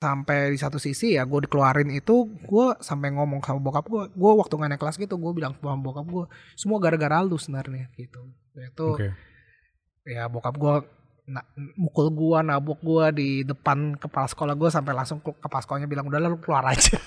[0.00, 4.32] sampai di satu sisi ya gue dikeluarin itu gue sampai ngomong sama bokap gue gue
[4.32, 6.24] waktu naik kelas gitu gue bilang sama bokap gue
[6.56, 9.12] semua gara-gara lu sebenarnya gitu itu Oke.
[10.08, 10.74] ya bokap gue
[11.28, 11.44] na-
[11.76, 16.08] mukul gue nabok gue di depan kepala sekolah gue sampai langsung ke kepala sekolahnya bilang
[16.08, 16.96] udah lu keluar aja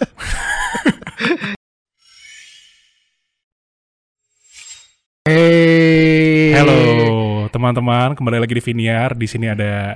[5.23, 6.51] Hey.
[6.51, 9.15] Halo teman-teman, kembali lagi di Viniar.
[9.15, 9.95] Di sini ada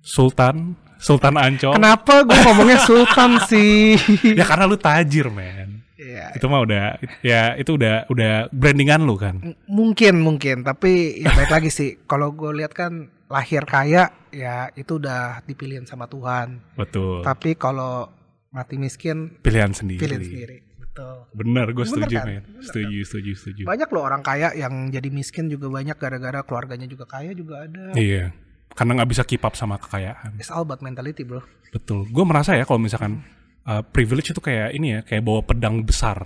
[0.00, 0.72] Sultan,
[1.02, 1.74] Sultan Ancol.
[1.74, 3.98] Kenapa gue ngomongnya Sultan sih?
[4.24, 5.82] Ya karena lu tajir, men.
[5.94, 9.38] ya, Itu mah udah ya itu udah udah brandingan lu kan.
[9.40, 14.70] M- mungkin mungkin tapi ya baik lagi sih kalau gue lihat kan lahir kaya ya
[14.72, 17.22] itu udah dipilihin sama Tuhan Betul.
[17.22, 18.12] tapi kalau
[18.48, 19.96] mati miskin Pilihan sendiri.
[19.98, 22.26] pilih sendiri betul Bener, gue setuju, kan?
[22.26, 22.42] men.
[22.60, 23.62] Setuju, setuju, setuju.
[23.64, 27.96] banyak loh orang kaya yang jadi miskin juga banyak gara-gara keluarganya juga kaya juga ada
[27.96, 28.36] Iya.
[28.72, 30.36] Karena nggak bisa keep up sama kekayaan.
[30.36, 31.40] it's all about mentality bro
[31.70, 32.04] Betul.
[32.06, 33.24] Gue merasa ya kalau misalkan
[33.62, 36.20] uh, privilege itu kayak ini ya, kayak bawa pedang besar.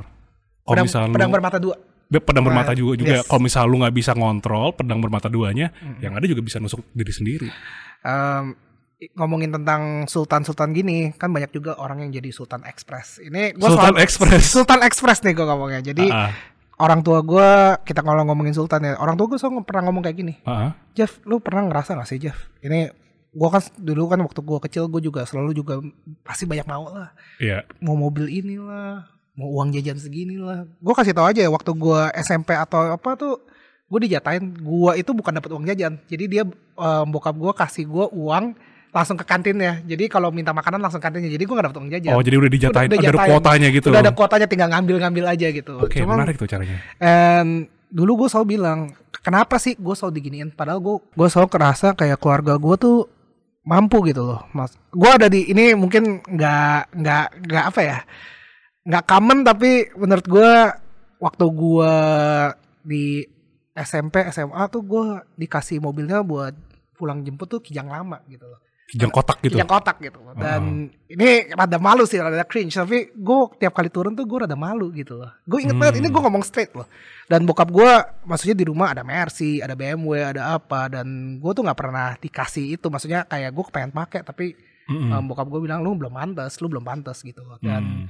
[0.62, 1.75] Kalau misalnya pedang lu, bermata dua
[2.06, 3.14] Be- pedang bermata Nah, juga juga.
[3.16, 3.27] yes.
[3.27, 7.11] Kalau misalnya lu nggak bisa ngontrol pedang bermata duanya, yang ada juga bisa nusuk diri
[7.11, 7.48] sendiri.
[8.97, 13.69] I- ngomongin tentang sultan-sultan gini kan banyak juga orang yang jadi sultan express ini gua
[13.69, 14.42] Sultan soal- Express.
[14.48, 16.33] sultan express nih gue ngomongnya jadi Ah, ah.
[16.77, 17.48] Orang tua gue
[17.88, 20.34] kita kalau ngomongin sultan ya orang tua gue selalu pernah ngomong kayak gini.
[20.44, 20.72] Ah, ah.
[20.92, 22.36] Jeff lu pernah ngerasa gak sih Jeff?
[22.60, 22.92] Ini
[23.36, 25.80] gue kan dulu kan waktu gue kecil gue juga selalu juga
[26.24, 27.12] pasti banyak mau lah.
[27.41, 27.69] Iya.
[27.84, 29.04] mau mobil inilah
[29.36, 33.12] mau uang jajan segini lah gue kasih tau aja ya waktu gue SMP atau apa
[33.20, 33.44] tuh
[33.86, 36.00] gue dijatain gue itu bukan dapat uang jajan.
[36.08, 36.44] Jadi dia
[36.77, 38.56] eh, bokap gue kasih gue uang
[38.97, 42.12] langsung ke kantinnya jadi kalau minta makanan langsung kantinnya jadi gue gak dapet uang jajan
[42.16, 43.88] Oh, jadi udah dijatain, Udah- udah ada kuotanya gitu.
[43.92, 46.80] udah ada kuotanya tinggal ngambil-ngambil aja gitu Oke, Cuman- menarik tuh caranya.
[46.97, 48.78] And dulu gue selalu bilang,
[49.20, 50.48] kenapa sih gue selalu diginiin?
[50.50, 52.97] Padahal gue gue selalu kerasa kayak keluarga gue tuh
[53.62, 54.72] mampu gitu loh, mas.
[54.88, 57.98] Gue ada di ini mungkin nggak nggak nggak apa ya,
[58.83, 60.50] nggak common tapi menurut gue
[61.19, 61.92] waktu gue
[62.83, 63.05] di
[63.75, 65.04] SMP SMA tuh gue
[65.37, 66.54] dikasih mobilnya buat
[66.94, 69.58] pulang jemput tuh kijang lama gitu loh Kijang kotak gitu.
[69.58, 70.30] kijang kotak gitu loh.
[70.38, 72.70] Dan ini rada malu sih, rada cringe.
[72.70, 75.30] Tapi gue tiap kali turun tuh gue rada malu gitu loh.
[75.42, 76.86] Gue inget banget, ini gue ngomong straight loh.
[77.26, 77.91] Dan bokap gue,
[78.22, 80.86] maksudnya di rumah ada Mercy, ada BMW, ada apa.
[80.86, 82.86] Dan gue tuh nggak pernah dikasih itu.
[82.86, 84.54] Maksudnya kayak gue pengen pakai, tapi
[84.86, 85.10] Mm-mm.
[85.18, 87.58] um, bokap gue bilang lu belum pantas, lu belum pantas gitu loh.
[87.58, 88.06] Dan Hmm.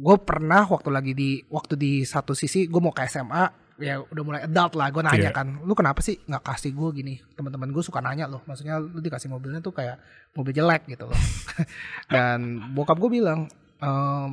[0.00, 4.22] gue pernah waktu lagi di waktu di satu sisi gue mau ke SMA ya udah
[4.22, 5.32] mulai adult lah gue nanya Iya.
[5.32, 7.14] kan lu kenapa sih nggak kasih gue gini?
[7.34, 9.96] Teman-teman gue suka nanya loh maksudnya lu dikasih mobilnya tuh kayak
[10.36, 11.16] mobil jelek gitu loh.
[12.12, 13.48] Dan bokap gue bilang
[13.80, 14.28] ehm,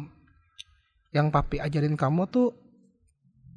[1.16, 2.52] yang papi ajarin kamu tuh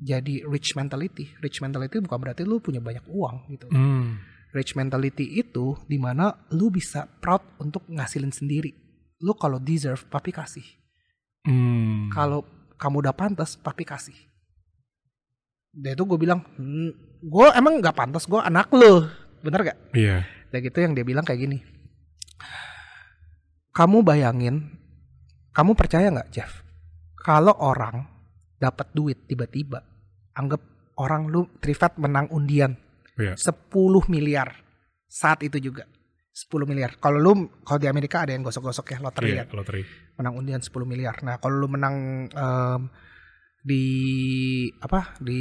[0.01, 1.29] jadi rich mentality.
[1.43, 3.67] Rich mentality bukan berarti lu punya banyak uang gitu.
[3.69, 4.23] Hmm.
[4.51, 8.75] rich mentality itu di mana lu bisa proud untuk ngasilin sendiri.
[9.23, 10.67] Lu kalau deserve papi kasih.
[11.41, 12.13] Hmm.
[12.13, 12.45] kalau
[12.77, 14.13] kamu udah pantas papi kasih
[15.71, 19.07] dan itu gue bilang hmm, gue emang nggak pantas gue anak lo
[19.41, 20.27] bener gak Iya.
[20.51, 21.59] dan gitu yang dia bilang kayak gini
[23.71, 24.77] kamu bayangin
[25.51, 26.63] kamu percaya nggak Jeff
[27.17, 28.07] kalau orang
[28.57, 29.81] dapat duit tiba-tiba
[30.33, 30.61] anggap
[30.97, 32.77] orang lu Trivat menang undian
[33.15, 33.37] Iya.
[33.37, 33.69] 10
[34.09, 34.49] miliar
[35.05, 35.85] saat itu juga
[36.33, 39.85] 10 miliar kalau lu kalau di Amerika ada yang gosok-gosok ya lotre Iya, ya loteri.
[40.17, 41.21] menang undian 10 miliar.
[41.21, 42.83] Nah, kalau lu menang em,
[43.61, 43.85] di
[44.81, 45.15] apa?
[45.21, 45.41] di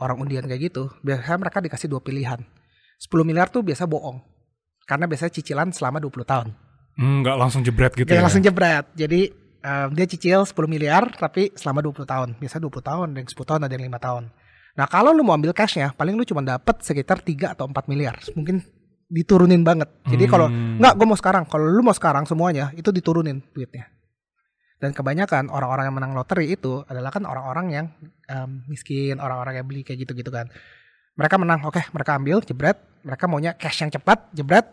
[0.00, 2.40] orang undian kayak gitu, biasanya mereka dikasih dua pilihan.
[3.00, 4.20] 10 miliar tuh biasa bohong.
[4.84, 6.48] Karena biasanya cicilan selama 20 tahun.
[7.00, 8.20] Hmm, nggak langsung jebret gitu ya.
[8.20, 8.84] langsung jebret.
[8.92, 9.32] Jadi
[9.64, 12.28] em, dia cicil 10 miliar tapi selama 20 tahun.
[12.36, 14.24] Biasa 20 tahun, ada yang 10 tahun, ada yang 5 tahun.
[14.76, 18.20] Nah, kalau lu mau ambil cashnya, paling lu cuma dapat sekitar 3 atau 4 miliar.
[18.36, 18.60] Mungkin
[19.10, 19.88] diturunin banget.
[20.06, 20.76] Jadi kalau Hmm.
[20.78, 21.44] Nggak, gue mau sekarang.
[21.48, 23.88] Kalau lu mau sekarang semuanya itu diturunin duitnya.
[24.80, 27.86] Dan kebanyakan orang-orang yang menang lotre itu adalah kan orang-orang yang
[28.26, 30.48] em, miskin, orang-orang yang beli kayak gitu-gitu kan.
[31.20, 32.80] Mereka menang, oke, mereka ambil, jebret.
[33.04, 34.64] Mereka maunya cash yang cepat, jebret.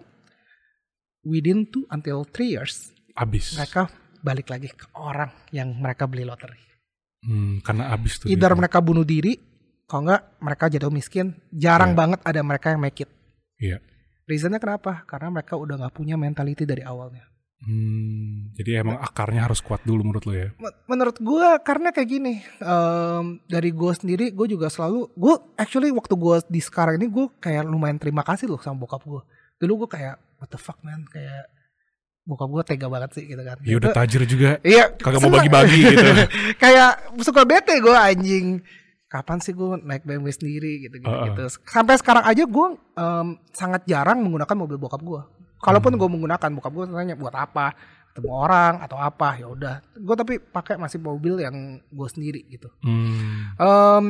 [1.27, 3.59] Within two until three years, Abis.
[3.59, 3.91] mereka
[4.23, 6.55] balik lagi ke orang yang mereka beli lotre.
[7.19, 8.31] Hmm, karena abis tuh.
[8.31, 9.35] Either mereka bunuh diri,
[9.83, 11.35] kalau nggak mereka jatuh miskin.
[11.51, 11.99] Jarang Iya.
[11.99, 13.11] banget ada mereka yang make it.
[13.59, 13.83] Iya.
[14.23, 15.03] Reasonnya kenapa?
[15.03, 17.27] Karena mereka udah nggak punya mentality dari awalnya.
[17.59, 20.49] Hmm, jadi emang akarnya harus kuat dulu menurut lo ya.
[20.55, 25.89] Men- menurut gue karena kayak gini em, dari gue sendiri gue juga selalu gue actually
[25.89, 29.21] waktu gue di sekarang ini gue kayak lumayan terima kasih loh sama bokap gue
[29.57, 31.49] dulu gue kayak what the fuck man kayak
[32.23, 34.49] bokap gue tega banget sih gitu kan Ya udah tajir juga.
[34.61, 36.07] iya Kagak mau bagi-bagi gitu.
[36.61, 38.61] kayak suka bete gue anjing
[39.07, 41.25] kapan sih gue naik BMW sendiri gitu gitu, Uh-uh.
[41.31, 41.43] gitu.
[41.65, 45.21] sampai sekarang aja gue em, sangat jarang menggunakan mobil bokap gue
[45.59, 45.99] kalaupun Hmm.
[45.99, 47.73] gue menggunakan bokap gue tanya buat apa
[48.09, 52.69] ketemu orang atau apa ya udah gue tapi pakai masih mobil yang gue sendiri gitu
[52.81, 53.53] Hmm.
[53.55, 54.05] Em,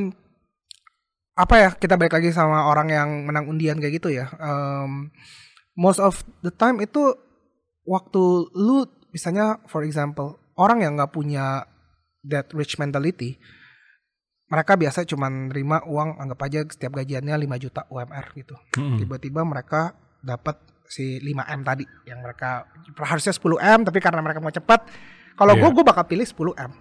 [1.34, 5.12] apa ya kita balik lagi sama orang yang menang undian kayak gitu ya Em,
[5.74, 7.14] most of the time itu
[7.84, 8.24] waktu
[8.54, 11.64] lu misalnya for example orang yang nggak punya
[12.24, 13.38] that rich mentality
[14.48, 18.98] mereka biasa cuma nerima uang anggap aja setiap gajiannya 5 juta UMR gitu Mm-mm.
[18.98, 22.64] tiba-tiba mereka dapat si 5M tadi yang mereka
[22.98, 24.88] harusnya 10M tapi karena mereka mau cepat
[25.34, 25.62] kalau Iya.
[25.62, 26.72] gue gue bakal pilih 10M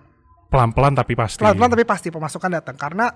[0.46, 1.42] Pelan-pelan tapi pasti.
[1.42, 3.10] pelan-pelan tapi pasti pemasukan datang karena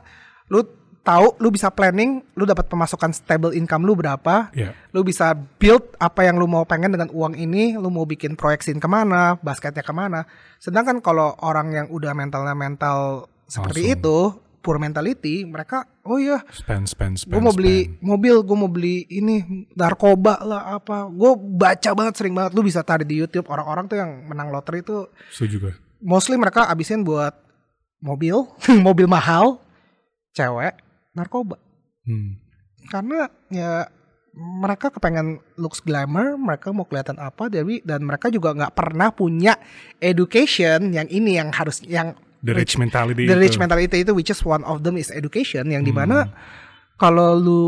[0.46, 0.66] lu
[1.00, 4.74] tahu lu bisa planning lu dapat pemasukan stable income lu berapa Iya.
[4.90, 8.76] lu bisa build apa yang lu mau pengen dengan uang ini lu mau bikin proyeksiin
[8.76, 10.26] ke mana basketnya ke mana
[10.58, 12.98] sedangkan kalau orang yang udah mentalnya mental
[13.46, 13.96] seperti Langsung.
[13.96, 14.18] itu
[14.60, 17.32] poor mentality mereka oh iya Spend, spend, spend.
[17.32, 18.00] gue mau beli spend.
[18.00, 19.40] mobil gue mau beli ini
[19.72, 23.96] narkoba lah apa gue baca banget sering banget lu bisa cari di YouTube orang-orang tuh
[23.96, 25.72] yang menang lotre itu Setuju gue.
[25.98, 27.32] mostly mereka abisin buat
[27.98, 28.44] mobil
[28.86, 29.58] mobil mahal
[30.30, 30.76] cewek
[31.10, 31.56] narkoba
[32.00, 32.40] Hmm.
[32.86, 33.86] karena ya
[34.32, 39.54] mereka kepengen looks glamour mereka mau kelihatan apa dari dan mereka juga nggak pernah punya
[40.00, 43.42] education yang ini yang harus yang The rich mentality the itu.
[43.42, 45.88] rich mentality itu which is one of them is education yang Hmm.
[45.88, 46.16] di mana
[46.96, 47.62] kalau lu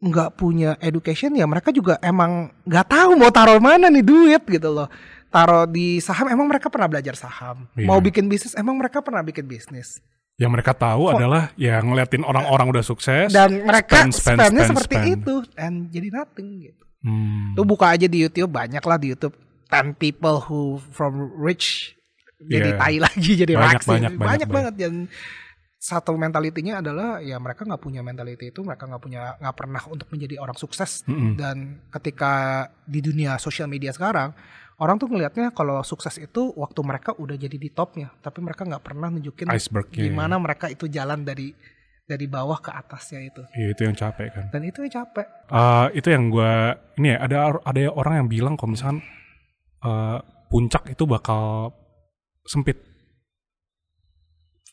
[0.00, 4.68] nggak punya education ya mereka juga emang nggak tahu mau taruh mana nih duit gitu
[4.68, 4.90] loh
[5.28, 7.86] taruh di saham emang mereka pernah belajar saham Iya.
[7.86, 10.02] mau bikin bisnis emang mereka pernah bikin bisnis
[10.34, 13.30] Yang mereka tahu adalah ya ngeliatin orang-orang udah sukses.
[13.30, 15.14] dan mereka spend, spend, spendnya spend, seperti spend.
[15.14, 17.52] itu and jadi nothing gitu Hmm.
[17.52, 19.34] lu buka aja di YouTube banyak lah di YouTube
[19.68, 20.60] 10 people who
[20.90, 21.94] from rich
[22.44, 22.78] jadi Iya.
[22.78, 24.94] tai lagi jadi Banyak, raksi banyak, banyak, banyak banget dan
[25.76, 30.06] satu mentalitinya adalah ya mereka nggak punya mentality itu mereka nggak punya nggak pernah untuk
[30.08, 31.34] menjadi orang sukses Mm-mm.
[31.34, 31.56] dan
[31.90, 32.32] ketika
[32.84, 34.30] di dunia sosial media sekarang
[34.78, 38.78] orang tuh ngelihatnya kalau sukses itu waktu mereka udah jadi di topnya tapi mereka nggak
[38.80, 40.06] pernah nunjukin Iceberg ya.
[40.06, 41.50] gimana mereka itu jalan dari
[42.04, 44.44] dari bawah ke atasnya itu Iya itu yang capek kan.
[44.50, 46.52] dan itu yang capek Eh, itu yang gua
[46.94, 49.02] ini ya ada ada orang yang bilang kalau misalkan
[49.80, 51.74] eh, puncak itu bakal
[52.44, 52.78] sempit.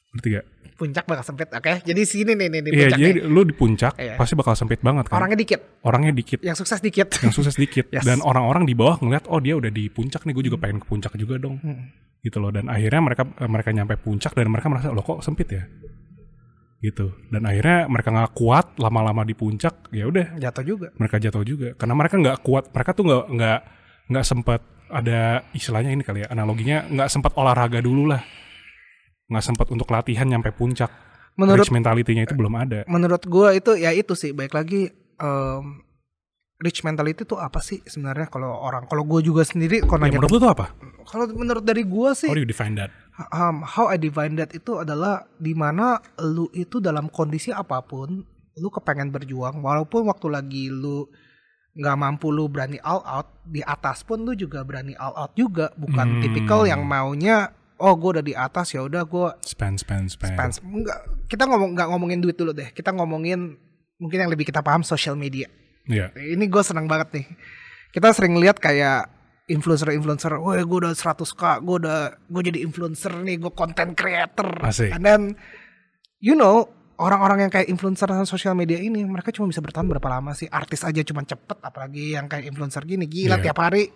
[0.09, 0.47] Ngerti gak?
[0.79, 3.27] puncak bakal sempit oke jadi sini nih nih di Iya, puncak jadi nih.
[3.27, 4.15] lu di puncak Iya.
[4.15, 5.19] pasti bakal sempit banget kan.
[5.19, 8.07] orangnya dikit Orangnya dikit, yang sukses dikit yang sukses dikit Yes.
[8.07, 10.87] dan orang-orang di bawah ngeliat oh dia udah di puncak nih, gue juga pengen ke
[10.87, 11.59] puncak juga dong.
[11.59, 11.91] Hmm.
[12.23, 15.67] Gitu loh dan akhirnya mereka mereka nyampe puncak dan mereka merasa loh kok sempit ya.
[16.79, 17.11] Gitu.
[17.27, 21.75] Dan akhirnya mereka nggak kuat lama-lama di puncak, ya udah jatuh juga mereka jatuh juga
[21.75, 23.59] karena mereka nggak kuat mereka tuh nggak nggak
[24.15, 28.21] nggak sempat ada istilahnya ini kali ya analoginya nggak sempat olahraga dulu lah.
[29.29, 30.89] Nggak sempat untuk latihan nyampe puncak.
[31.39, 32.83] Menurut rich mentality-nya itu belum ada.
[32.89, 34.91] Menurut gua itu ya itu sih baik lagi
[35.21, 35.63] em,
[36.59, 38.89] rich mentality itu apa sih sebenarnya kalau orang?
[38.91, 40.65] Kalau gue juga sendiri kalau ya, nanya menurut lu tuh apa?
[41.07, 42.91] Kalau menurut dari gua sih how do you define that?
[43.31, 48.19] Um, how I define that itu adalah di mana lu itu dalam kondisi apa pun
[48.59, 51.07] lu kepengen berjuang walaupun waktu lagi lu
[51.71, 55.69] nggak mampu lu berani all out di atas pun lu juga berani all out juga
[55.75, 56.21] bukan Hmm.
[56.21, 60.51] tipikal yang maunya oh gue udah di atas ya udah gue spend spend spend, spend
[60.65, 63.55] enggak kita ngomong nggak ngomongin duit dulu deh kita ngomongin
[63.95, 65.47] mungkin yang lebih kita paham social media
[65.85, 66.11] Iya.
[66.15, 67.25] ini gue senang banget nih
[67.89, 69.09] kita sering lihat kayak
[69.49, 74.45] influencer-influencer, wah gue udah 100k, gue udah gue jadi influencer nih, gue content creator.
[74.61, 74.93] Asik.
[74.93, 75.21] And then
[76.21, 80.31] you know orang-orang yang kayak influencer sosial media ini mereka cuma bisa bertahan berapa lama
[80.31, 80.45] sih?
[80.45, 83.43] Artis aja cuma cepet, apalagi yang kayak influencer gini gila Iya.
[83.45, 83.87] tiap hari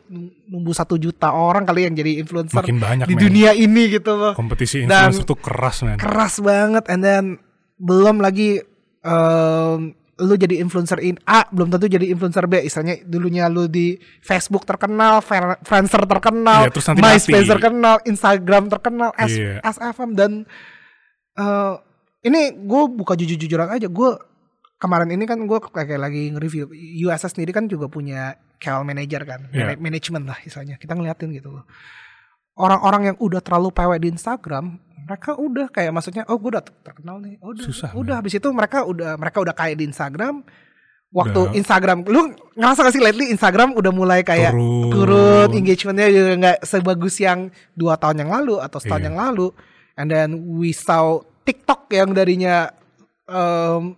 [0.46, 3.22] nunggu satu juta orang kali yang jadi influencer makin banyak di men.
[3.22, 4.32] dunia ini gitu loh.
[4.34, 7.24] kompetisi Dan- influencer tuh keras men Keras banget, and then
[7.76, 8.64] belum lagi
[9.04, 9.80] em,
[10.16, 14.64] lu jadi influencer in A belum tentu jadi influencer B istilahnya dulunya lu di Facebook
[14.64, 19.60] terkenal Fr- Friendster terkenal Iya, terus nanti MySpace terkenal Instagram terkenal S- Iya.
[19.62, 20.32] SFM dan
[21.36, 21.74] eh,
[22.24, 23.88] ini gue buka jujur-jujuran aja.
[23.88, 24.16] Gue
[24.80, 26.72] kemarin ini kan gue kayak lagi nge-review.
[27.04, 29.48] USS sendiri kan juga punya KL manager kan.
[29.52, 29.76] Iya.
[29.76, 30.80] mana- manajemen lah istilahnya.
[30.80, 31.68] Kita ngeliatin gitu loh.
[32.54, 37.20] Orang-orang yang udah terlalu pewek di Instagram mereka udah kayak maksudnya oh gue udah terkenal
[37.20, 37.36] nih.
[37.44, 38.24] Oh, udah Susah, udah.
[38.24, 40.46] habis itu mereka udah mereka udah kayak di Instagram.
[41.14, 41.54] Waktu Udah.
[41.54, 44.90] Instagram lu ngerasa gak sih lately Instagram udah mulai kayak turun.
[44.90, 49.08] turun engagementnya juga nggak sebagus yang dua tahun yang lalu atau setahun Iya.
[49.14, 49.48] yang lalu.
[49.94, 52.72] And then we saw TikTok yang darinya
[53.26, 53.96] em,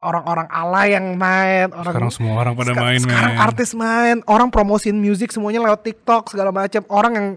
[0.00, 3.40] orang-orang ala yang main orang sekarang semua orang pada Seka- main sekarang men.
[3.42, 7.28] artis main orang promosiin musik semuanya lewat TikTok segala macam orang yang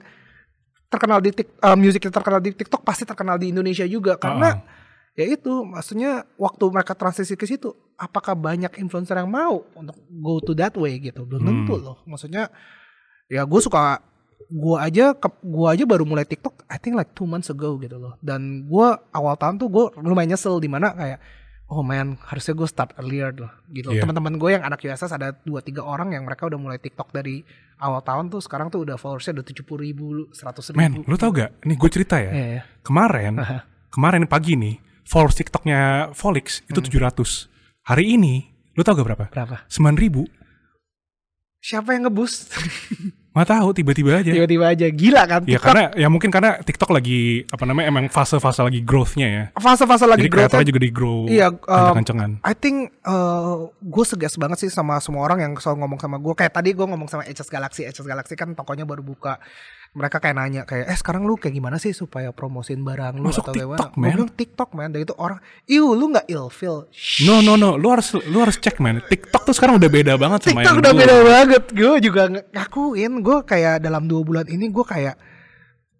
[0.87, 4.61] terkenal di tik, eh, musik yang terkenal di TikTok pasti terkenal di Indonesia juga karena
[5.11, 10.39] ya itu maksudnya waktu mereka transisi ke situ apakah banyak influencer yang mau untuk go
[10.39, 11.21] to that way gitu?
[11.23, 11.49] Belum Hmm.
[11.59, 11.97] tentu loh.
[12.03, 12.49] Maksudnya
[13.25, 14.01] ya gue suka
[14.47, 17.95] gua aja ke, gua aja baru mulai TikTok I think like two months ago gitu
[17.95, 21.19] loh dan gua awal tahun tuh gua lumayan nyesel di mana kayak
[21.65, 24.05] oh man harusnya gue start earlier loh gitu Iya.
[24.05, 27.41] teman-teman gue yang anak USS ada dua tiga orang yang mereka udah mulai TikTok dari
[27.81, 31.17] awal tahun tuh sekarang tuh udah followersnya udah tujuh puluh ribu seratus ribu Men, lu
[31.17, 31.65] tau gak?
[31.65, 32.29] Nih gue cerita ya.
[32.29, 32.61] Iya, iya.
[32.85, 33.41] Kemarin,
[33.89, 35.79] kemarin pagi nih, followers TikToknya
[36.13, 37.09] Volix itu Hmm.
[37.09, 37.49] 700.
[37.89, 39.25] Hari ini, lu tau gak berapa?
[39.33, 40.29] berapa 9 ribu.
[41.57, 42.53] siapa yang ngebus
[43.33, 44.29] Gak tahu, tiba-tiba aja.
[44.29, 48.05] tiba-tiba aja gila kan Ya TikTok karena ya mungkin karena TikTok lagi apa namanya emang
[48.05, 49.43] fase-fase lagi growth-nya ya.
[49.57, 52.31] fase-fase lagi Jadi growth kreatornya juga di grow Iya, um, kencang-kencangan.
[52.45, 52.93] I think
[53.81, 56.33] gue segas banget sih sama semua orang yang selalu ngomong sama gue.
[56.37, 57.81] Kayak tadi gue ngomong sama HS Galaxy.
[57.89, 59.41] HS Galaxy kan tokonya baru buka.
[59.93, 63.45] Mereka kayak nanya kayak, eh sekarang lu kayak gimana sih supaya promosiin barang lu Masuk
[63.45, 63.93] atau TikTok, gimana?
[63.93, 64.13] Gue man.
[64.17, 64.89] bilang TikTok man.
[64.89, 65.37] Dan itu orang,
[65.69, 66.89] iu lu nggak ilfil.
[67.29, 69.05] No no no, lu harus lu harus cek man.
[69.05, 71.01] TikTok tuh sekarang udah beda banget sama TikTok yang udah dulu.
[71.05, 71.63] beda banget.
[71.69, 73.13] Gue juga ng- ngakuin.
[73.21, 75.13] Gue kayak dalam dua bulan ini gue kayak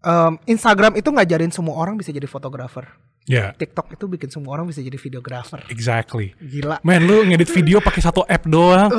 [0.01, 2.89] um, Instagram itu ngajarin semua orang bisa jadi fotografer.
[3.23, 5.63] Ya, TikTok itu bikin semua orang bisa jadi videografer.
[5.71, 6.35] exactly.
[6.43, 6.83] Gila.
[6.83, 8.91] Man, lu ngedit video pakai satu app doang.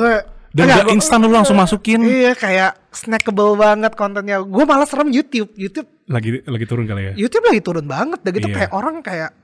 [0.55, 1.99] Dan enggak, instan lu langsung masukin.
[1.99, 4.39] Iya kayak snackable banget kontennya.
[4.39, 5.51] Gue malah serem YouTube.
[5.53, 7.13] YouTube Lagi lagi turun kali ya.
[7.19, 8.23] YouTube lagi turun banget.
[8.23, 8.55] Dan gitu Iya.
[8.55, 9.35] kayak orang kayak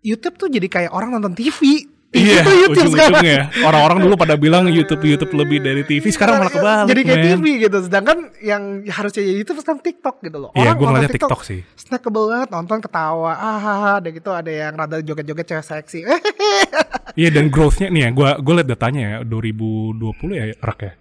[0.00, 1.58] YouTube tuh jadi kayak orang nonton TV.
[2.10, 3.22] Iya, tuh YouTube sekarang.
[3.22, 3.38] ujung-ujungnya.
[3.62, 6.90] Orang-orang dulu pada bilang YouTube YouTube lebih dari TV, sekarang malah kebalik.
[6.90, 7.30] Jadi kayak man.
[7.30, 7.78] TV gitu.
[7.86, 10.50] Sedangkan yang harusnya jadi YouTube sekarang TikTok gitu loh.
[10.50, 11.60] Iya, Orang gue nonton ngeliatnya TikTok sih.
[11.78, 15.98] Snackable banget nonton ketawa ah haha ada gitu ada yang rada joget-joget cewek seksi
[17.20, 20.92] Iya dan growth-nya nih ya, gua gue liat datanya ya 2020 ya rak ya.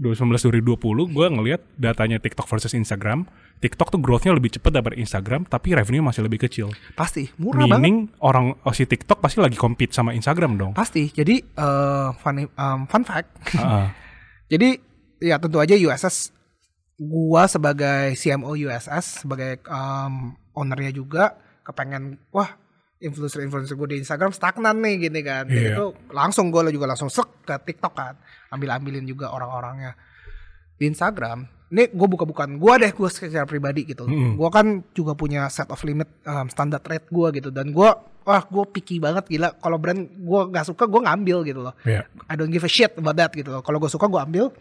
[0.00, 3.24] 2019 2020 gue ngeliat datanya TikTok versus Instagram.
[3.60, 6.72] TikTok tuh growth-nya lebih cepat daripada Instagram, tapi revenue masih lebih kecil.
[6.96, 10.72] pasti murah banget Meaning orang oh, si TikTok pasti lagi compete sama Instagram dong.
[10.72, 13.86] pasti jadi eh funny um, fun fact Heeh.
[14.56, 14.74] Jadi
[15.22, 16.34] ya tentu aja USS
[16.98, 22.50] gua sebagai CMO USS sebagai um, ownernya juga kepengen wah
[23.00, 25.48] influencer-influencer gue di Instagram stagnan nih gini kan.
[25.48, 25.74] Iya.
[25.74, 28.14] itu langsung gue juga langsung sek ke TikTok kan.
[28.52, 29.96] Ambil-ambilin juga orang-orangnya.
[30.76, 34.04] Di Instagram, ini gue buka-bukaan gue deh gue secara pribadi gitu.
[34.04, 34.36] Mm-mm.
[34.36, 37.90] Gue kan juga punya set of limit um, standar rate gue gitu dan gue
[38.20, 41.74] wah gue picky banget gila kalau brand gue gak suka gue ngambil gitu loh.
[41.88, 42.04] Iya.
[42.28, 43.62] I don't give a shit about that gitu loh.
[43.64, 44.52] Kalau gue suka gue ambil.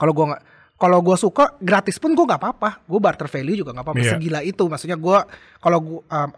[0.00, 0.42] Kalau gue nggak
[0.80, 2.80] kalau gue suka gratis pun gue nggak apa-apa.
[2.88, 4.00] Gue barter value juga nggak apa-apa.
[4.00, 4.16] Iya.
[4.16, 4.64] Segila itu.
[4.64, 5.18] Maksudnya gue
[5.60, 6.30] kalau gue um,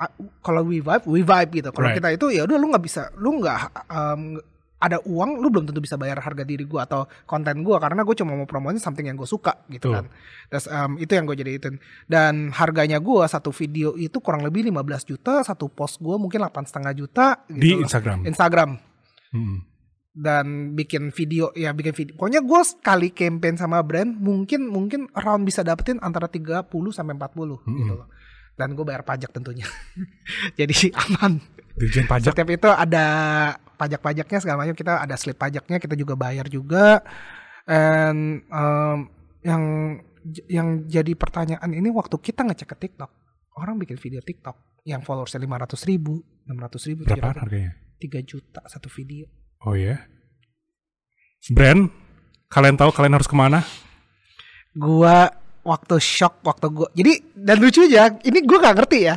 [0.43, 1.71] kalau we vibe, we vibe gitu.
[1.71, 2.03] Kalau Right.
[2.03, 4.43] kita itu ya udah lu nggak bisa, lu nggak um,
[4.83, 8.19] ada uang, lu belum tentu bisa bayar harga diri gue atau konten gue karena gue
[8.19, 9.95] cuma mau promosi something yang gue suka gitu Tuh.
[9.95, 10.11] kan.
[10.51, 11.79] Terus um, itu yang gue jadiin.
[12.11, 16.67] Dan harganya gue satu video itu kurang lebih 15 juta, satu post gue mungkin 8
[16.67, 17.47] setengah juta.
[17.47, 17.71] Gitu Di.
[17.79, 18.27] Instagram.
[18.27, 18.71] Instagram
[19.33, 19.65] Mm.
[20.12, 22.12] Dan bikin video ya bikin video.
[22.21, 27.64] Pokoknya gue sekali campaign sama brand mungkin mungkin around bisa dapetin antara 30 sampai 40
[27.64, 28.09] gitu loh.
[28.52, 29.64] Dan gue bayar pajak tentunya.
[30.61, 31.40] Jadi aman.
[31.73, 32.37] Dirjen pajak.
[32.37, 33.07] setiap itu ada
[33.81, 34.76] pajak-pajaknya segala macam.
[34.76, 37.00] Kita ada slip pajaknya kita juga bayar juga.
[37.64, 39.09] And um,
[39.40, 39.62] yang
[40.47, 43.11] yang jadi pertanyaan ini waktu kita ngecek ke TikTok
[43.59, 47.75] orang bikin video TikTok yang followersnya 500 ribu 600 ribu Berapa harganya?
[47.99, 49.26] 3 juta satu video
[49.62, 50.02] Oh ya.
[51.50, 51.90] Brand,
[52.50, 53.62] kalian tahu kalian harus ke mana?
[54.76, 55.28] gua
[55.62, 59.16] waktu shock waktu gua jadi dan lucu ya ini gua nggak ngerti ya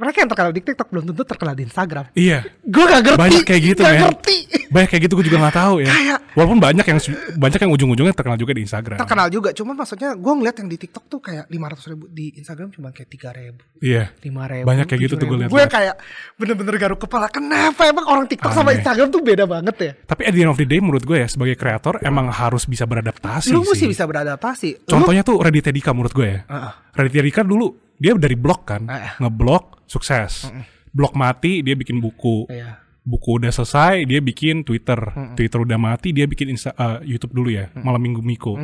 [0.00, 3.42] mereka yang terkenal di TikTok belum tentu terkenal di Instagram Iya, gua nggak ngerti Banyak
[3.44, 4.02] kayak gitu, Nggak men.
[4.02, 4.36] ngerti
[4.70, 5.90] banyak kayak gitu gue juga nggak tahu ya.
[5.90, 6.98] Kayak- Walaupun banyak yang
[7.36, 8.96] banyak yang ujung-ujungnya terkenal juga di Instagram.
[8.96, 12.70] terkenal juga cuman maksudnya gua ngeliat yang di TikTok tuh kayak 500 ribu di Instagram
[12.70, 14.14] cuma kayak tiga ribu Iya.
[14.20, 15.52] lima ribu Banyak kayak gitu tuh gua liat-liat.
[15.52, 15.94] gue kayak
[16.34, 18.78] bener-bener garuk kepala kenapa emang orang TikTok sama Aneh.
[18.78, 21.26] Instagram tuh beda banget ya Tapi at the end of the day menurut gue ya
[21.26, 23.74] sebagai kreator emang harus bisa beradaptasi lu sih.
[23.74, 26.40] mesti bisa beradaptasi Lu- Contohnya tuh Raditya Dika menurut gue ya.
[26.46, 26.72] Heeh.
[26.92, 28.88] Raditya Dika dulu dia dari blog kan,
[29.20, 30.48] ngeblog sukses.
[30.90, 32.48] Blog mati dia bikin buku.
[32.48, 32.80] Iya.
[33.00, 34.96] Buku udah selesai dia bikin Twitter.
[35.32, 37.68] Twitter udah mati dia bikin Insta- eh, YouTube dulu ya.
[37.76, 38.56] Malam Minggu Miko.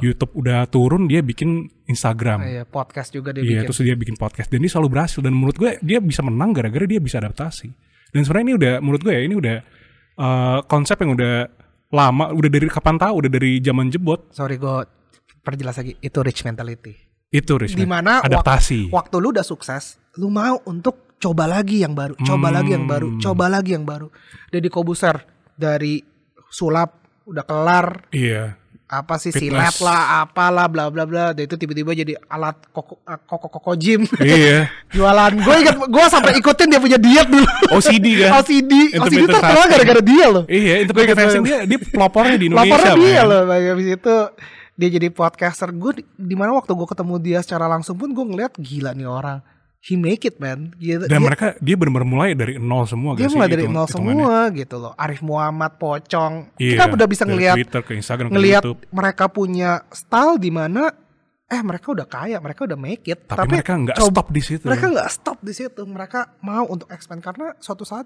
[0.00, 2.40] YouTube udah turun dia bikin Instagram.
[2.44, 5.32] Iya, podcast juga dia Iya, bikin terus dia bikin podcast dan dia selalu berhasil dan
[5.32, 7.68] menurut gue dia bisa menang gara-gara dia bisa adaptasi.
[8.10, 9.56] Dan sebenarnya ini udah menurut gue ya ini udah
[10.16, 11.34] eh, konsep yang udah
[11.90, 14.86] lama, udah dari kapan tahu, udah dari zaman jebot sorry gue
[15.42, 16.94] perjelas lagi itu rich mentality
[17.30, 17.74] itu Rich.
[17.74, 18.90] di mana wak- adaptasi.
[18.90, 22.56] waktu lu udah sukses, lu mau untuk coba lagi yang baru, coba Hmm.
[22.56, 24.10] lagi yang baru, coba lagi yang baru.
[24.48, 25.22] Deddy Kobuser
[25.52, 26.02] dari
[26.48, 28.58] sulap udah kelar Iya.
[28.88, 29.78] apa sih Fitness.
[29.78, 31.30] silat lah, apalah bla bla bla.
[31.30, 34.66] Dan itu tiba-tiba jadi alat koko eh, koko koko gym iya.
[34.96, 35.30] jualan.
[35.38, 37.46] Gue ingat gue sampai ikutin dia punya diet dulu.
[37.70, 38.42] OCD kan?
[38.42, 40.42] OCD, OCD terkenal gara-gara dia loh.
[40.50, 42.66] Iya, itu Gua ingat dia dia pelopornya di Indonesia.
[42.74, 44.16] Laporan dia loh, habis itu
[44.74, 45.70] dia jadi podcaster.
[45.70, 49.06] Gue di, di mana waktu gue ketemu dia secara langsung pun gue ngeliat gila nih
[49.06, 49.40] orang.
[49.80, 50.76] He make it man.
[50.76, 53.32] Dia- Dan dia- mereka dia benar-benar mulai dari nol semua dia sih?
[53.32, 54.92] mulai dari hitung- nol semua gitu loh.
[54.92, 56.52] Arif Muhammad Pocong.
[56.60, 60.92] Iya, kita udah bisa dari ngelihat Twitter ke Instagram ngelihat mereka punya style di mana
[61.46, 63.24] eh mereka udah kaya mereka udah make it.
[63.24, 64.64] Tapi, mereka nggak stop di situ.
[64.68, 65.82] mereka nggak stop di situ.
[65.82, 67.18] Mereka mau untuk expand.
[67.18, 68.04] Karena suatu saat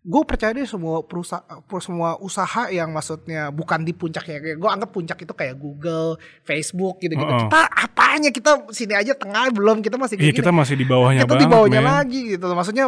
[0.00, 1.44] gue percaya deh semua perusahaan
[1.78, 6.96] semua usaha yang maksudnya bukan di puncaknya kayak gue anggap puncak itu kayak Google Facebook
[6.98, 10.74] gitu gitu Oh, kita apanya kita sini aja tengah belum kita masih Iya kita masih
[10.74, 11.44] di bawahnya kita banget.
[11.44, 11.90] di bawahnya men.
[11.92, 12.44] lagi gitu.
[12.48, 12.84] Maksudnya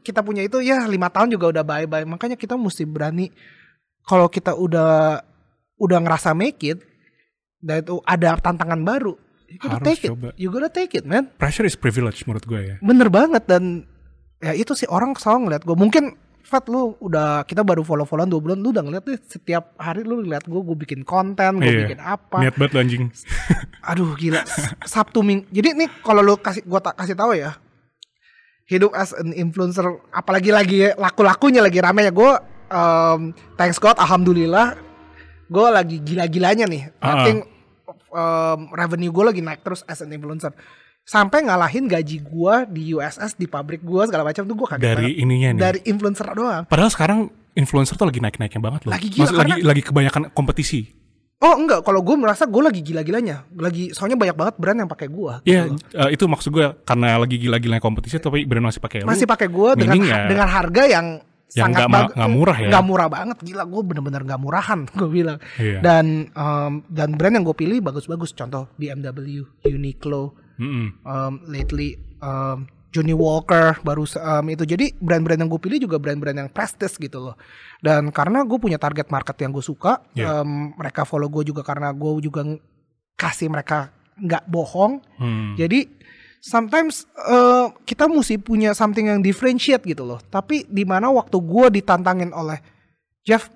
[0.00, 2.06] kita punya itu ya lima tahun juga udah bye bye.
[2.06, 3.34] Makanya kita mesti berani
[4.00, 5.18] kalau kita udah
[5.76, 6.78] udah ngerasa make it
[7.58, 9.18] dan itu ada tantangan baru.
[9.46, 10.28] You gotta Harus take coba.
[10.30, 10.34] it.
[10.38, 11.26] You gotta take it, man.
[11.36, 12.76] Pressure is privilege menurut gue ya.
[12.78, 13.82] Bener banget dan
[14.38, 15.74] ya itu sih orang selalu ngeliat gue.
[15.74, 16.04] Mungkin
[16.42, 20.02] Fat lu udah kita baru follow followan dua bulan lu udah ngeliat nih setiap hari
[20.02, 21.80] lu ngeliat gue gue bikin konten gue Iya.
[21.84, 23.04] bikin apa Niat banget anjing.
[23.88, 24.42] aduh gila
[24.82, 27.54] Sabtu Ming jadi nih kalau lu kasih gua tak kasih tahu ya
[28.64, 32.32] hidup as an influencer apalagi lagi laku-lakunya lagi rame ya gue
[33.54, 34.74] thanks God alhamdulillah
[35.46, 37.22] gue lagi gila-gilanya nih I Ah.
[37.22, 37.38] think
[38.08, 40.50] um, revenue gue lagi naik terus as an influencer
[41.02, 45.02] sampai ngalahin gaji gue di USS di pabrik gue segala macam tuh gue kaget Dari
[45.08, 45.18] banget.
[45.20, 45.60] ininya nih.
[45.60, 47.18] dari influencer doang Padahal sekarang
[47.52, 48.92] influencer tuh lagi naik-naiknya banget loh.
[48.92, 50.80] Lagi gila, Maksud- lagi, karena- lagi kebanyakan kompetisi.
[51.38, 55.10] oh enggak kalau gue merasa gue lagi gila-gilanya lagi soalnya banyak banget brand yang pakai
[55.10, 59.26] gue Iya, eh, itu maksud gue karena lagi gila-gilanya kompetisi tapi brand masih pakai masih
[59.26, 61.06] pakai gue dengan ya- dengan harga yang
[61.50, 62.68] Yang sangat bag- nggak murah ya.
[62.70, 65.82] nggak murah banget gila gue bener-bener nggak murahan gue bilang Iya.
[65.82, 70.38] dan em, dan brand yang gue pilih bagus-bagus contoh BMW Uniqlo
[71.02, 76.38] Um, lately um, Johnny Walker baru um, itu jadi brand-brand yang gue pilih juga brand-brand
[76.44, 77.36] yang prestige gitu loh
[77.80, 80.44] dan karena gue punya target market yang gue suka Yeah.
[80.44, 82.44] em, mereka follow gue juga karena gue juga
[83.16, 83.90] kasih mereka
[84.20, 85.56] nggak bohong Hmm.
[85.56, 85.88] jadi
[86.42, 90.18] sometimes eh, kita mesti punya something yang differentiate gitu loh.
[90.26, 92.58] Tapi di mana waktu gue ditantangin oleh
[93.22, 93.46] Jeff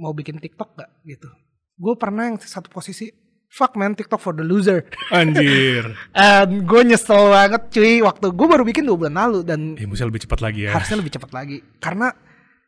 [0.00, 1.28] mau bikin TikTok gak gitu.
[1.76, 3.12] Gue pernah yang satu posisi
[3.50, 4.86] fuck man TikTok for the loser.
[5.10, 5.90] Anjir.
[6.14, 10.06] And gue nyesel banget cuy waktu gue baru bikin dua bulan lalu dan Ya mesti
[10.06, 10.72] lebih cepat lagi ya.
[10.72, 11.58] harusnya lebih cepat lagi.
[11.82, 12.14] Karena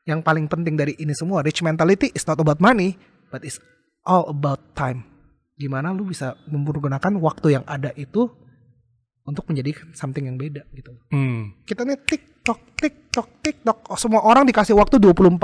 [0.03, 2.99] yang paling penting dari ini semua rich mentality is not about money
[3.31, 3.63] but it's
[4.03, 5.07] all about time.
[5.55, 8.27] Gimana lu bisa menggunakan waktu yang ada itu
[9.23, 10.99] untuk menjadi something yang beda gitu.
[11.15, 11.55] Hmm.
[11.63, 13.79] Kita nih TikTok, TikTok, TikTok.
[13.87, 15.39] Oh, semua orang dikasih waktu 24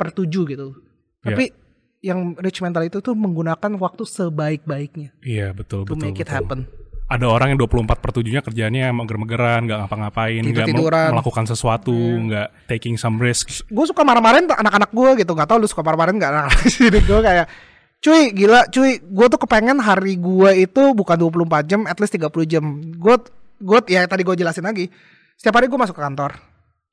[0.00, 0.72] per 7 gitu.
[1.20, 1.36] Ya.
[1.36, 1.52] Tapi
[2.00, 6.00] yang rich mental itu tuh menggunakan waktu sebaik-baiknya Iya betul to betul.
[6.02, 6.34] make it betul.
[6.34, 6.60] happen.
[7.04, 11.10] Ada orang yang 24 per 7-nya kerjanya mager-mageran, nggak ngapa-ngapain, nggak mel- Tidur-tiduran.
[11.10, 13.66] melakukan sesuatu, nggak taking some risks.
[13.66, 17.20] gue suka marah-marahin anak-anak gue gitu nggak tahu lu suka marah-marahin nggak anak-anak sini gue
[17.20, 17.46] kayak
[17.98, 22.30] cuy gila cuy gue tuh kepengen hari gue itu bukan 24 jam at least 30
[22.46, 23.14] jam gue
[23.60, 24.88] gue ya tadi gue jelasin lagi
[25.36, 26.32] setiap hari gue masuk ke kantor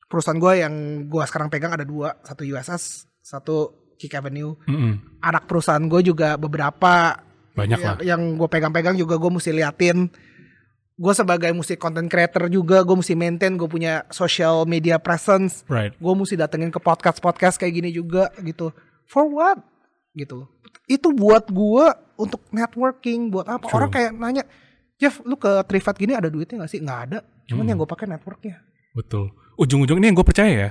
[0.04, 0.74] perusahaan gue yang
[1.06, 2.84] gue sekarang pegang ada dua satu USS
[3.22, 5.20] satu Kick Avenue Mm-mm.
[5.20, 7.18] anak perusahaan gue juga beberapa
[7.52, 7.98] Banyak yang, lah.
[8.00, 10.08] yang gue pegang-pegang juga gue mesti liatin
[10.94, 15.94] gue sebagai mesti content creator juga gue mesti maintain gue punya social media presence Right.
[15.94, 18.70] gue mesti datengin ke podcast podcast kayak gini juga gitu
[19.06, 19.58] for what
[20.14, 20.46] gitu
[20.86, 23.76] itu buat gue untuk networking buat apa True.
[23.76, 24.44] orang kayak nanya
[24.96, 27.70] Jeff lu ke Trivat gini ada duitnya gak sih nggak ada cuman Hmm.
[27.70, 28.58] yang gue pakai networknya
[28.92, 29.30] Betul.
[29.56, 30.70] Ujung-ujung ini yang gue percaya ya.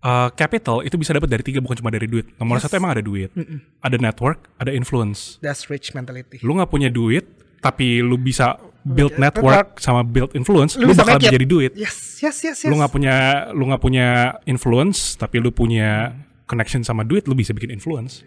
[0.00, 2.26] Uh, capital itu bisa dapat dari tiga bukan cuma dari duit.
[2.36, 2.64] Nomor Yes.
[2.64, 3.30] satu emang ada duit,
[3.78, 5.36] ada network, ada influence.
[5.38, 7.26] that's rich mentality Lu nggak punya duit,
[7.58, 9.76] tapi lu bisa build Network.
[9.78, 11.72] sama build influence, Lu lu, bisa bakal jadi duit.
[11.74, 13.14] yes yes yes yes Lu nggak punya
[13.52, 14.06] lu nggak punya
[14.44, 16.14] influence, tapi lu punya
[16.48, 18.24] connection sama duit, lu bisa bikin influence.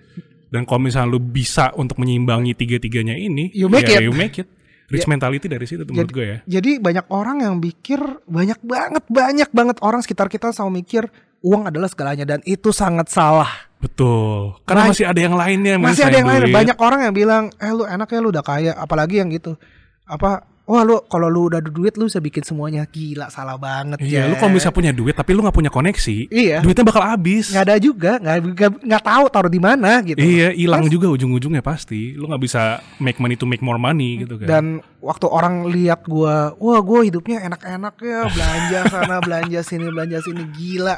[0.52, 4.06] Dan kalau misalnya lu bisa untuk menyeimbangi tiga-tiganya ini, You make ya it.
[4.06, 4.46] you make it.
[4.92, 6.38] Rich mentality dari situ tuh menurut gue ya.
[6.60, 11.08] Jadi banyak orang yang pikir banyak banget banyak banget orang sekitar kita selalu mikir
[11.42, 13.50] uang adalah segalanya dan itu sangat salah.
[13.82, 14.62] Betul.
[14.70, 15.82] Karena masih ada yang lainnya.
[15.82, 16.54] Masih ada yang lain.
[16.54, 19.58] Banyak orang yang bilang, "Eh lu enak ya lu udah kaya." Apalagi yang gitu.
[20.06, 24.00] Apa Wah lu kalau lu udah ada duit lu bisa bikin semuanya gila salah banget
[24.00, 24.32] Iya, ya.
[24.32, 26.64] lu kalau bisa punya duit tapi lu nggak punya koneksi, Iya.
[26.64, 27.52] duitnya bakal habis.
[27.52, 30.16] nggak ada juga nggak nggak- nggak tahu taruh di mana gitu.
[30.16, 32.16] Iya, hilang juga ujung-ujungnya pasti.
[32.16, 32.62] Lu nggak bisa
[32.98, 34.48] make money to make more money gitu kan.
[34.48, 34.66] Dan
[34.98, 40.48] waktu orang lihat gua, wah gua hidupnya enak-enak ya, belanja sana, belanja sini, belanja sini,
[40.48, 40.96] gila.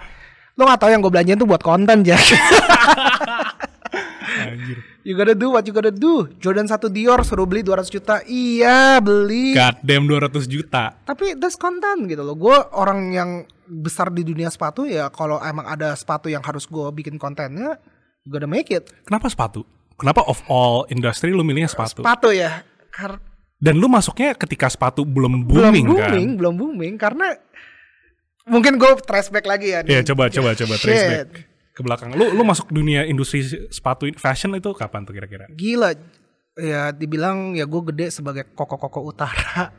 [0.54, 2.22] Lo gak tahu yang gue belanjain tuh buat konten Jack.
[4.38, 4.93] Anjir.
[5.04, 6.32] You gotta do what you gotta do.
[6.40, 8.24] Jordan 1 Dior suruh beli 200 juta.
[8.26, 9.54] Iya, beli.
[9.54, 10.96] God damn 200 juta.
[11.04, 12.36] Tapi that's konten gitu loh.
[12.36, 13.30] Gue orang yang
[13.68, 17.80] besar di dunia sepatu ya kalau emang ada sepatu yang harus gue bikin kontennya,
[18.24, 18.90] you gotta make it.
[19.08, 19.64] Kenapa sepatu?
[19.94, 22.02] kenapa of all industry lu milihnya sepatu?
[22.02, 22.66] Sepatu ya.
[22.90, 23.22] Kar
[23.64, 26.36] Dan lu masuknya ketika sepatu belum belum booming, booming, kan?
[26.36, 27.32] belum booming karena
[28.44, 29.80] mungkin gue flashback lagi ya.
[29.88, 30.08] Iya, nih.
[30.12, 32.14] coba coba coba trace back ke belakang.
[32.14, 33.42] Lu lu masuk dunia industri
[33.74, 35.50] sepatu fashion itu kapan tuh kira-kira?
[35.50, 35.98] Gila.
[36.54, 39.74] Ya dibilang ya gue gede sebagai koko-koko utara.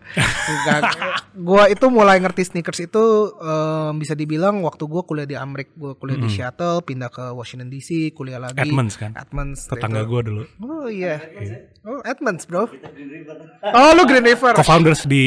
[1.48, 5.94] gue itu mulai ngerti sneakers itu em, bisa dibilang waktu gue kuliah di Amerika, gue
[5.94, 8.58] kuliah di Seattle, pindah ke Washington DC, kuliah lagi.
[8.58, 9.14] Edmonds kan?
[9.14, 9.70] Edmonds.
[9.70, 10.10] Tetangga itu.
[10.10, 10.42] gue dulu.
[10.66, 11.22] Oh iya.
[11.86, 12.66] Oh Edmonds bro.
[13.70, 14.58] Oh lu Green River.
[14.58, 15.26] Co-founders di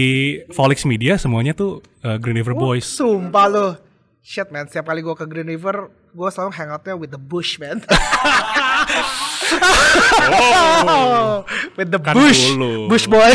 [0.52, 2.84] Volix Media semuanya tuh uh, Green River Boys.
[2.84, 3.68] Sumpah lu.
[4.20, 7.78] Shit man, setiap kali gue ke Green River, gue selalu hangoutnya with the bush man.
[11.78, 12.90] with the Kan bush, dulu.
[12.90, 13.32] bush boy.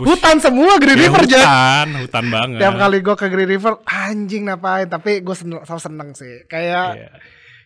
[0.00, 2.58] hutan semua Green Ya, River hutan, hutan banget.
[2.58, 4.86] Tiap kali gue ke Green River, anjing ngapain?
[4.86, 6.42] Tapi gue seneng, selalu seneng sih.
[6.44, 7.10] Kayak Iya.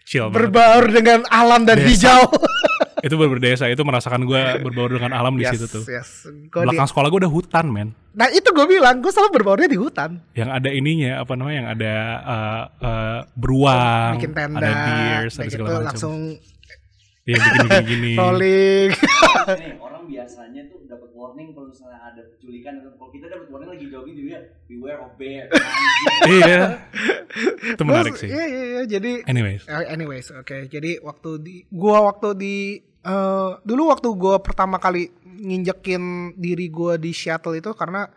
[0.05, 0.37] Chill banget.
[0.39, 1.89] berbaur dengan alam dan Desa.
[1.89, 2.23] hijau.
[3.01, 5.85] itu berdesa itu merasakan gue berbaur dengan alam di yes, situ tuh.
[5.87, 6.27] yes.
[6.49, 7.89] Gua di- Belakang sekolah gue udah hutan men.
[8.11, 10.19] nah itu gue bilang, gue selalu berbaurnya di hutan.
[10.33, 15.47] Yang ada ininya apa namanya yang ada uh, uh, beruang, Bikin tenda, ada deers, ada
[15.47, 15.87] segala gitu, macam.
[15.87, 16.19] langsung
[17.23, 18.13] Iya bikin gini gini.
[18.21, 18.89] rolling.
[18.89, 23.69] nih orang biasanya tuh dapat warning kalau misalnya ada penculikan atau kalau kita dapat warning
[23.69, 25.45] lagi jogging juga beware of bear
[26.41, 26.61] iya.
[27.69, 28.27] Itu menarik sih.
[28.27, 29.69] Iya iya iya jadi Anyways.
[29.69, 32.57] eh, anyways oke jadi waktu di gua waktu di
[33.01, 36.03] eh dulu waktu gua pertama kali nginjekin
[36.35, 38.11] diri gua di shuttle itu karena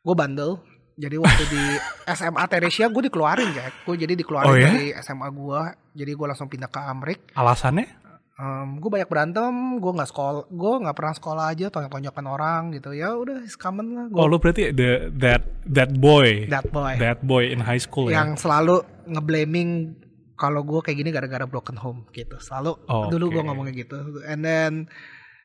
[0.00, 0.62] gua bandel.
[0.92, 1.62] Jadi waktu di
[2.14, 3.72] SMA Teresia gue dikeluarin ya.
[3.82, 4.68] Gue jadi dikeluarin Oh, ya?
[4.68, 5.72] dari SMA gua.
[5.96, 7.20] Jadi gua langsung pindah ke Amrik.
[7.32, 8.02] Alasannya?
[8.82, 12.90] gue banyak berantem, gue nggak sekolah, gue nggak pernah sekolah aja, tonjok-tonjokan orang gitu.
[12.90, 14.04] Ya udah, common lah.
[14.10, 16.98] Oh Gua lu berarti the that that boy, that boy.
[16.98, 18.18] that boy in high school ya?
[18.18, 19.94] yang selalu ngeblaming
[20.42, 22.34] kalau gue kayak gini gara-gara broken home gitu.
[22.36, 23.46] Selalu Oh, dulu gue oke.
[23.46, 23.94] ngomongnya gitu.
[24.26, 24.72] And then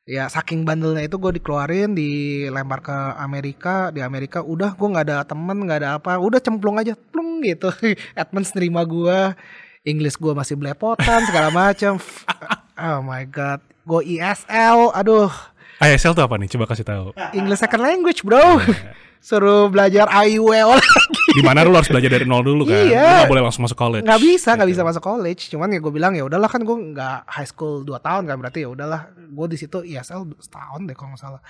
[0.04, 5.18] ya saking bandelnya itu gue dikeluarin dilempar ke Amerika di Amerika udah gue nggak ada
[5.22, 7.70] temen nggak ada apa udah cemplung aja plung gitu.
[8.18, 9.38] Edmonds nerima gue
[9.84, 12.02] Inggris gue masih belepotan segala macam
[12.82, 13.62] oh my god.
[13.84, 15.30] Gue ESL aduh.
[15.78, 16.50] ISL tuh apa nih?
[16.50, 17.14] Coba kasih tahu.
[17.32, 18.58] English second language bro.
[19.28, 22.88] Suruh belajar IUE lagi Di mana lu harus belajar dari nol dulu kan?
[22.88, 23.04] Iya.
[23.04, 24.04] Lu gak boleh langsung masuk college.
[24.04, 24.74] nggak bisa nggak Gitu.
[24.74, 28.00] bisa masuk college cuman ya gue bilang ya udahlah kan gue nggak high school 2
[28.00, 31.42] tahun kan berarti ya udahlah gue di situ ESL setahun deh kalau nggak salah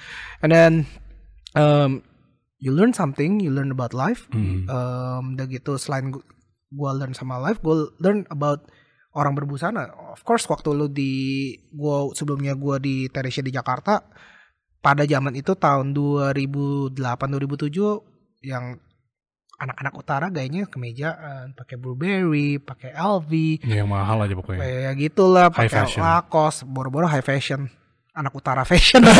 [0.41, 0.73] and then
[1.53, 2.01] um,
[2.57, 4.65] you learn something you learn about life Hmm.
[4.65, 8.65] um, udah gitu selain gue learn sama life gue learn about
[9.13, 11.13] orang berbusana of course waktu lu di
[11.69, 14.01] gua sebelumnya gue di Teresia di Jakarta
[14.77, 18.77] pada zaman itu tahun 2008 2007 yang
[19.57, 24.61] anak-anak utara gayanya kemejaan pakai Burberry pakai LV Ya, yang mahal aja pokoknya.
[24.61, 25.99] kayak gitulah High pakai fashion.
[25.99, 27.65] Lacoste boro-boro high fashion
[28.11, 29.01] anak utara fashion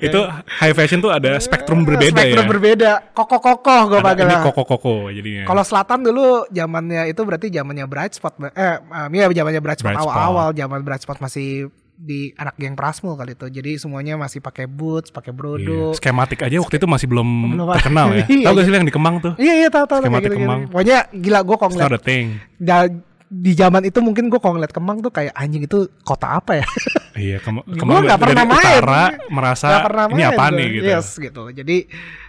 [0.00, 0.20] itu
[0.58, 2.48] high fashion tuh ada spektrum berbeda Spektrum ya.
[2.48, 4.42] berbeda koko-kokoh gue ini lah.
[4.42, 5.44] koko-koko jadinya.
[5.44, 8.76] Kalau selatan dulu zamannya itu berarti zamannya Bright Spot eh
[9.10, 9.94] ya zamannya Bright Spot.
[9.96, 11.68] awal-awal zaman Bright Spot masih
[12.00, 13.46] di anak geng Prasmul kali itu.
[13.46, 15.36] Jadi semuanya masih pakai boots, pakai Iya.
[15.36, 15.80] brodo.
[15.92, 18.24] Skematik aja waktu itu masih belum, Belum terkenal ya.
[18.24, 18.62] Iya, Tahu gak iya.
[18.62, 19.32] sih lu yang di Kemang tuh?
[19.36, 20.40] Iya iya tahu tahu Skematik gitu-gitu.
[20.42, 20.60] Kemang.
[20.66, 22.26] Pokoknya gila gue It's ngeliat not a thing.
[22.56, 22.98] da-
[23.30, 26.66] di zaman itu mungkin gue kalau ngeliat Kemang tuh kayak anjing itu kota apa ya?
[27.12, 27.66] Iya, Kemang
[28.00, 28.58] nggak dari pernah main.
[28.80, 30.84] utara merasa Gak pernah ini apa nih gitu.
[30.86, 31.42] Yes gitu.
[31.50, 31.76] Jadi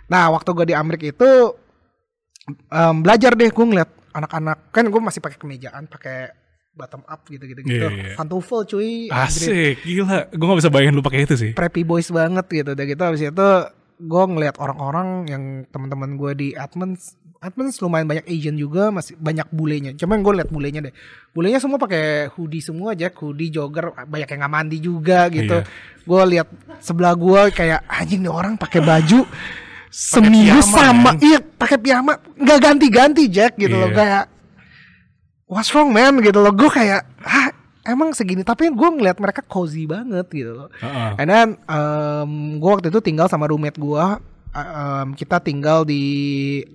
[0.05, 1.29] nah waktu gue di Amerika itu
[2.67, 6.35] em, belajar deh gue ngeliat anak-anak kan gue masih pakai kemejaan, pakai
[6.71, 7.83] bottom up gitu-gitu gitu.
[7.83, 8.15] Iya, iya.
[8.15, 9.11] Pantufel cuy.
[9.11, 10.31] Asik, gila.
[10.31, 11.51] Gue gak bisa bayangin lu pakai itu sih.
[11.51, 13.49] preppy boys banget gitu udah gitu habis itu
[14.01, 19.45] gue ngeliat orang-orang yang teman-teman gue di Edmonds Edmonds lumayan banyak Asian juga masih banyak
[19.49, 20.93] bulenya cuman gue liat bulenya deh
[21.29, 25.69] bulenya semua pakai hoodie semua aja hoodie jogger banyak yang nggak mandi juga gitu Iya.
[26.01, 26.47] gue liat
[26.81, 29.21] sebelah gue kayak anjing nih orang pakai baju
[29.89, 31.15] seminggu sama man.
[31.21, 33.97] iya pakai piyama nggak ganti-ganti Jack gitu loh Iya.
[33.97, 34.23] kayak
[35.51, 37.51] what's wrong man gitu loh gue kayak ah
[37.83, 41.11] emang segini tapi gue ngeliat mereka cozy banget gitu loh Heeh.
[41.19, 44.05] And then um, gue waktu itu tinggal sama roommate gue.
[44.51, 46.03] Um, kita tinggal di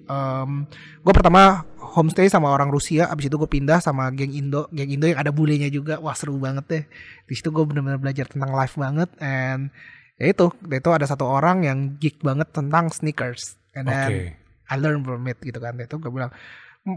[0.09, 0.65] um,
[1.05, 5.09] gue pertama homestay sama orang Rusia, abis itu gue pindah sama geng Indo, geng Indo
[5.09, 6.85] yang ada bulenya juga, wah seru banget deh.
[7.25, 9.73] Di situ gue benar-benar belajar tentang life banget, and
[10.21, 14.73] ya itu, itu ada satu orang yang geek banget tentang sneakers, and then Oke.
[14.73, 15.77] I learn from it gitu kan.
[15.77, 16.33] Itu gue bilang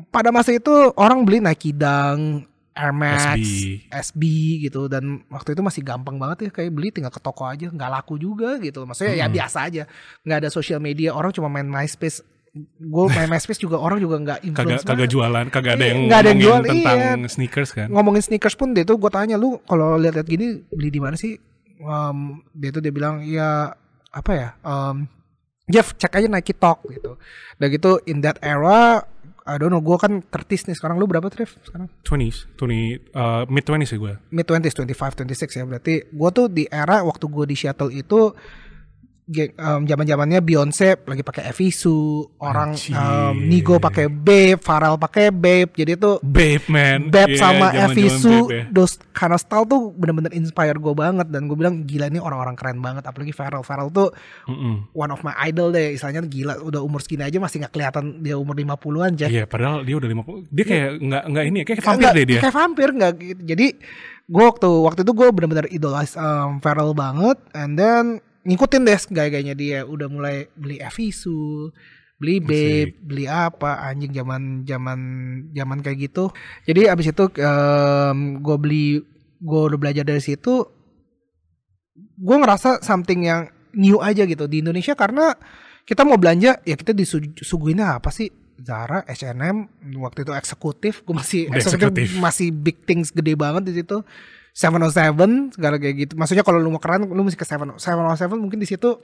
[0.08, 3.90] pada masa itu orang beli Nike Dunk, Air Max, SB.
[3.92, 4.22] SB
[4.64, 7.90] gitu dan waktu itu masih gampang banget ya kayak beli tinggal ke toko aja nggak
[7.92, 8.86] laku juga gitu.
[8.86, 9.36] Maksudnya ya Hmm.
[9.36, 9.84] biasa aja.
[10.22, 12.22] nggak ada sosial media, orang cuma main MySpace
[12.76, 16.00] gue main MySpace juga orang juga nggak kagak influence kagak jualan kagak ada Iya, yang
[16.06, 17.30] nggak ada yang ngomongin jual, tentang iya.
[17.30, 20.98] sneakers kan ngomongin sneakers pun dia tuh gue tanya lu kalau lihat-lihat gini beli di
[20.98, 21.38] mana sih
[21.78, 22.18] Em,
[22.52, 23.70] dia tuh dia bilang ya
[24.10, 25.06] apa ya em,
[25.66, 27.16] Jeff cek aja Nike Talk gitu
[27.56, 29.06] dan gitu in that era
[29.50, 30.76] I don't know gue kan 30 nih.
[30.78, 31.50] Sekarang lu berapa Trev?
[31.66, 31.90] Sekarang?
[32.06, 35.64] 20s 20 uh, mid 20s sih gue mid 20s 25 26 ya.
[35.66, 38.34] Berarti gue tuh di era waktu gue di Seattle itu
[39.30, 42.00] ge- em, zaman-zamannya Beyonce lagi pakai Evisu,
[42.38, 42.98] orang Anjir.
[42.98, 45.70] em, Nigo pakai Babe, Pharrell pakai Babe.
[45.72, 48.66] Jadi itu Babe man Babe Iya, sama Evisu, ya.
[49.12, 52.80] kind of style tuh bener-bener inspire gue banget dan gue bilang gila ini orang-orang keren
[52.80, 53.62] banget apalagi Pharrell.
[53.62, 54.10] Pharrell tuh
[54.46, 54.90] Mm-mm.
[54.92, 58.34] one of my idol deh, istilahnya gila udah umur segini aja masih nggak kelihatan dia
[58.34, 59.26] umur 50-an aja.
[59.26, 62.26] Iya padahal dia udah 50 Dia kayak nggak nggak ini ya Kayak vampir Nggak, deh
[62.26, 63.42] dia Kayak vampir nggak gitu.
[63.46, 63.68] Jadi
[64.26, 69.54] gue waktu waktu itu gue bener-bener idolize um, Pharrell banget, and then ngikutin deh gaya-gayanya
[69.54, 69.86] dia.
[69.86, 71.70] Udah mulai beli Evisu,
[72.18, 75.00] beli Babe, beli apa anjing zaman zaman
[75.54, 76.34] zaman kayak gitu.
[76.66, 77.26] Jadi abis itu
[78.42, 79.06] gue beli
[79.40, 80.66] gue udah belajar dari situ.
[82.20, 85.38] Gue ngerasa something yang new aja gitu di Indonesia karena
[85.86, 91.48] kita mau belanja ya kita disuguhinnya apa sih Zara, H&M waktu itu eksekutif, gue masih
[91.48, 92.20] Udah eksekutif eksekutif.
[92.20, 94.04] masih big things gede banget di situ.
[94.54, 96.14] 707 segala kayak gitu.
[96.16, 99.00] Maksudnya kalau lu mau keren lu mesti ke 7 707 mungkin di situ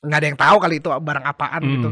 [0.00, 1.72] nggak ada yang tahu kali itu barang apaan Hmm.
[1.72, 1.90] gitu.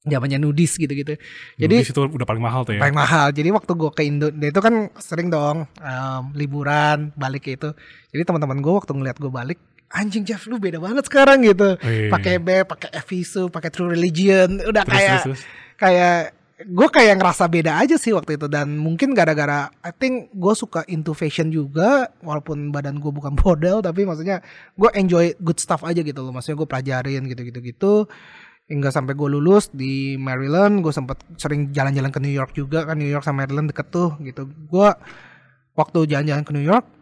[0.00, 1.12] Zamannya nudis gitu-gitu.
[1.60, 3.28] Jadi Jadi situ udah paling mahal tuh ya paling mahal.
[3.30, 7.68] Jadi waktu gue ke Indo, dia itu kan sering dong em, liburan balik ke itu.
[8.08, 9.60] Jadi teman-teman gue waktu ngeliat gue balik,
[9.92, 11.76] anjing Jeff lu beda banget sekarang gitu.
[11.84, 12.08] Wih.
[12.08, 15.42] Pakai B, pakai Evisu, pakai True Religion, udah Terus, kayak terus, terus.
[15.76, 18.46] kayak gue kayak ngerasa beda aja sih waktu itu.
[18.46, 23.80] Dan mungkin gara-gara I think gue suka into fashion juga walaupun badan gue bukan model
[23.80, 24.44] tapi maksudnya
[24.76, 26.32] gue enjoy good stuff aja gitu loh.
[26.34, 27.94] Maksudnya gue pelajarin gitu-gitu gitu
[28.70, 33.00] hingga sampai gue lulus di Maryland gue sempet sering jalan-jalan ke New York juga kan.
[33.00, 34.48] New York sama Maryland deket tuh gitu.
[34.68, 34.88] Gue
[35.74, 37.00] waktu jalan-jalan ke New York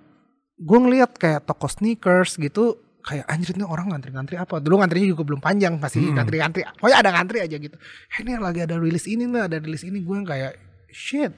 [0.58, 4.58] gue ngeliat kayak toko sneakers gitu kayak anjir ini orang ngantri-ngantri apa?
[4.58, 6.14] Dulu ngantrinya juga belum panjang masih Hmm.
[6.18, 6.62] ngantri-ngantri.
[6.76, 7.76] Pokoknya ada ngantri aja gitu.
[7.78, 9.98] Eh, ini lagi ada rilis ini nih ada rilis ini.
[10.02, 10.58] Gue yang kayak
[10.88, 11.32] shit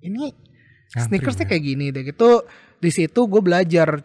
[0.00, 0.30] ini
[0.90, 1.50] sneakersnya ya.
[1.50, 2.02] kayak gini deh.
[2.04, 2.30] Gitu.
[2.78, 4.04] Di situ gue belajar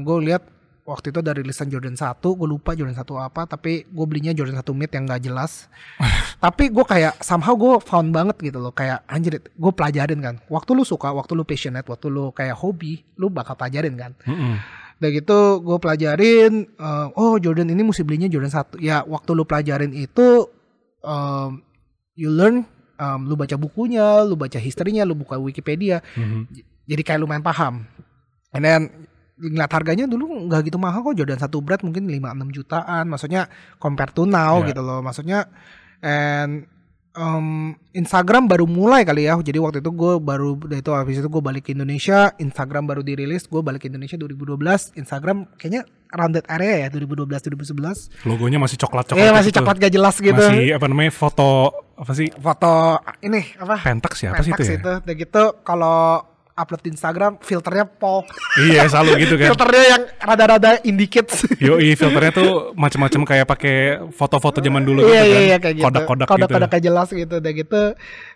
[0.00, 0.44] gue lihat
[0.84, 4.60] waktu itu ada rilisan Jordan 1 gue lupa Jordan 1 apa tapi gue belinya Jordan
[4.60, 5.72] 1 mid yang gak jelas.
[6.44, 10.34] Tapi gue kayak somehow gue found banget gitu loh kayak anjir gue pelajarin kan.
[10.46, 14.12] Waktu lu suka waktu lu passionate waktu lu kayak hobi lu bakal pelajarin kan.
[14.28, 14.60] Mm-mm.
[15.00, 19.44] Udah gitu gue pelajarin eh, oh Jordan ini mesti belinya Jordan 1 ya waktu lu
[19.44, 20.46] pelajarin itu
[21.02, 21.60] um,
[22.14, 22.62] you learn
[22.96, 25.98] um, lu baca bukunya lu baca historinya lu buka Wikipedia.
[26.14, 26.46] Mhm.
[26.84, 27.88] jadi kayak lumayan paham.
[28.52, 28.82] And then
[29.34, 31.16] ngeliat harganya dulu nggak gitu mahal kok.
[31.16, 33.08] Jordan satu berat mungkin 5-6 jutaan.
[33.08, 33.48] Maksudnya
[33.80, 34.68] compare to now Ya.
[34.70, 35.00] gitu loh.
[35.00, 35.48] Maksudnya
[36.04, 36.68] and
[37.14, 39.38] um, Instagram baru mulai kali ya.
[39.38, 43.46] Jadi waktu itu gue baru itu habis itu gue balik ke Indonesia Instagram baru dirilis
[43.46, 48.78] gue balik ke Indonesia 2012 Instagram kayaknya around that area ya 2012 2011 Logonya masih
[48.78, 49.58] coklat-coklat eh masih gitu.
[49.62, 50.44] coklat gak jelas gitu.
[50.44, 51.50] Masih apa namanya foto
[51.94, 52.28] apa sih?
[52.34, 53.76] Foto ini apa?
[53.80, 54.78] Pentax ya apa sih itu Pentax ya?
[54.82, 55.44] itu udah gitu.
[55.62, 58.22] Kalau upload di Instagram filternya pol
[58.56, 59.50] iya selalu gitu kan.
[59.52, 61.26] filternya yang rada-rada indicate
[61.58, 63.76] Yoi filternya tuh macam-macam kayak pakai
[64.14, 65.42] foto-foto zaman dulu iya gitu iya kan.
[65.42, 66.72] iya kayak gitu Kodak-kodak kodak-kodak gitu.
[66.72, 67.82] kayak jelas gitu udah gitu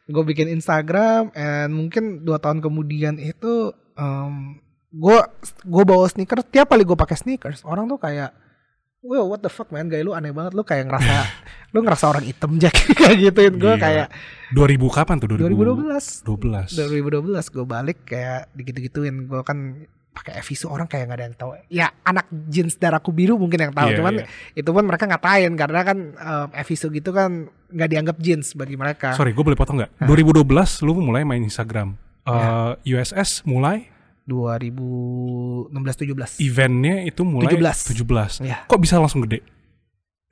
[0.08, 5.18] gue bikin Instagram and mungkin dua tahun kemudian itu um, gue
[5.62, 8.34] gue bawa sneakers tiap kali gue pakai sneakers orang tuh kayak
[8.98, 11.22] Wow, what the fuck man, gaya lu aneh banget, lu kayak ngerasa,
[11.72, 13.78] lu ngerasa orang hitam Jack kayak gituin gue Iya.
[13.78, 14.06] kayak
[14.54, 15.28] 2000 kapan tuh?
[15.28, 16.76] 2012 2012.
[16.76, 21.50] 2012 gue balik kayak digitu-gituin gue kan pakai Evisu orang kayak nggak ada yang tahu
[21.70, 24.26] ya anak jeans darahku biru mungkin yang tahu Iya, cuman iya.
[24.58, 29.14] itu pun mereka ngatain karena kan um, Evisu gitu kan nggak dianggap jeans bagi mereka
[29.14, 30.02] Sorry, gue boleh potong nggak?
[30.10, 30.42] 2012
[30.82, 31.94] lu mulai main Instagram.
[32.26, 32.74] Ya.
[32.82, 33.88] Eh, USS mulai
[34.28, 37.96] 2016 17 eventnya itu mulai 17.
[37.96, 38.44] 17.
[38.44, 38.58] Iya.
[38.68, 39.40] Kok bisa langsung gede?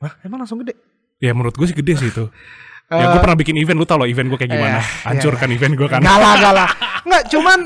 [0.02, 0.76] Wah emang langsung gede
[1.16, 2.28] Ya menurut gue sih gede sih itu.
[2.86, 4.78] ya Eh, gue pernah bikin event, lu tau loh event gue kayak gimana.
[4.78, 6.00] Iya, Hancurkan event gue kan.
[6.00, 6.68] Enggak lah, enggak lah.
[7.02, 7.58] Enggak, cuman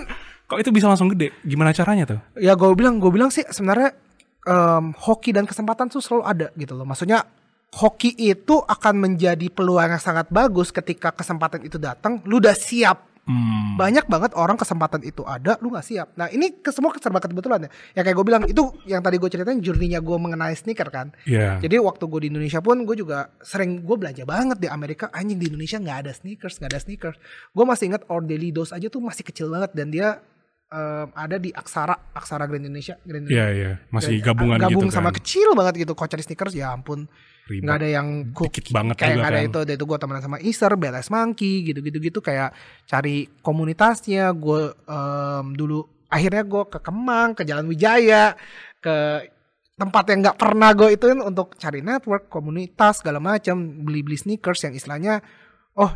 [0.50, 1.30] Kok itu bisa langsung gede?
[1.46, 2.18] Gimana caranya tuh?
[2.35, 3.94] ya gue bilang gue bilang sih sebenarnya
[4.42, 6.83] em, hoki dan kesempatan tuh selalu ada gitu loh.
[6.83, 7.22] Maksudnya
[7.70, 13.10] hoki itu akan menjadi peluang yang sangat bagus ketika kesempatan itu datang, lu udah siap.
[13.31, 13.79] Hmm.
[13.79, 16.09] Banyak banget orang kesempatan itu ada, lu nggak siap.
[16.19, 17.71] Nah ini semua serba kebetulan ya.
[17.95, 21.14] Ya kayak gue bilang itu yang tadi gue ceritain journey-nya gue mengenai sneaker kan.
[21.23, 21.62] Iya.
[21.62, 25.38] Jadi waktu gue di Indonesia pun gue juga sering gue belanja banget di Amerika anjing
[25.38, 27.16] di Indonesia nggak ada sneakers nggak ada sneakers.
[27.55, 30.19] Gue masih ingat Ordelidos aja tuh masih kecil banget dan dia
[30.69, 34.97] em, ada di Aksara, Aksara Grand Indonesia, Grand Iya iya, masih Grand- gabungan gabung gitu
[34.99, 35.23] sama kan.
[35.23, 37.07] kecil banget gitu Kocer sneakers ya ampun
[37.50, 37.66] Ribet.
[37.66, 39.48] nggak ada yang cook Dikit banget kayak juga ada kan.
[39.50, 42.54] itu ada itu gue temenan sama Iser, BLS Monkey gitu-gitu gitu kayak
[42.86, 48.38] cari komunitasnya gue em, dulu akhirnya gue ke Kemang ke Jalan Wijaya
[48.78, 49.26] ke
[49.74, 54.76] tempat yang nggak pernah gue ituin untuk cari network komunitas segala macam beli-beli sneakers yang
[54.76, 55.18] istilahnya
[55.74, 55.90] oh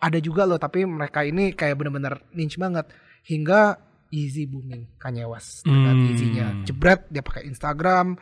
[0.00, 2.88] ada juga loh tapi mereka ini kayak bener-bener niche banget
[3.28, 3.76] hingga
[4.10, 6.06] Yeezy booming Kanye West dengan Hmm.
[6.10, 8.18] Yeezy-nya jebret dia pakai Instagram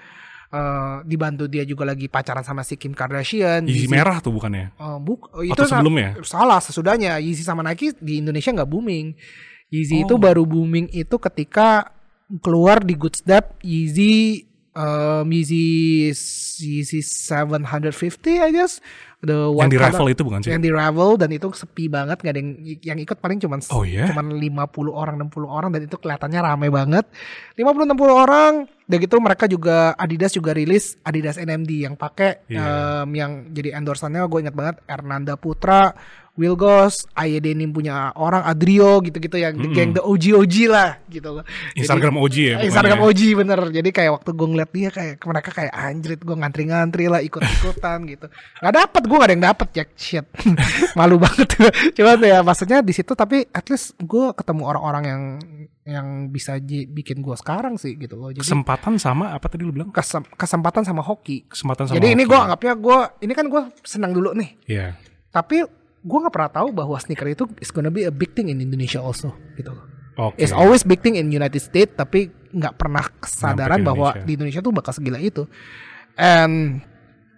[0.49, 4.73] eh, dibantu dia juga lagi pacaran sama si Kim Kardashian Yeezy merah tuh bukannya?
[4.73, 6.17] Eh, buk, oh, Atau sa- sebelumnya?
[6.23, 9.13] salah sesudahnya Yeezy sama Nike di Indonesia nggak booming
[9.69, 10.05] Yeezy Oh.
[10.09, 11.93] itu baru booming itu ketika
[12.41, 16.09] keluar di Good Step Yeezy um, Yeezy
[16.59, 18.81] Yeezy 750 I guess
[19.21, 20.51] the Yang one di color- Ravel itu bukan sih?
[20.51, 22.51] yang di Ravel dan itu sepi banget nggak ada yang
[22.81, 24.07] yang ikut paling cuman Oh, iya?
[24.07, 27.05] cuman 50 orang 60 orang dan itu kelihatannya rame banget
[27.53, 32.63] 50 60 orang dan gitu mereka juga Adidas juga rilis Adidas NMD yang pakai Iya.
[33.03, 35.99] em, yang jadi endorsannya gue ingat banget Hernanda Putra
[36.35, 39.75] Will Goss, Aye Denim punya orang Adrio gitu-gitu yang the Mm-mm.
[39.75, 41.43] gang the OG OG lah gitu loh.
[41.75, 42.55] Instagram OG ya?
[42.55, 42.67] pokoknya.
[42.71, 47.11] Instagram OG bener Jadi kayak waktu gue ngeliat dia kayak mereka kayak anjrit gue ngantri-ngantri
[47.11, 48.31] lah ikut-ikutan gitu.
[48.57, 50.27] Gak dapet gue gak ada yang dapet Jack shit.
[50.99, 51.49] Malu banget.
[51.97, 55.23] Cuman ya maksudnya di situ tapi at least gue ketemu orang-orang yang
[55.83, 58.29] yang bisa ji- bikin gue sekarang sih gitu loh.
[58.29, 59.89] Jadi Kesempatan sama apa tadi lu bilang?
[59.89, 61.49] kesem- kesempatan sama hoki.
[61.49, 62.31] Kesempatan sama Jadi ini hoki.
[62.31, 64.51] gue anggapnya gue ini kan gue senang dulu nih.
[64.69, 64.87] Iya.
[65.29, 65.65] Tapi
[65.99, 69.01] gue nggak pernah tahu bahwa sneaker itu is gonna be a big thing in Indonesia
[69.01, 69.85] also gitu loh.
[70.19, 70.39] Oke.
[70.39, 74.71] It's always big thing in United States tapi nggak pernah kesadaran bahwa di Indonesia tuh
[74.71, 75.49] bakal segila itu.
[76.15, 76.83] And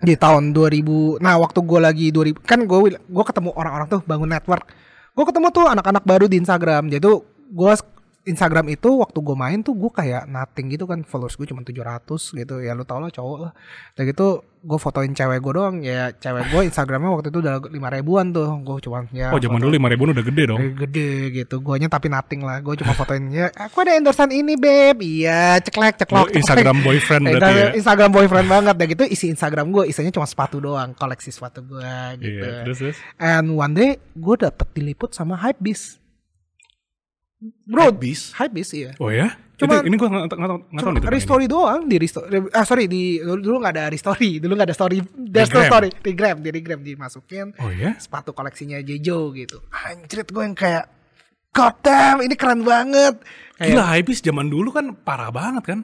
[0.00, 4.32] di tahun 2000, nah waktu gue lagi 2000 kan gue gue ketemu orang-orang tuh bangun
[4.32, 4.64] network.
[5.12, 6.88] Gue ketemu tuh anak-anak baru di Instagram.
[6.88, 7.20] Jadi tuh
[7.52, 7.72] gue
[8.20, 12.04] Instagram itu waktu gue main tuh gue kayak nothing gitu kan followers gue cuma 700
[12.12, 12.54] gitu.
[12.60, 13.52] Ya lu tau lah cowok lah.
[13.96, 15.80] Dan gitu gue fotoin cewek gue doang.
[15.80, 18.60] Ya cewek gue Instagramnya waktu itu udah lima ribuan tuh.
[18.60, 20.60] Gue cuma ya Oh zaman dulu lima ribuan udah gede dong.
[20.76, 21.64] Gede, gitu.
[21.64, 22.60] Guanya tapi nothing lah.
[22.60, 25.00] Gue cuma fotoin ya Aku ada endorsan ini beb.
[25.00, 26.44] Iya ceklek ceklok ceklek.
[26.44, 27.68] Instagram boyfriend berarti ya.
[27.72, 28.74] Instagram, boyfriend banget.
[28.76, 30.92] Dan gitu isi Instagram gue Isinya cuma sepatu doang.
[30.92, 32.44] Koleksi sepatu gue gitu.
[32.44, 32.96] Iya, terus terus.
[33.16, 35.96] And one day Gue dapet diliput sama Hypebeast
[37.40, 38.36] Bro Hypebeast?
[38.36, 39.32] Hypebeast iya Oh ya?
[39.60, 42.84] Cuma- ini gua nggak nggak tahu nggak tahu nih restory doang di restory ah sorry
[42.88, 46.60] di dulu, nggak ada restory dulu nggak ada story there's no story di grab di
[46.64, 47.52] grab dimasukin.
[47.60, 47.92] Oh ya?
[48.00, 49.60] sepatu koleksinya Jejo gitu.
[49.68, 50.88] Anjrit gue yang kayak
[51.50, 53.20] God damn, ini keren banget.
[53.58, 55.80] Kayak, Gila Hypebeast zaman dulu kan parah banget kan?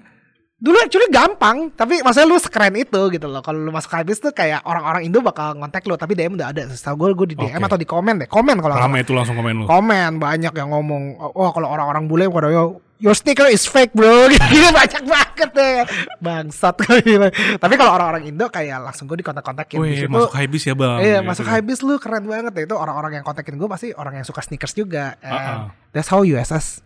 [0.56, 3.44] Dulu actually gampang, tapi maksudnya lu sekeren itu gitu loh.
[3.44, 6.64] Kalau lu masuk Hypebeast tuh kayak orang-orang Indo bakal ngontak lu, tapi DM udah ada.
[6.72, 7.68] Setahu gue, gue di DM Oke.
[7.68, 8.28] atau di komen deh.
[8.28, 9.64] Komen kalau Ramai itu langsung komen lu.
[9.68, 14.24] Komen banyak yang ngomong, oh kalau orang-orang bule pada yo Your sneaker is fake bro
[14.32, 15.84] Gitu banyak banget deh
[16.16, 16.80] Bangsat.
[17.62, 20.98] Tapi kalau orang-orang Indo kayak langsung gue dikontak-kontakin Di Wih, masuk Hypebeast ya bang.
[21.04, 21.52] Iya Gitu masuk ya.
[21.60, 24.72] habis lu keren banget deh itu orang-orang yang kontakin gue pasti orang yang suka sneakers
[24.72, 25.20] juga.
[25.20, 25.58] And Uh-uh.
[25.92, 26.80] That's how USS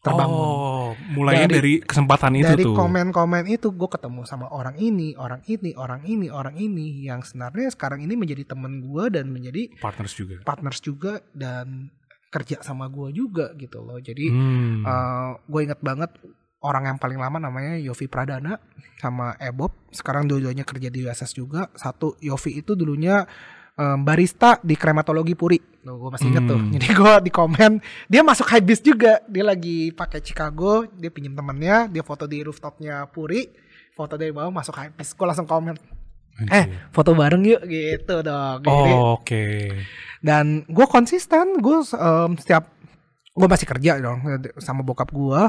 [0.00, 0.32] terbangun.
[0.34, 2.72] Oh, mulainya Dari- dari, kesempatan itu Dari tuh.
[2.72, 7.68] komen-komen itu gue ketemu sama orang ini, orang ini, orang ini, orang ini yang sebenarnya
[7.68, 10.40] sekarang ini menjadi temen gue dan menjadi Partners juga.
[10.42, 11.92] partners juga dan
[12.28, 13.98] kerja sama gue juga gitu loh.
[13.98, 14.86] Jadi Hmm.
[15.42, 16.08] gue inget banget
[16.60, 18.56] orang yang paling lama namanya Yofi Pradana
[18.96, 19.72] sama Ebob.
[19.90, 21.68] Sekarang dua-duanya kerja di USS juga.
[21.72, 23.24] Satu Yofi itu dulunya
[23.80, 25.56] em, barista di krematologi Puri.
[25.80, 26.60] Tuh, gue masih inget tuh.
[26.60, 26.72] Hmm.
[26.76, 27.72] Jadi gue di komen
[28.12, 29.24] dia masuk Hypebeast juga.
[29.24, 30.84] Dia lagi pakai Chicago.
[30.84, 31.88] Dia pinjam temennya.
[31.88, 33.48] Dia foto di rooftopnya Puri.
[33.96, 35.16] Foto dari bawah masuk Hypebeast.
[35.16, 35.80] Gue langsung komen.
[36.48, 38.64] Eh foto bareng yuk gitu dong.
[38.64, 39.76] Oh, Oke.
[40.24, 42.68] dan gue konsisten gue em, setiap
[43.36, 44.20] gue masih kerja dong
[44.60, 45.42] sama bokap gue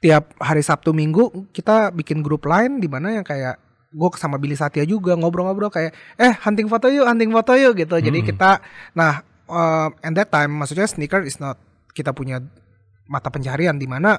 [0.00, 3.58] tiap hari Sabtu Minggu kita bikin grup lain di mana yang kayak
[3.90, 7.98] gue sama Billy Satya juga ngobrol-ngobrol kayak eh hunting foto yuk hunting foto yuk gitu
[7.98, 8.28] jadi Hmm.
[8.28, 8.50] kita
[8.92, 11.58] nah em, and that time maksudnya sneaker is not
[11.90, 12.38] kita punya
[13.04, 14.14] mata pencarian di mana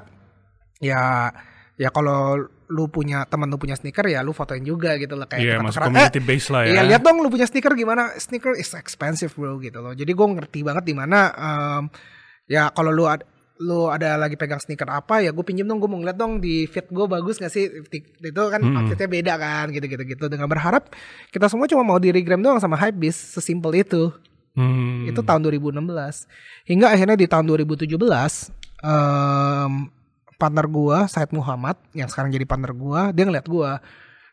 [0.76, 1.32] ya
[1.74, 2.36] ya kalau
[2.68, 5.64] lu punya teman lu punya sneaker ya lu fotoin juga gitu loh kayak tukar-tukaran.
[5.64, 6.70] masuk Eh, community base lah ya.
[6.70, 10.26] Iya lihat dong lu punya sneaker gimana sneaker is expensive bro gitu loh jadi gue
[10.30, 11.82] ngerti banget di mana em,
[12.46, 13.24] ya kalau lu ad-
[13.60, 16.64] lu ada lagi pegang sneaker apa ya gue pinjem dong gue mau ngeliat dong di
[16.64, 18.78] fit gue bagus gak sih itu kan Mm-mm.
[18.80, 20.88] outfitnya beda kan gitu gitu gitu dengan berharap
[21.28, 24.14] kita semua cuma mau di regram doang sama Hypebeast sesimpel itu
[24.52, 25.08] Hmm.
[25.08, 25.80] itu tahun 2016
[26.68, 27.88] hingga akhirnya di tahun 2017
[28.84, 29.72] em,
[30.36, 33.80] partner gua Said Muhammad yang sekarang jadi partner gua dia ngeliat gua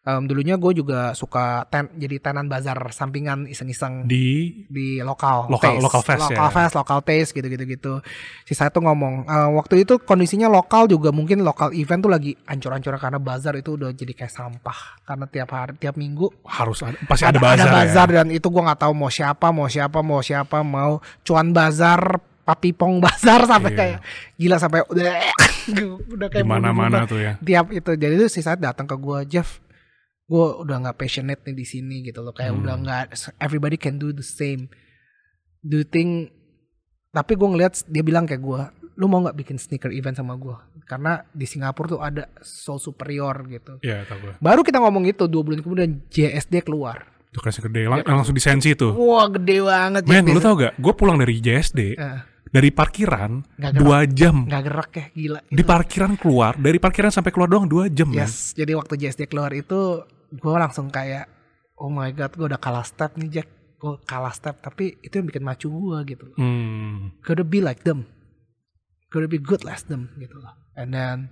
[0.02, 5.76] Em, dulunya gue juga suka ten, jadi tenan bazar sampingan iseng-iseng Di di lokal Lokal-
[5.76, 5.84] taste.
[5.84, 6.54] lokal fest lokal ya.
[6.54, 7.94] fest, lokal taste gitu-gitu gitu.
[8.42, 12.32] Si saya tuh ngomong eh, waktu itu kondisinya lokal juga mungkin lokal event tuh lagi
[12.42, 16.96] ancur-ancur karena bazar itu udah jadi kayak sampah karena tiap hari tiap minggu harus ada
[17.04, 18.16] pasti ada, bazar, ada bazar ya.
[18.16, 20.92] dan itu gua nggak tahu mau siapa mau siapa mau siapa mau
[21.22, 23.78] cuan bazar papipong bazar sampai Iya.
[23.78, 23.98] kayak
[24.34, 25.12] gila sampai udah
[26.16, 27.06] udah kayak mana-mana berubah.
[27.06, 27.34] tuh ya.
[27.38, 29.60] tiap itu jadi itu si saat datang ke gua Jeff
[30.30, 32.62] gua udah nggak passionate nih di sini gitu loh kayak Hmm.
[32.62, 33.04] udah nggak
[33.38, 34.70] everybody can do the same
[35.60, 36.30] do you think
[37.10, 40.62] tapi gue ngeliat dia bilang kayak gua lu mau nggak bikin sneaker event sama gua
[40.86, 44.34] karena di Singapura tuh ada Soul Superior gitu Iya, tahu gue.
[44.38, 48.42] baru kita ngomong itu dua bulan kemudian JSD keluar Itu kelasnya gede, lang- langsung di
[48.42, 48.90] sensi tuh.
[48.92, 50.30] wah gede banget Men, JSD.
[50.32, 50.74] lu tau gak?
[50.76, 53.74] Gue pulang dari JSD, Eh, dari parkiran gerak.
[53.76, 54.36] dua jam.
[54.44, 58.10] nggak gerak ya gila Di parkiran keluar, dari parkiran sampai keluar doang dua jam.
[58.10, 60.02] Yes, jadi waktu JSD keluar itu
[60.34, 61.28] gue langsung kayak
[61.80, 63.50] oh my god, gue udah kalah step nih Jack,
[63.80, 66.26] gue kalah step tapi itu yang bikin macu gue gitu.
[66.36, 67.16] Hmm.
[67.24, 68.06] Gotta be like them,
[69.10, 70.54] gotta be good like them gitu loh.
[70.76, 71.32] And then,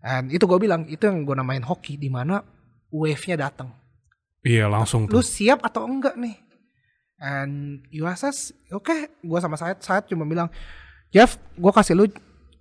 [0.00, 2.40] and itu gue bilang itu yang gue namain hoki di mana
[2.88, 3.72] wave-nya datang.
[4.44, 5.24] Iya, langsung Lu tuh.
[5.24, 6.36] siap atau enggak nih?
[7.24, 10.52] And USS, oke, gue sama saya, saya cuma bilang,
[11.08, 12.04] Jeff, gue kasih lu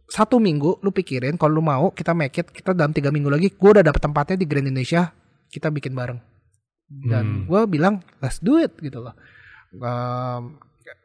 [0.08, 3.52] satu minggu, lu pikirin kalau lu mau kita make it, kita dalam tiga minggu lagi,
[3.52, 5.12] gue udah dapet tempatnya di Grand Indonesia,
[5.54, 6.18] kita bikin bareng.
[6.90, 7.44] Dan Hmm.
[7.46, 9.14] gue bilang, let's do it gitu loh.
[9.74, 10.58] Um,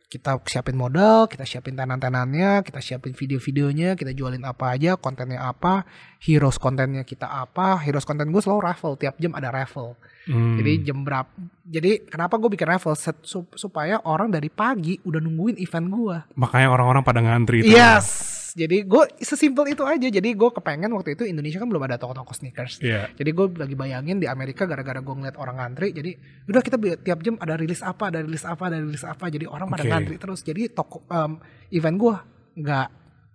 [0.08, 5.84] kita siapin modal, kita siapin tenan-tenannya, kita siapin video-videonya, kita jualin apa aja, kontennya apa,
[6.24, 10.00] heroes kontennya kita apa, heroes konten gue selalu raffle, tiap jam ada raffle.
[10.24, 10.56] Hmm.
[10.56, 11.28] Jadi jam berapa?
[11.64, 16.16] Jadi kenapa gue bikin raffle Set- sup- supaya orang dari pagi udah nungguin event gue.
[16.36, 17.72] Makanya orang-orang pada ngantri tuh.
[17.72, 18.37] Yes.
[18.58, 20.08] Jadi gue sesimpel itu aja.
[20.10, 22.82] Jadi gue kepengen waktu itu Indonesia kan belum ada toko-toko sneakers.
[22.82, 23.06] Iya.
[23.14, 25.94] Jadi gue lagi bayangin di Amerika gara-gara gue ngeliat orang ngantri.
[25.94, 26.10] Jadi
[26.50, 29.30] udah kita tiap jam ada rilis apa, ada rilis apa, ada rilis apa.
[29.30, 29.90] Jadi orang pada Oke.
[29.94, 30.42] ngantri terus.
[30.42, 31.38] Jadi toko em,
[31.70, 32.14] event gue
[32.58, 32.86] nggak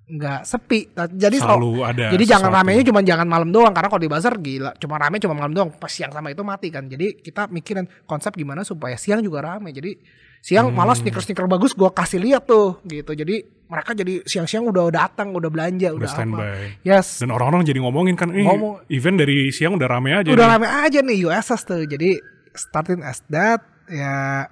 [0.04, 0.92] nggak sepi.
[1.00, 2.12] Nah, Jadi Selalu ada.
[2.12, 2.60] jadi jangan sesuatu.
[2.60, 5.72] ramenya cuma jangan malam doang karena kalau di bazar gila cuma rame cuma malam doang
[5.80, 9.72] pas siang sama itu mati kan jadi kita mikirin konsep gimana supaya siang juga rame
[9.72, 9.96] jadi
[10.44, 10.76] siang Hmm.
[10.76, 15.32] malah sneaker sneaker bagus gua kasih lihat tuh gitu jadi mereka jadi siang-siang udah datang
[15.32, 16.52] udah belanja udah, udah apa standby.
[16.84, 18.84] yes Dan orang-orang jadi ngomongin kan, ini Ngomong.
[18.88, 20.30] event dari siang udah rame aja.
[20.30, 20.54] udah nih.
[20.54, 22.20] rame aja nih USS tuh jadi
[22.54, 24.46] starting as that ya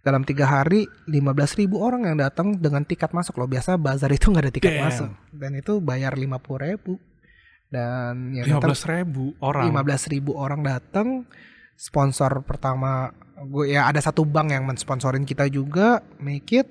[0.00, 1.18] dalam tiga hari 15.000
[1.58, 4.84] ribu orang yang datang dengan tiket masuk loh biasa bazar itu nggak ada tiket Damn.
[4.86, 6.30] masuk dan itu bayar 50.000
[6.62, 6.92] ribu
[7.68, 9.66] dan yang datang 15 ribu orang.
[9.66, 11.26] 15 ribu orang datang
[11.74, 16.68] sponsor pertama gue ya ada satu bank yang mensponsorin kita juga make it.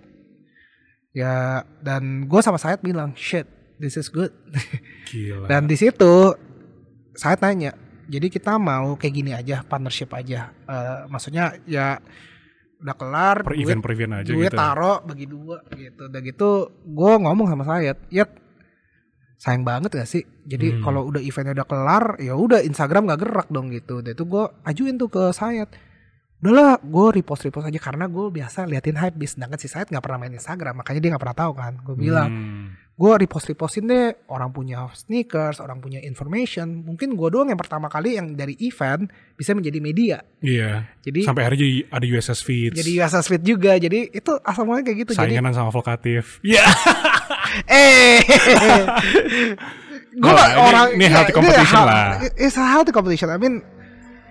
[1.11, 3.45] Ya dan gue sama Sayat bilang shit
[3.78, 4.34] this is good.
[5.09, 5.45] Gila.
[5.45, 6.34] dan di situ
[7.14, 10.49] saya tanya jadi kita mau kayak gini aja partnership aja?
[10.66, 12.01] Eh, maksudnya ya
[12.84, 14.59] udah kelar per event per event aja duit gitu.
[14.59, 16.09] taro bagi dua gitu.
[16.09, 16.49] Udah gitu
[16.84, 18.26] gue ngomong sama Sayat ya
[19.38, 20.24] sayang banget gak sih?
[20.43, 20.82] Jadi Hmm.
[20.82, 23.99] kalau udah eventnya udah kelar ya udah Instagram gak gerak dong gitu.
[23.99, 25.70] Dan itu gue ajuin tuh ke Sayat
[26.43, 30.03] udahlah gue repost repost aja karena gue biasa liatin hype bis sedangkan si Sayat nggak
[30.03, 32.65] pernah main Instagram makanya dia nggak pernah tahu kan gue bilang Hmm.
[32.93, 37.87] gue repost repostin deh orang punya sneakers orang punya information mungkin gue doang yang pertama
[37.87, 40.83] kali yang dari event bisa menjadi media Iya.
[40.99, 42.75] jadi Sampai akhirnya jadi ada USS Feeds.
[42.75, 46.43] jadi USS Fit juga jadi itu asal mulanya kayak gitu jadi sainganan sama Vokatif.
[46.43, 46.61] Iya.
[47.65, 48.19] eh
[50.13, 52.09] gue ini- orang ini healthy competition hal- lah.
[52.35, 53.63] it's a healthy competition I mean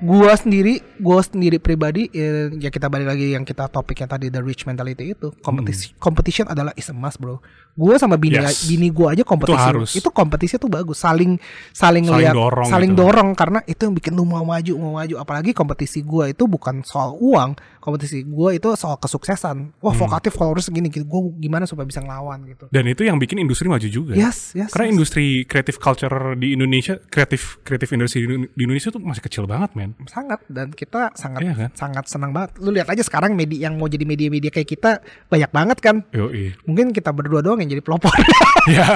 [0.03, 4.43] gua sendiri gua sendiri pribadi eh, ya kita balik lagi yang kita topiknya tadi the
[4.43, 7.39] rich mentality itu kompetisi competition adalah is a must bro
[7.73, 8.51] gua sama bini Hmm.
[8.51, 8.67] Yes.
[8.67, 9.91] bini gua aja kompetisi harus.
[9.95, 11.39] itu kompetisi tuh bagus saling
[11.71, 13.01] saling, Saling lihat dorong saling gitu.
[13.01, 16.83] dorong karena itu yang bikin lu mau maju mau maju apalagi kompetisi gua itu bukan
[16.83, 20.01] soal uang kompetisi gua itu soal kesuksesan wah Hmm.
[20.01, 23.67] vokatif followers segini gitu gua gimana supaya bisa ngelawan gitu Dan itu yang bikin industri
[23.67, 24.15] maju juga.
[24.15, 24.95] yes yes Karena yes.
[24.95, 29.75] industri creative culture di Indonesia, kreatif kreatif industri di di Indonesia tuh masih kecil banget,
[29.75, 29.99] men.
[30.07, 31.71] sangat dan kita sangat Iya kan?
[31.75, 32.55] sangat senang banget.
[32.57, 34.91] Lu lihat aja sekarang media yang mau jadi media-media kayak kita
[35.27, 35.97] banyak banget kan.
[36.13, 36.55] Yoi.
[36.63, 38.15] Mungkin kita berdua doang yang jadi pelopor.
[38.69, 38.87] ya.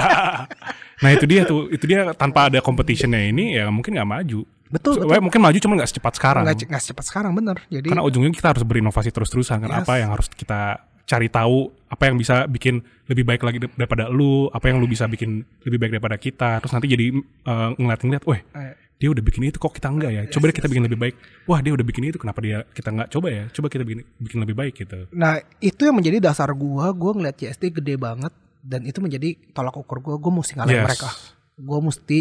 [0.97, 4.41] Nah itu dia tuh, itu dia tanpa ada competitionnya ini ya mungkin nggak maju.
[4.69, 5.23] Betul, So, betul.
[5.23, 6.43] mungkin maju cuma nggak secepat sekarang.
[6.45, 7.57] Nggak, secepat sekarang bener.
[7.67, 9.71] Jadi Karena ujungnya kita harus berinovasi terus-terusan kan.
[9.71, 9.79] Yes.
[9.83, 10.61] Apa yang harus kita
[11.03, 15.07] cari tahu, apa yang bisa bikin lebih baik lagi daripada lu, apa yang lu bisa
[15.07, 16.59] bikin lebih baik daripada kita.
[16.59, 18.75] Terus nanti jadi eh, ngeliat-ngeliat, weh Eh.
[18.97, 20.23] dia udah bikin itu kok kita enggak ya.
[20.27, 21.15] Coba deh kita bikin lebih baik.
[21.45, 23.45] Wah dia udah bikin itu, kenapa dia kita nggak coba ya?
[23.53, 25.07] Coba kita bikin bikin lebih baik gitu.
[25.13, 26.91] nah itu yang menjadi dasar gua.
[26.91, 30.17] Gua ngeliat CSD gede banget dan itu menjadi tolak ukur gua.
[30.17, 30.87] Gua mesti ngalahin Yes.
[30.91, 31.09] mereka.
[31.55, 32.19] Gua mesti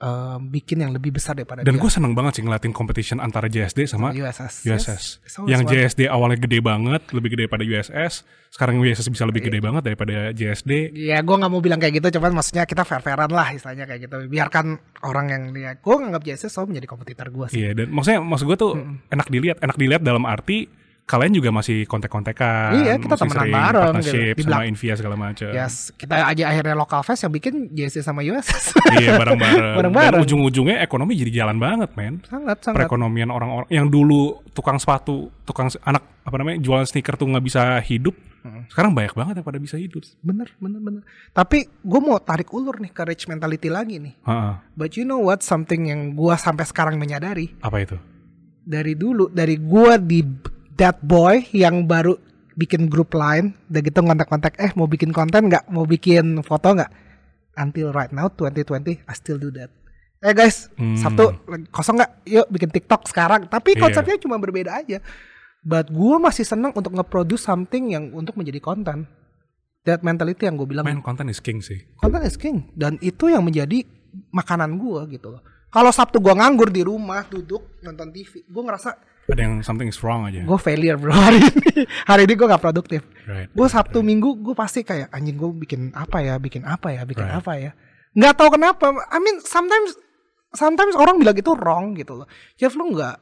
[0.00, 3.86] eh, bikin yang lebih besar daripada Dan gue seneng banget sih ngeliatin competition antara JSD
[3.86, 4.64] sama USS.
[4.64, 5.04] USS.
[5.20, 5.44] Yes.
[5.46, 8.24] Yang JSD awalnya gede banget, lebih gede daripada USS.
[8.50, 10.96] Sekarang USS bisa lebih gede banget daripada JSD.
[10.96, 14.16] Ya gue nggak mau bilang kayak gitu, cuman maksudnya kita fair-fairan lah istilahnya kayak gitu.
[14.26, 14.66] Biarkan
[15.06, 15.84] orang yang lihat.
[15.84, 17.62] Gue nganggap JSS selalu menjadi kompetitor gue sih.
[17.62, 18.72] Iya, dan maksudnya maksud gue tuh
[19.12, 20.80] enak dilihat, enak dilihat dalam arti
[21.10, 24.38] kalian juga masih kontek-kontekan, Iya, kita masih temenan bareng partnership gitu.
[24.38, 25.50] Di sama Invia segala macam.
[25.50, 28.78] Yes, kita aja akhirnya local fest yang bikin JSS sama USS.
[28.94, 29.74] Iya, bareng-bareng.
[29.82, 30.22] Bareng-bareng.
[30.22, 32.22] Dan ujung-ujungnya ekonomi jadi jalan banget, men.
[32.30, 32.86] sangat sangat.
[32.86, 37.82] Perekonomian orang-orang yang dulu tukang sepatu, tukang anak apa namanya jualan sneaker tuh nggak bisa
[37.82, 38.14] hidup.
[38.72, 40.00] Sekarang banyak banget yang pada bisa hidup.
[40.24, 41.02] Bener, bener, bener.
[41.36, 44.16] Tapi gue mau tarik ulur nih ke rich mentality lagi nih.
[44.24, 44.54] Heeh.
[44.72, 45.44] But you know what?
[45.44, 48.00] Something yang gue sampai sekarang menyadari Apa itu?
[48.70, 50.20] dari dulu, dari gue di
[50.80, 52.16] that boy yang baru
[52.56, 55.68] bikin grup lain, udah gitu kontak-kontak, eh mau bikin konten nggak?
[55.68, 56.90] Mau bikin foto nggak?
[57.56, 59.68] Until right now 2020, I still do that.
[60.20, 60.96] Eh guys, Hmm.
[60.96, 61.32] Sabtu
[61.68, 62.10] kosong nggak?
[62.28, 63.48] Yuk bikin TikTok sekarang.
[63.48, 63.88] Tapi Iya.
[63.88, 65.00] konsepnya cuma berbeda aja.
[65.60, 69.04] But gue masih senang untuk nge-produce something yang untuk menjadi konten.
[69.84, 71.80] That mentality yang gue bilang Main konten is king sih.
[71.96, 73.84] konten is king dan itu yang menjadi
[74.28, 75.40] makanan gue gitu loh.
[75.72, 78.92] Kalau Sabtu gue nganggur di rumah duduk nonton TV, gue ngerasa
[79.28, 80.42] Ada yang something is wrong aja.
[80.42, 81.84] gue failure bro hari ini.
[82.08, 83.04] Hari ini gue gak produktif.
[83.28, 83.46] Right.
[83.52, 87.26] Gue Sabtu Minggu gue pasti kayak anjing gue bikin apa ya, bikin apa ya, bikin
[87.28, 87.38] Right.
[87.38, 87.70] apa ya.
[88.10, 88.90] Nggak tahu kenapa.
[89.06, 89.94] I mean sometimes
[90.50, 92.26] sometimes orang bilang itu wrong gitu loh.
[92.58, 93.16] Jeff lu nggak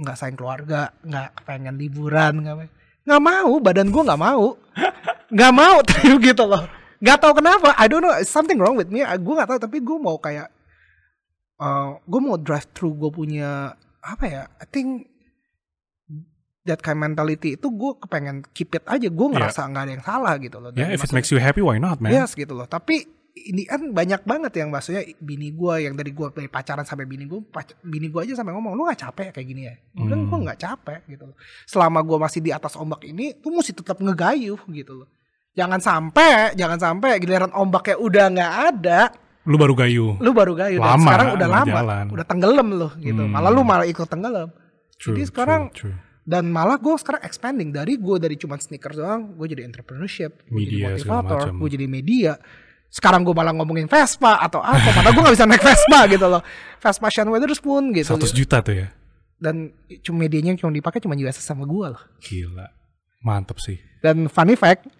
[0.00, 2.56] nggak sayang keluarga, nggak pengen liburan, nggak
[3.04, 3.52] nggak mau.
[3.60, 4.56] Badan gue nggak mau,
[5.36, 6.64] nggak mau terus gitu loh.
[7.04, 7.76] Nggak tahu kenapa.
[7.76, 9.04] I don't know something wrong with me.
[9.04, 10.48] Gue nggak tahu tapi gue mau kayak
[12.00, 14.42] gue mau drive through gue punya apa ya?
[14.56, 15.09] I think
[16.70, 19.10] that kind mentality itu gue kepengen keep it aja.
[19.10, 20.70] Gue ngerasa nggak ada yang salah gitu loh.
[20.72, 22.14] Yeah, if it makes you happy, why not, man?
[22.14, 22.64] Yes gitu loh.
[22.64, 23.02] Tapi
[23.32, 27.24] ini kan banyak banget yang maksudnya bini gue yang dari gue dari pacaran sampai bini
[27.24, 27.40] gue,
[27.80, 29.74] bini gue aja sampai ngomong lu nggak capek kayak gini ya?
[29.90, 30.30] Gue bilang Hmm.
[30.30, 31.36] gue nggak capek gitu loh.
[31.64, 35.08] Selama gue masih di atas ombak ini, tuh mesti tetap ngegayuh gitu loh.
[35.50, 39.00] Jangan sampai, jangan sampai giliran ombaknya udah nggak ada,
[39.48, 40.20] Lu baru gayu.
[40.20, 40.78] lu baru gayuh.
[40.78, 42.04] Dan Lama, sekarang udah lama, jalan.
[42.12, 43.22] udah tenggelam loh gitu.
[43.24, 43.32] Hmm.
[43.32, 44.52] Malah lu malah ikut tenggelam.
[45.00, 45.96] True, Jadi sekarang true, true.
[46.24, 50.60] Dan malah gue sekarang expanding dari gue dari cuma sneakers doang, gue jadi entrepreneurship, gue
[50.62, 52.32] jadi motivator, gue jadi media.
[52.90, 56.42] Sekarang gue malah ngomongin Vespa atau apa, padahal gue gak bisa naik Vespa gitu loh.
[56.82, 58.18] Vespa Sean Weatherspoon gitu.
[58.18, 58.88] 100 juta tuh ya.
[59.40, 59.72] Dan
[60.04, 62.02] cuma medianya yang cuma dipakai cuma USS sama gue loh.
[62.20, 62.66] Gila.
[63.24, 63.78] Mantep sih.
[64.04, 64.90] Dan funny fact,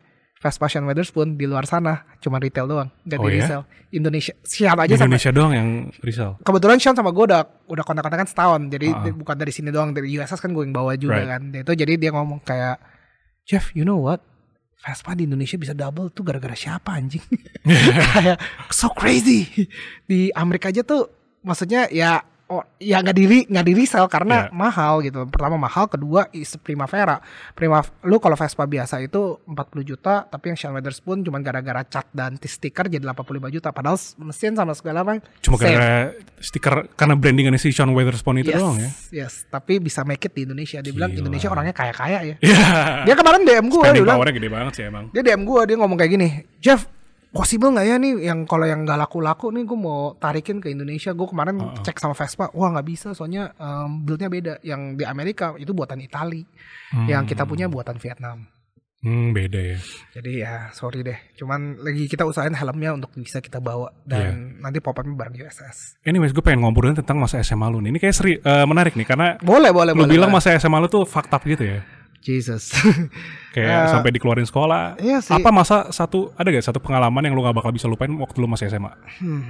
[0.40, 3.44] Vespa Sean Weatherspoon di luar sana cuma retail doang, gak Oh di ya?
[3.44, 3.62] resell.
[3.90, 5.68] Indonesia, Sean aja Di sama Indonesia doang yang
[6.00, 6.40] risal.
[6.40, 9.02] kebetulan Sean sama gue udah udah kontak-kontakan setahun jadi Ah.
[9.02, 11.28] di- bukan dari sini doang dari USS kan gue yang bawa juga Right.
[11.28, 12.80] kan itu jadi dia ngomong kayak
[13.42, 14.24] Jeff you know what
[14.78, 17.20] Vespa di Indonesia bisa double tuh gara-gara siapa anjing
[18.16, 19.44] kayak so crazy
[20.02, 21.04] di Amerika aja tuh
[21.40, 24.54] maksudnya ya oh, ya nggak diri nggak di resell karena Yeah.
[24.54, 27.18] mahal gitu pertama mahal kedua is Primavera
[27.52, 32.08] Prima lu kalau Vespa biasa itu 40 juta tapi yang Sean Weatherspoon cuma gara-gara cat
[32.10, 35.76] dan stiker jadi 85 juta padahal mesin sama segala macam Cuma same.
[35.76, 35.92] gara
[36.40, 38.90] stiker karena brandingannya si Sean Weatherspoon itu yes, doang ya.
[39.12, 40.80] Yes, tapi bisa make it di Indonesia.
[40.80, 41.20] Dia bilang Gila.
[41.26, 42.34] Indonesia orangnya kaya-kaya ya.
[42.40, 42.58] Iya.
[43.06, 45.04] Dia kemarin DM gue, dia bilang, gede banget sih emang.
[45.10, 46.28] dia DM gue, dia ngomong kayak gini,
[46.58, 46.86] Jeff,
[47.30, 51.10] possible nggak ya nih yang kalau yang gak laku-laku nih gue mau tarikin ke Indonesia.
[51.10, 51.80] Gue kemarin Uh-uh.
[51.80, 54.54] cek sama Vespa, wah nggak bisa, soalnya um, buildnya beda.
[54.60, 56.42] Yang di Amerika itu buatan Itali,
[56.90, 57.06] Hmm.
[57.06, 58.50] yang kita punya buatan Vietnam.
[59.00, 59.78] Hmm, beda ya.
[60.12, 64.76] Jadi ya sorry deh, cuman lagi kita usahain helmnya untuk bisa kita bawa dan nanti
[64.76, 65.96] pop upnya bareng USS.
[66.02, 67.90] Anyways, gue pengen ngobrolin tentang masa SMA lu nih.
[67.90, 70.12] Ini kayak seri, eh, menarik nih karena Boleh, boleh, lu boleh.
[70.12, 70.44] bilang boleh.
[70.44, 71.80] masa SMA lu tuh fucked up gitu ya.
[72.20, 72.76] Jesus.
[73.54, 74.96] Kayak Eh, sampai dikeluarin sekolah.
[74.98, 75.32] iya sih.
[75.32, 78.46] Apa masa satu ada gak satu pengalaman yang lu gak bakal bisa lupain waktu lu
[78.46, 78.92] masih SMA?
[79.18, 79.48] Hmm.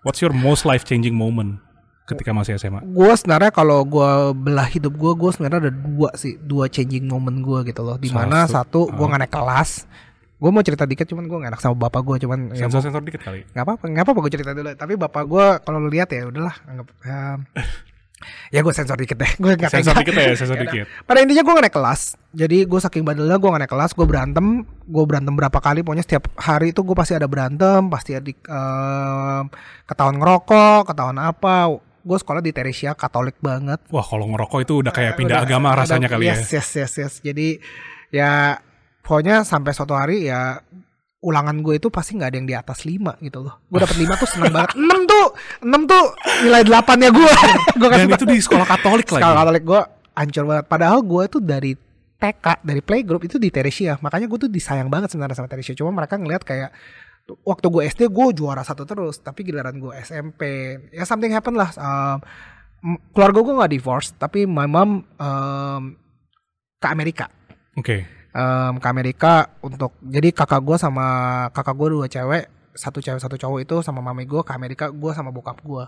[0.00, 1.58] What's your most life changing moment
[2.06, 2.80] ketika masih SMA?
[2.80, 7.36] gue sebenarnya kalau gue belah hidup gue gue sebenarnya ada dua sih dua changing moment
[7.36, 9.70] gue gitu loh di mana Satu, satu gue nggak naik kelas
[10.38, 13.02] gue mau cerita dikit cuman gue gak enak sama bapak gue cuman ya Sensor sensor
[13.02, 13.44] dikit kali.
[13.44, 16.56] nggak apa-apa nggak apa-apa gue cerita dulu tapi bapak gue kalau lu lihat ya udahlah
[16.64, 17.38] anggap em,
[18.50, 20.66] ya gue sensor dikit deh gue nggak Sensor dikit ya, sensor Yaudah.
[20.68, 20.86] dikit.
[21.06, 24.06] pada intinya gue gak naik kelas jadi gue saking badelnya gue gak naik kelas gue
[24.06, 28.26] berantem gue berantem berapa kali pokoknya setiap hari itu gue pasti ada berantem pasti ada
[28.26, 29.44] em,
[29.86, 34.92] ketahuan ngerokok ketahuan apa gue sekolah di Teresia Katolik banget Wah, kalau ngerokok itu udah
[34.94, 36.62] kayak Eh, pindah udah agama rasanya kali yes, ya.
[36.62, 37.14] Yes, yes, yes.
[37.20, 37.60] Jadi
[38.08, 38.56] ya
[39.04, 40.56] pokoknya sampai suatu hari ya
[41.18, 43.58] ulangan gue itu pasti nggak ada yang di atas 5 gitu loh.
[43.66, 44.70] Gue dapet 5 tuh seneng banget.
[44.78, 45.26] 6 tuh,
[45.66, 46.04] 6 tuh
[46.46, 47.32] nilai 8 ya gue.
[47.80, 49.22] gue Dan itu di sekolah Katolik lagi.
[49.26, 49.80] Sekolah Katolik gue
[50.14, 50.64] hancur banget.
[50.70, 51.72] Padahal gue tuh dari
[52.18, 53.98] TK, dari playgroup itu di Teresia.
[53.98, 55.74] Makanya gue tuh disayang banget sebenarnya sama Teresia.
[55.74, 56.70] Cuma mereka ngeliat kayak
[57.44, 61.70] waktu gue SD gue juara satu terus tapi giliran gue SMP ya something happen lah
[62.78, 65.82] Um, keluarga gue nggak divorce tapi my mom um,
[66.78, 67.26] ke Amerika
[67.78, 68.17] Oke.
[68.38, 71.06] Em, ke Amerika untuk jadi kakak gue sama
[71.50, 75.10] kakak gue dua cewek satu cewek satu cowok itu sama mami gue ke Amerika gue
[75.10, 75.82] sama bokap gue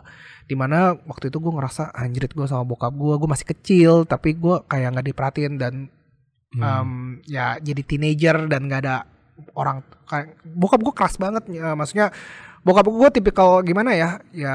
[0.50, 4.34] di mana waktu itu gue ngerasa anjrit gue sama bokap gue gue masih kecil tapi
[4.34, 5.74] gue kayak nggak diperhatiin dan
[6.50, 6.66] Hmm.
[6.66, 6.90] em,
[7.30, 9.06] ya jadi teenager dan nggak ada
[9.54, 12.10] orang kayak bokap gue keras banget ya, maksudnya
[12.66, 14.54] bokap gue tipikal gimana ya ya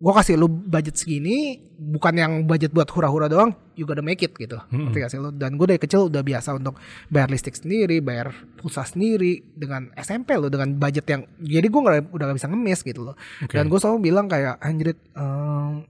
[0.00, 4.32] gue kasih lu budget segini bukan yang budget buat hura-hura doang you gotta make it
[4.32, 4.56] gitu.
[4.96, 5.28] Gak sih lu?
[5.32, 6.80] Dan gue dari kecil udah biasa untuk
[7.12, 11.96] bayar listrik sendiri bayar pulsa sendiri dengan SMP lo dengan budget yang jadi gue nggak
[12.16, 13.16] udah gak bisa ngemis gitu loh.
[13.44, 13.52] Oke.
[13.52, 15.84] dan gue selalu bilang kayak anjrit em,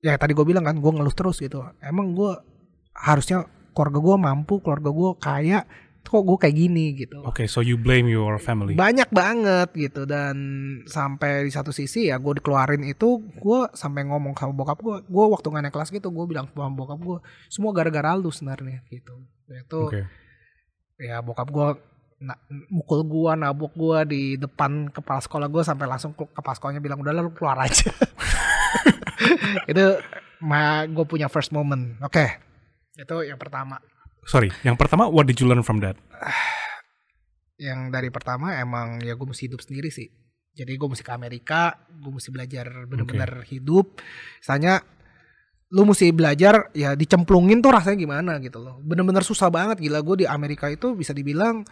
[0.00, 1.60] ya tadi gue bilang kan gue ngeluh terus gitu.
[1.84, 2.32] Emang gue
[2.96, 3.44] harusnya
[3.76, 5.60] keluarga gue mampu keluarga gue kaya
[6.02, 7.24] kok gue kayak gini gitu.
[7.24, 8.74] Oke, so you blame your family.
[8.74, 10.04] banyak banget gitu.
[10.04, 10.36] Dan
[10.84, 15.24] sampai di satu sisi ya gue dikeluarin itu gue sampai ngomong sama bokap gue gue
[15.26, 19.14] waktu nggak naik kelas gitu gue bilang sama bokap gue semua gara-gara lu sebenarnya gitu.
[19.48, 20.04] Itu Oke.
[20.98, 21.68] ya bokap gue
[22.20, 22.38] na-
[22.68, 27.00] mukul gue nabok gue di depan kepala sekolah gue sampai langsung ke kepala sekolahnya bilang
[27.00, 27.88] udah lu keluar aja.
[29.70, 29.98] Itu
[30.42, 31.98] ma gue punya first moment.
[32.02, 32.26] Oke.
[32.92, 33.78] Itu yang pertama
[34.22, 35.98] Sorry, yang pertama what did you learn from that?
[37.62, 40.10] yang dari pertama emang ya gue mesti hidup sendiri sih.
[40.52, 44.02] Jadi gue mesti ke Amerika gue mesti belajar bener-bener hidup.
[44.42, 44.82] Misalnya
[45.72, 48.82] lu mesti belajar ya dicemplungin tuh rasanya gimana gitu loh.
[48.82, 50.02] Bener-bener susah banget gila.
[50.02, 51.62] Gue di Amerika itu bisa dibilang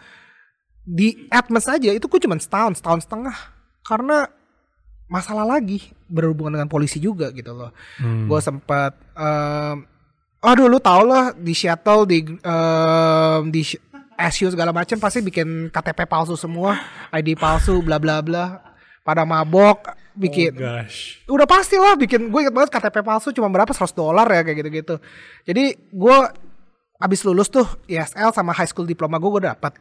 [0.81, 3.37] di Atmos aja itu gue cuma setahun setahun setengah.
[3.83, 4.25] Karena
[5.11, 7.75] masalah lagi berhubungan dengan polisi juga gitu loh.
[7.99, 8.31] Hmm.
[8.31, 9.90] gue sempat em,
[10.41, 13.61] aduh lu tau lah di Seattle di em, di
[14.21, 16.77] SU segala macam pasti bikin KTP palsu semua.
[17.13, 18.61] ID palsu bla bla bla.
[19.01, 21.23] Pada mabok bikin Oh gosh.
[21.25, 23.69] udah pasti lah bikin gue inget banget KTP palsu cuma berapa?
[23.73, 24.95] 100 dolar ya kayak gitu-gitu.
[25.45, 26.17] Jadi gue
[27.01, 29.73] abis lulus tuh ISL sama high school diploma gue gue dapet.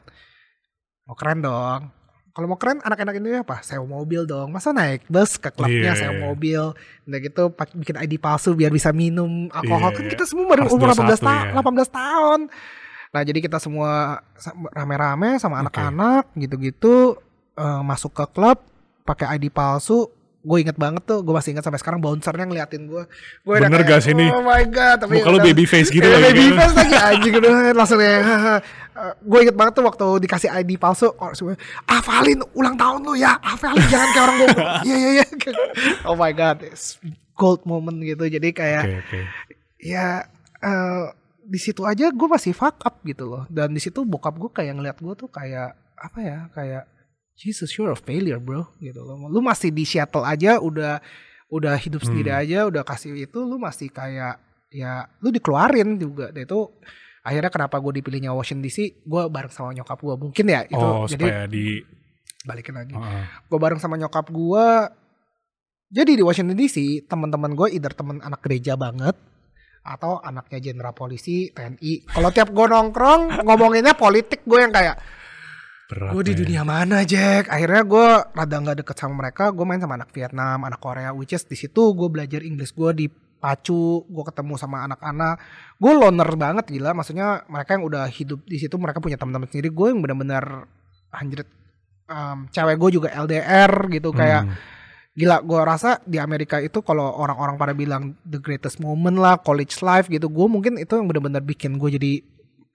[1.05, 2.00] Mau keren dong
[2.31, 3.59] kalau mau keren anak-anak ini apa?
[3.67, 4.55] Sewa mobil dong.
[4.55, 6.63] Masa naik bus ke klubnya Iya, sewa mobil?
[7.07, 7.43] Udah gitu
[7.75, 9.91] bikin ID palsu biar bisa minum alkohol.
[9.91, 11.63] Iya, kan kita semua baru umur 18 21 tahun ya.
[11.87, 12.41] 18 tahun.
[13.11, 14.23] Nah jadi kita semua
[14.71, 17.19] rame-rame sama anak-anak gitu-gitu
[17.59, 18.63] eh, masuk ke klub
[19.03, 20.07] pakai ID palsu
[20.41, 23.05] gue inget banget tuh gue masih inget sampai sekarang bouncernya ngeliatin gue
[23.41, 24.29] gue Bener kayak, gak sih nih?
[24.31, 26.57] oh my god tapi udah- baby face gitu Iya, lagi baby kan?
[26.59, 28.15] face lagi anjing udah langsung ya
[29.23, 33.37] gue inget banget tuh waktu dikasih ID palsu orang semua hafalin ulang tahun lu ya
[33.39, 34.49] hafalin jangan kayak orang gue
[34.87, 35.27] iya iya iya
[36.05, 36.97] oh my god it's
[37.33, 39.21] gold moment gitu jadi kayak Oke, oke.
[39.79, 40.25] ya
[40.59, 41.05] eh,
[41.43, 44.73] di situ aja gue masih fuck up gitu loh dan di situ bokap gue kayak
[44.75, 46.85] ngeliat gue tuh kayak apa ya kayak
[47.41, 48.69] Jesus you're a failure bro.
[48.77, 49.17] Gitu loh.
[49.33, 51.01] Lu masih di Seattle aja udah
[51.49, 52.43] udah hidup sendiri Hmm.
[52.45, 54.37] aja udah kasih itu lu masih kayak
[54.69, 56.29] ya lu dikeluarin juga.
[56.29, 56.69] Dan itu
[57.25, 61.05] akhirnya kenapa gue dipilihnya Washington DC gue bareng sama nyokap gue mungkin ya itu oh,
[61.09, 61.81] jadi di
[62.45, 62.97] balikin lagi.
[62.97, 63.25] Heeh.
[63.45, 64.67] gue bareng sama nyokap gue
[65.93, 69.13] jadi di Washington DC teman-teman gue either teman anak gereja banget
[69.81, 74.97] atau anaknya jenderal polisi TNI kalau tiap gue nongkrong ngomonginnya politik gue yang kayak
[75.91, 76.15] berat.
[76.15, 77.51] gue di dunia mana Jack?
[77.51, 81.35] Akhirnya gue rada nggak deket sama mereka gue main sama anak Vietnam anak Korea which
[81.35, 83.07] is di situ gue belajar Inggris gue di
[83.41, 85.41] pacu gue ketemu sama anak-anak.
[85.81, 86.93] Gue loner banget gila.
[86.93, 89.73] Maksudnya mereka yang udah hidup di situ mereka punya teman-teman sendiri.
[89.73, 90.69] Gue yang benar-benar
[91.11, 91.49] anjir
[92.07, 94.55] um, cewek gue juga LDR gitu kayak Hmm.
[95.17, 95.41] gila.
[95.41, 100.07] Gue rasa di Amerika itu kalau orang-orang pada bilang the greatest moment lah college life
[100.07, 102.13] gitu gue mungkin itu yang benar-benar bikin gue jadi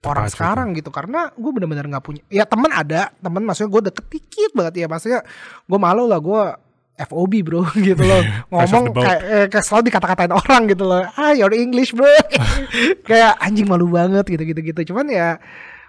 [0.05, 4.05] orang sekarang gitu karena gue benar-benar nggak punya ya teman ada teman maksudnya gue deket
[4.07, 5.19] dikit banget ya maksudnya
[5.65, 6.43] gue malu lah gue
[6.95, 8.23] FOB bro gitu loh.
[8.47, 11.03] Ngomong kayak, eh, kayak selalu dikata-katain orang gitu loh.
[11.19, 12.07] Ah your English bro.
[13.09, 15.35] Kayak anjing malu banget gitu gitu gitu cuman ya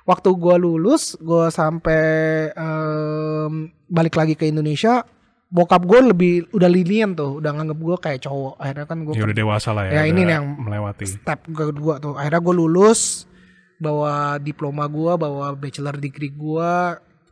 [0.02, 2.02] waktu gue lulus gue sampai
[2.50, 3.52] em,
[3.86, 5.06] balik lagi ke Indonesia
[5.46, 8.54] bokap gue lebih udah linian tuh udah nganggep gue kayak cowok.
[8.58, 10.02] Akhirnya kan gue Ya udah dewasa lah ya.
[10.02, 11.06] Ya, ini yang- melewati.
[11.06, 12.18] step kedua tuh.
[12.18, 13.30] Akhirnya gue lulus
[13.78, 16.72] bawa diploma gue bawa bachelor degree gue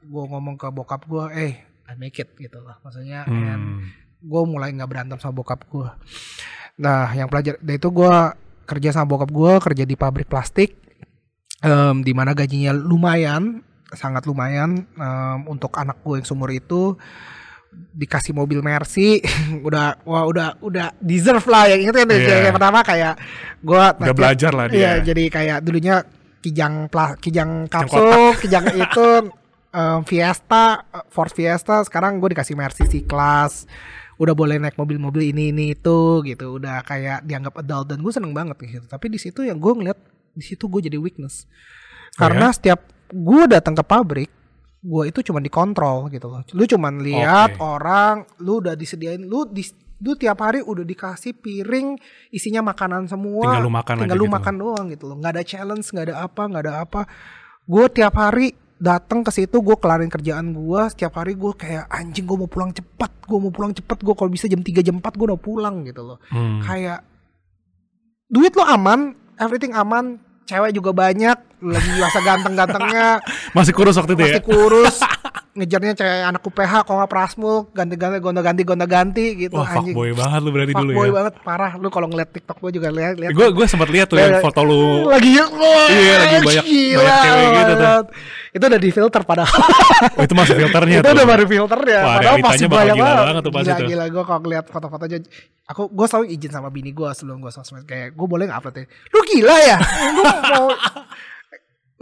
[0.02, 3.80] gue ngomong ke bokap gue eh I make it gitu lah maksudnya and Hmm.
[4.20, 5.88] gue mulai nggak berantem sama bokap gue
[6.74, 8.14] nah yang pelajar dari itu gue
[8.64, 10.76] kerja sama bokap gue kerja di pabrik plastik
[11.60, 16.96] em, di mana gajinya lumayan sangat lumayan em, untuk anak gue yang seumur itu
[17.90, 19.18] dikasih mobil Mercy
[19.66, 22.48] udah wah udah udah deserve lah yang itu kan Iya.
[22.48, 23.14] yang pertama kayak
[23.60, 25.10] gue Udah belajar lah Iya, dia.
[25.10, 26.04] jadi kayak dulunya
[26.44, 29.32] kijang pla, kijang kapsul, kijang itu
[29.72, 33.64] eh, Fiesta, Ford Fiesta, sekarang gue dikasih Mercy C Class.
[34.14, 36.60] Udah boleh naik mobil-mobil ini ini itu gitu.
[36.60, 38.86] Udah kayak dianggap adult dan gue seneng banget gitu.
[38.86, 39.98] Tapi di situ yang gue ngeliat
[40.36, 41.48] di situ gue jadi weakness.
[42.14, 42.78] Karena setiap
[43.10, 44.30] gue datang ke pabrik,
[44.84, 46.46] gue itu cuma dikontrol gitu loh.
[46.54, 47.64] Lu cuman lihat Oke.
[47.64, 49.66] orang, lu udah disediain, lu di
[50.04, 51.96] lu tiap hari udah dikasih piring
[52.28, 53.48] isinya makanan semua.
[53.48, 54.36] Tinggal lu makan tinggal aja lu gitu.
[54.36, 55.16] makan doang gitu loh.
[55.16, 57.00] Nggak ada challenge, nggak ada apa, nggak ada apa.
[57.64, 62.26] Gue tiap hari datang ke situ gue kelarin kerjaan gue setiap hari gue kayak anjing
[62.26, 65.14] gue mau pulang cepat gue mau pulang cepat gue kalau bisa jam 3 jam 4
[65.14, 66.58] gue udah pulang gitu loh Hmm.
[66.60, 67.00] kayak
[68.28, 73.08] duit lo aman everything aman cewek juga banyak lagi masa ganteng-gantengnya.
[73.56, 74.28] Masih kurus waktu itu ya?
[74.32, 74.96] masih kurus.
[75.54, 77.70] Ngejarnya cewek anak UPH kalau nggak prasmul?
[77.70, 81.14] Ganti-ganti gonta-ganti gonta-ganti gitu Wah fuckboy banget lu berarti dulu Fuckboy ya.
[81.14, 81.72] banget parah.
[81.76, 84.42] Lu kalau ngeliat TikTok gue juga lihat lihat Gue gue sempat lihat tuh Ya, yang
[84.42, 85.06] foto lu.
[85.06, 88.00] lagi wah, Iya, lagi banyak- gila banyak cewek gitu tuh.
[88.50, 89.54] itu udah di filter padahal.
[90.14, 91.14] Oh, itu masuk filternya itu tuh.
[91.14, 93.24] udah baru filter ya Wah, padahal masih banyak gila banget.
[93.24, 93.84] banget tuh pas gila, itu.
[93.88, 95.18] gila gue kalau ngeliat foto-fotonya
[95.64, 97.82] aku gue selalu izin sama bini gue sebelum gue sosmed.
[97.84, 99.76] Kayak gue boleh nggak upload ya lu gila ya?
[100.18, 100.66] Lu mau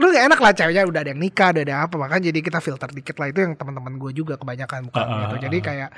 [0.02, 2.58] lu gak enak lah ceweknya udah ada yang nikah udah ada apa makanya jadi kita
[2.58, 3.30] filter dikit lah.
[3.30, 5.36] Itu yang teman-teman gue juga kebanyakan bukan ah, gitu.
[5.46, 5.90] Jadi kayak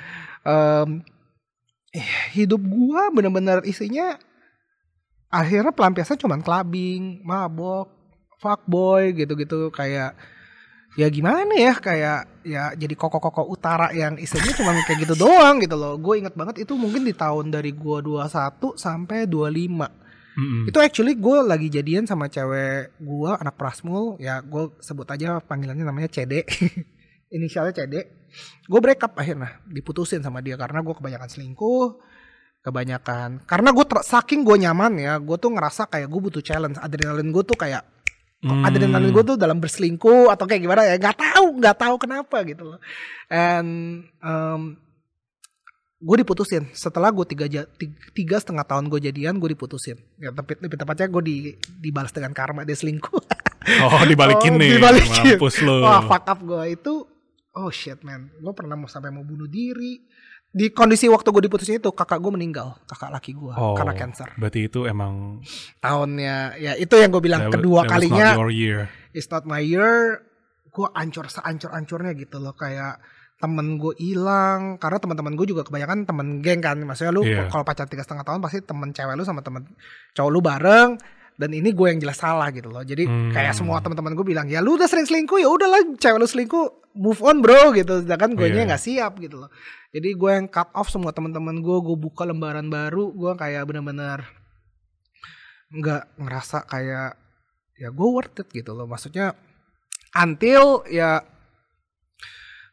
[0.45, 0.85] eh,
[2.37, 4.13] hidup gue bener-bener isinya
[5.33, 7.89] akhirnya pelampiasan cuman clubbing mabok
[8.37, 9.73] fuckboy gitu-gitu.
[9.73, 10.13] Kayak
[10.95, 15.73] ya gimana ya kayak ya jadi koko-koko utara yang isinya cuma kayak gitu doang gitu
[15.73, 15.97] loh.
[15.97, 20.04] Gue inget banget itu mungkin di tahun dari gue 21 sampai 25
[20.35, 20.67] Mm-mm.
[20.67, 24.19] itu actually gue lagi jadian sama cewek gue anak prasmul.
[24.19, 26.43] Ya gue sebut aja panggilannya namanya CD
[27.35, 27.93] inisialnya CD
[28.67, 32.03] gue break up akhirnya diputusin sama dia karena gue kebanyakan selingkuh
[32.59, 36.77] kebanyakan karena gue saking gue nyaman ya gue tuh ngerasa kayak gue butuh challenge.
[36.81, 37.83] Adrenalin gue tuh kayak
[38.45, 38.61] Hmm.
[38.61, 41.01] adrenalin gue tuh dalam berselingkuh atau kayak gimana ya?
[41.01, 42.79] Nggak tahu nggak tahu kenapa gitu loh.
[43.25, 44.77] And um,
[46.05, 46.69] gue diputusin.
[46.69, 47.65] Setelah gue tiga, tiga,
[48.11, 49.97] tiga setengah tahun gue jadian gue diputusin.
[50.15, 51.35] Ya tapi lebih tepatnya gue di
[51.75, 53.21] dibalas dengan karma dia selingkuh.
[53.81, 54.77] Oh dibalikin Oh, nih.
[54.77, 55.35] dibalikin.
[55.35, 55.81] Mampus lu.
[55.81, 56.93] wah fuck up gue itu
[57.51, 58.29] oh shit man.
[58.35, 59.97] Gue pernah mau sampai mau bunuh diri.
[60.47, 62.77] Di kondisi waktu gue diputusin itu kakak gue meninggal.
[62.85, 64.29] Kakak laki gue Oh, karena cancer.
[64.37, 65.41] Berarti itu emang
[65.79, 68.79] tahunnya ya itu yang gue bilang that- kedua that kalinya not your year.
[69.11, 70.21] it's not my year.
[70.69, 72.51] Gue ancur seancur-ancurnya gitu loh.
[72.51, 72.99] Kayak
[73.45, 74.75] temen gue hilang.
[74.75, 76.81] Karena teman-teman gue juga kebanyakan temen geng kan.
[76.81, 77.45] Maksudnya lu Iya.
[77.47, 79.69] kalau pacar tiga setengah tahun pasti temen cewek lu sama temen
[80.11, 80.91] cowok lu bareng.
[81.35, 82.81] Dan ini gue yang jelas salah gitu loh.
[82.81, 83.29] Jadi Hmm.
[83.29, 86.65] kayak semua teman-teman gue bilang ya lu udah sering selingkuh ya udahlah cewek lu selingkuh
[86.95, 88.01] move on bro gitu.
[88.01, 88.67] Sedangkan gue nya Iya.
[88.71, 89.51] nggak siap gitu loh.
[89.91, 94.23] Jadi gue yang cut off semua teman-teman gue gue buka lembaran baru gue kayak bener-bener
[95.71, 97.19] nggak ngerasa kayak
[97.75, 98.87] ya gue worth it gitu loh.
[98.87, 99.35] Maksudnya
[100.15, 101.19] until ya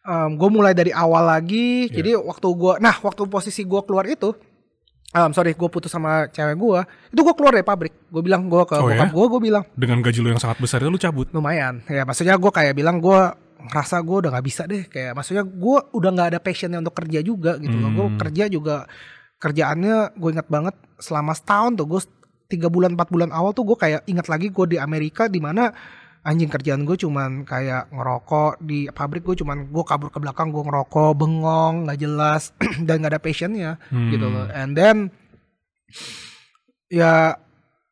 [0.05, 1.95] gue mulai dari awal lagi Iya.
[1.95, 4.35] jadi waktu gue nah waktu posisi gue keluar itu
[5.13, 8.63] um, sorry gue putus sama cewek gue itu gue keluar dari pabrik gue bilang gue
[8.63, 9.09] ke Oh, bokap ya?
[9.09, 11.31] gue gue bilang Dengan gaji lu yang sangat besar itu lu cabut.
[11.31, 13.21] lumayan ya maksudnya gue kayak bilang gue
[13.63, 17.21] ngerasa gue udah nggak bisa deh kayak maksudnya gue udah nggak ada passionnya untuk kerja
[17.21, 18.19] juga gitu loh gue Hmm.
[18.19, 18.91] kerja juga
[19.39, 22.01] kerjaannya gue ingat banget selama setahun tuh gue
[22.49, 25.71] tiga bulan empat bulan awal tuh gue kayak ingat lagi gue di Amerika di mana
[26.23, 30.63] anjing kerjaan gue cuman kayak ngerokok di pabrik gue cuman gue kabur ke belakang gue
[30.63, 32.55] ngerokok bengong nggak jelas
[32.87, 34.11] dan nggak ada passionnya Hmm.
[34.11, 35.11] gitu loh and then
[36.89, 37.37] ya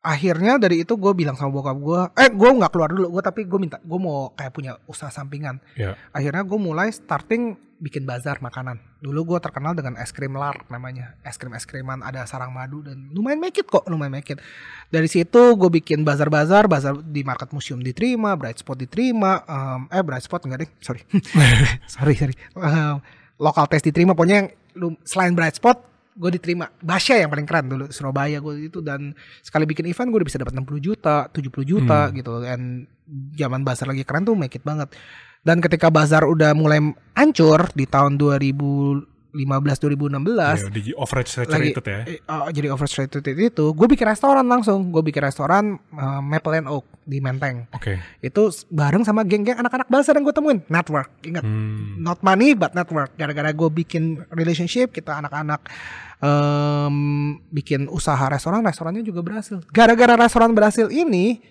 [0.01, 3.45] akhirnya dari itu gue bilang sama bokap gue eh gue nggak keluar dulu gue tapi
[3.45, 5.61] gue minta gue mau kayak punya usaha sampingan.
[5.77, 5.93] Ya.
[6.09, 8.77] akhirnya gue mulai starting bikin bazar makanan.
[9.01, 11.17] Dulu gue terkenal dengan es krim lark namanya.
[11.25, 14.41] Es krim es kriman ada sarang madu dan lumayan make it kok lumayan make it.
[14.89, 19.81] Dari situ gue bikin bazar bazar bazar di market museum diterima bright spot diterima em,
[19.89, 21.01] eh bright spot enggak deh sorry.
[21.93, 22.35] Sorry sorry.
[22.57, 22.97] Em,
[23.37, 24.47] lokal test diterima pokoknya yang
[25.05, 26.67] selain bright spot gue diterima.
[26.79, 28.79] Basya yang paling keren dulu Surabaya gue itu.
[28.83, 32.15] Dan sekali bikin event gue udah bisa dapat 60 juta 70 juta Hmm.
[32.15, 32.31] gitu.
[32.43, 32.63] And
[33.35, 34.91] zaman bazar lagi keren tuh make it banget.
[35.41, 38.15] Dan ketika bazar udah mulai hancur di tahun
[39.33, 40.27] 2015 2016
[40.61, 41.99] Ya, di overage lagi saturated ya.
[42.27, 43.65] oh, jadi oversaturated itu.
[43.71, 44.87] Gue bikin restoran langsung.
[44.87, 47.65] Gue bikin restoran eh, Maple and Oak di Menteng.
[47.71, 47.97] Oke.
[48.19, 50.59] itu s- bareng sama geng-geng anak-anak bazar yang gue temuin.
[50.67, 51.41] Network ingat.
[51.41, 51.97] Hmm.
[51.97, 53.15] not money but network.
[53.15, 55.63] Gara-gara gue bikin relationship kita anak-anak
[56.19, 56.95] em,
[57.47, 59.59] bikin usaha restoran restorannya juga berhasil.
[59.69, 61.41] Gara-gara restoran berhasil ini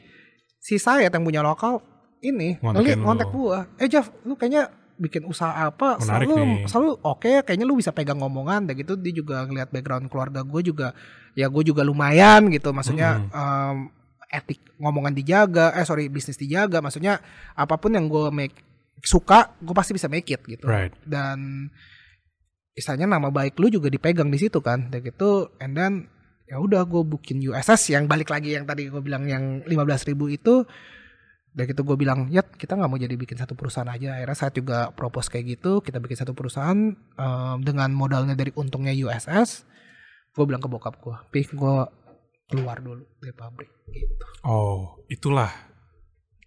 [0.56, 1.80] si saya yang punya lokal
[2.20, 3.00] ini lu.
[3.00, 4.68] ngontek gue eh Jeff lu kayaknya
[5.00, 6.60] bikin usaha apa Menarik selalu nih.
[6.68, 10.60] selalu oke kayaknya lu bisa pegang ngomongan dan gitu dia juga ngeliat background keluarga gue
[10.62, 10.92] juga
[11.32, 13.32] ya gue juga lumayan gitu maksudnya Mm-hmm.
[13.32, 13.76] em,
[14.30, 17.18] etik ngomongan dijaga eh sorry bisnis dijaga maksudnya
[17.56, 18.54] apa pun yang gue make
[19.00, 20.92] suka gue pasti bisa make it gitu Right.
[21.02, 21.66] dan
[22.70, 25.92] istilahnya nama baik lu juga dipegang di situ kan dan gitu and then
[26.44, 30.26] ya udah gue bikin USS yang balik lagi yang tadi gue bilang yang 15.000 ribu
[30.28, 30.62] itu
[31.50, 34.50] dan gitu gue bilang ya kita nggak mau jadi bikin satu perusahaan aja akhirnya saya
[34.50, 39.66] juga propose kayak gitu kita bikin satu perusahaan em, dengan modalnya dari untungnya USS
[40.30, 41.74] gue bilang ke bokap gue pih gue
[42.46, 45.50] keluar dulu dari pabrik gitu Oh, itulah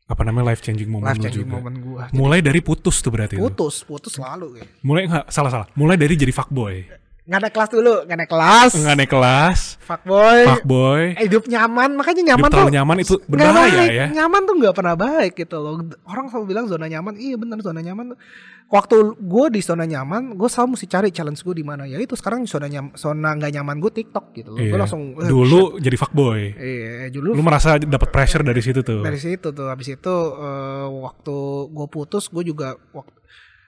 [0.04, 1.60] apa namanya life changing moment life changing juga.
[1.60, 3.44] moment gue Mulai dari putus tuh berarti itu.
[3.44, 4.72] putus putus selalu gitu.
[4.84, 5.68] Mulai enggak salah salah.
[5.76, 6.76] Mulai dari jadi fuckboy.
[7.24, 11.04] Nggak naik kelas dulu nggak naik kelas Enggak naik kelas, fuckboy fuckboy.
[11.18, 13.92] hidup nyaman makanya nyaman Hidup terlalu tuh nyaman itu berbahaya baik.
[13.94, 14.06] ya.
[14.14, 17.80] nyaman tuh nggak pernah baik gitu loh orang selalu bilang zona nyaman iya benar zona
[17.80, 18.20] nyaman tuh-
[18.66, 22.12] waktu gue di zona nyaman gue selalu mesti cari challenge gue di mana ya itu
[22.14, 24.80] sekarang zona nyam zona nggak nyaman gue TikTok gitu loh gue Iya.
[24.80, 26.42] langsung eh, Dulu jadi fuckboy.
[26.50, 26.60] shit.
[26.60, 29.00] iya dulu Lu merasa dapat pressure dari situ tuh.
[29.00, 31.38] dari situ tuh habis itu eh, waktu
[31.70, 33.16] gue putus gue juga waktu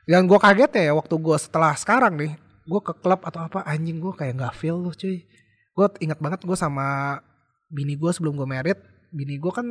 [0.06, 2.34] yang gue kaget ya waktu gue setelah sekarang nih
[2.66, 5.22] gue ke klub atau apa anjing gue kayak nggak feel loh cuy.
[5.72, 7.20] Gue ingat banget gue sama
[7.70, 9.66] bini gue sebelum gue married bini gue kan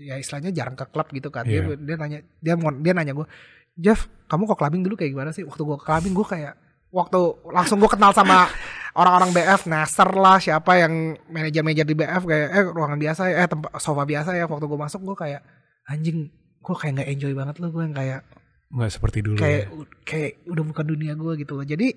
[0.00, 1.44] ya istilahnya jarang ke klub gitu kan.
[1.44, 1.76] Dia Iya.
[1.76, 3.26] dia nanya dia mau dia nanya gue
[3.74, 5.42] Jeff kamu kok clubbing dulu kayak gimana sih?
[5.42, 6.54] Waktu gue clubbing gue kayak
[6.90, 7.18] waktu
[7.50, 8.46] langsung gue kenal sama
[9.00, 13.48] orang-orang BF Nasser lah siapa yang manajer-manajer di BF kayak eh ruangan biasa ya eh
[13.48, 14.44] tempat sofa biasa ya.
[14.46, 15.40] Waktu gue masuk gue kayak
[15.86, 18.20] anjing gue kayak nggak enjoy banget loh gue yang kayak
[18.70, 19.84] Enggak seperti dulu kayak ya.
[20.04, 21.90] kayak udah bukan dunia gue gitu loh jadi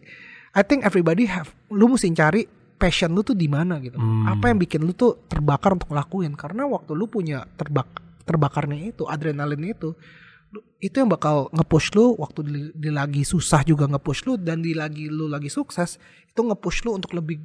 [0.52, 2.46] I think everybody have lu mesti cari
[2.76, 4.26] passion lu tuh di mana gitu Hmm.
[4.28, 7.86] apa yang bikin lu tuh terbakar untuk ngelakuin karena waktu lu punya terbak
[8.24, 9.94] terbakarnya itu adrenalin itu
[10.80, 14.74] itu yang bakal nge-push lu waktu di, di lagi susah juga nge-push lu dan di
[14.74, 17.42] lagi lu lagi sukses itu nge-push lu untuk lebih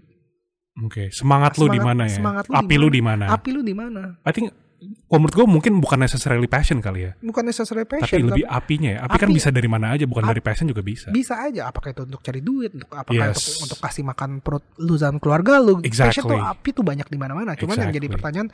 [0.79, 2.15] Oke, semangat, lu di Semangat- mana ya?
[2.15, 3.25] semangat lu Api di lu di mana?
[3.29, 7.13] api lu di mana I think kalau menurut gue mungkin bukan necessarily passion kali ya.
[7.19, 8.99] bukan necessary Tapi passion lebih apinya ya.
[9.03, 11.11] Api, kan Api- bisa dari mana aja, bukan Ap- dari passion juga bisa.
[11.11, 13.43] bisa aja apakah itu untuk cari duit untuk apakah Yes.
[13.43, 16.15] untuk, untuk kasih makan perut lu dan keluarga lu Exactly.
[16.15, 18.15] passion tuh api tuh banyak di mana-mana cuman yang jadi Exactly.
[18.15, 18.49] pertanyaan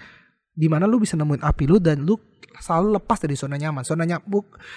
[0.55, 2.15] di mana lu bisa nemuin api lu dan lu
[2.55, 4.23] selalu lepas dari zona nyaman zona nyaman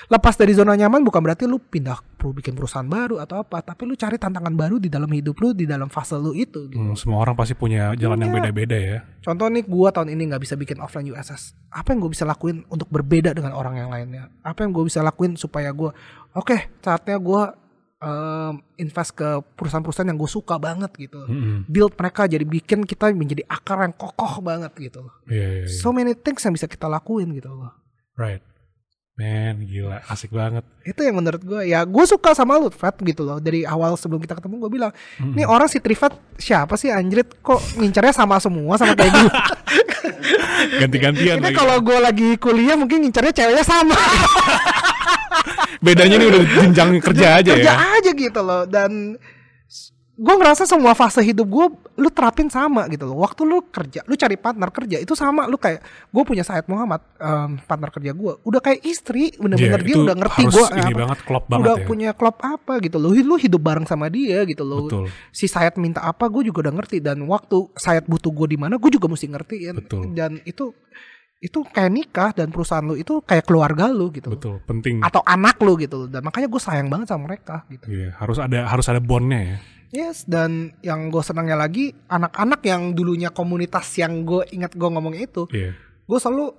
[0.10, 3.86] lepas dari zona nyaman bukan berarti lu pindah perlu bikin perusahaan baru atau apa tapi
[3.86, 6.82] lu cari tantangan baru di dalam hidup lu di dalam fase lu itu gitu.
[6.82, 8.50] Hmm, semua orang pasti punya jalan yang Punya.
[8.50, 8.98] beda-beda ya.
[9.22, 11.54] Contoh nih gua tahun ini nggak bisa bikin offline USS.
[11.70, 14.34] Apa yang gue bisa lakuin untuk berbeda dengan orang yang lainnya?
[14.42, 15.94] Apa yang gue bisa lakuin supaya gua
[16.34, 17.54] oke saatnya gua
[17.98, 21.22] em, invest ke perusahaan-perusahaan yang gue suka banget gitu.
[21.26, 21.66] Mm-mm.
[21.66, 25.10] Build mereka jadi bikin kita menjadi akar yang kokoh banget gitu.
[25.26, 25.78] Iya, iya, iya.
[25.82, 27.74] So many things yang bisa kita lakuin gitu loh.
[28.18, 28.42] Right.
[29.18, 30.62] Man, gila, asik banget.
[30.86, 33.42] Itu yang menurut gue ya gue suka sama lu Fat gitu loh.
[33.42, 35.34] Dari awal sebelum kita ketemu gue bilang, Mm-mm.
[35.34, 39.32] "Nih orang si Trifat siapa sih anjrit kok ngincarnya sama semua sama kayak gue."
[40.86, 43.98] Ganti-gantian Ini kalau gue lagi kuliah mungkin ngincarnya ceweknya sama.
[45.86, 47.98] Bedanya ini udah jenjang kerja aja kerja ya.
[48.00, 49.16] aja gitu loh dan
[50.18, 51.66] gue ngerasa semua fase hidup gue
[52.02, 55.62] lu terapin sama gitu loh waktu lu kerja lu cari partner kerja itu sama lu
[55.62, 55.78] kayak
[56.10, 60.16] gue punya Said Muhammad em, partner kerja gue udah kayak istri bener-bener Iya, dia udah
[60.18, 61.86] ngerti harus gue ini banget, klop banget udah ya.
[61.86, 65.06] punya klub apa gitu loh lu hidup bareng sama dia gitu loh Betul.
[65.30, 68.82] si Sayat minta apa gue juga udah ngerti dan waktu Sayat butuh gue di mana
[68.82, 70.18] gue juga mesti ngertiin Betul.
[70.18, 70.74] dan itu
[71.38, 74.34] itu kayak nikah dan perusahaan lu itu kayak keluarga lu gitu.
[74.34, 75.06] Betul, penting.
[75.06, 78.66] atau anak lu gitu dan makanya gue sayang banget sama mereka gitu Iya, harus ada
[78.66, 79.58] harus ada bondnya ya.
[79.88, 85.16] Yes, dan yang gue senangnya lagi anak-anak yang dulunya komunitas yang gue ingat gue ngomong
[85.16, 85.78] itu, Iya.
[86.04, 86.52] gue selalu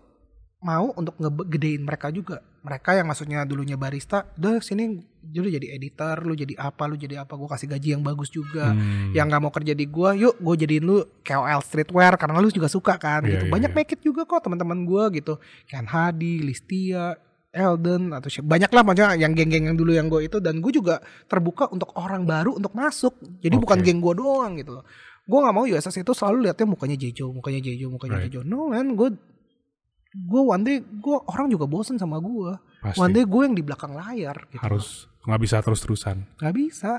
[0.59, 2.41] mau untuk ngegedein mereka juga.
[2.69, 5.01] Mereka yang maksudnya dulunya barista, udah sini
[5.33, 8.77] lu jadi editor, lu jadi apa, lu jadi apa, gue kasih gaji yang bagus juga.
[8.77, 9.17] Hmm.
[9.17, 12.69] Yang nggak mau kerja di gue, yuk gue jadiin lu KOL streetwear karena lu juga
[12.69, 13.25] suka kan.
[13.25, 13.45] Iya, gitu.
[13.49, 13.77] iya, Banyak iya.
[13.81, 15.41] make it juga kok teman-teman gue gitu.
[15.65, 17.17] Ken Hadi, Listia,
[17.49, 20.69] Elden atau siapa banyak lah macam yang geng-geng yang dulu yang gue itu dan gue
[20.69, 23.65] juga terbuka untuk orang baru untuk masuk jadi Oke.
[23.65, 24.85] bukan geng gue doang gitu loh
[25.29, 28.33] gue nggak mau USS itu selalu liatnya mukanya Jejo mukanya Jejo mukanya Right.
[28.33, 29.13] Jejo no man gue
[30.11, 32.97] gue one day gue orang juga bosen sama gue Pasti.
[32.97, 36.17] one day gue yang di belakang layar gitu harus nggak bisa terus-terusan.
[36.37, 36.93] nggak bisa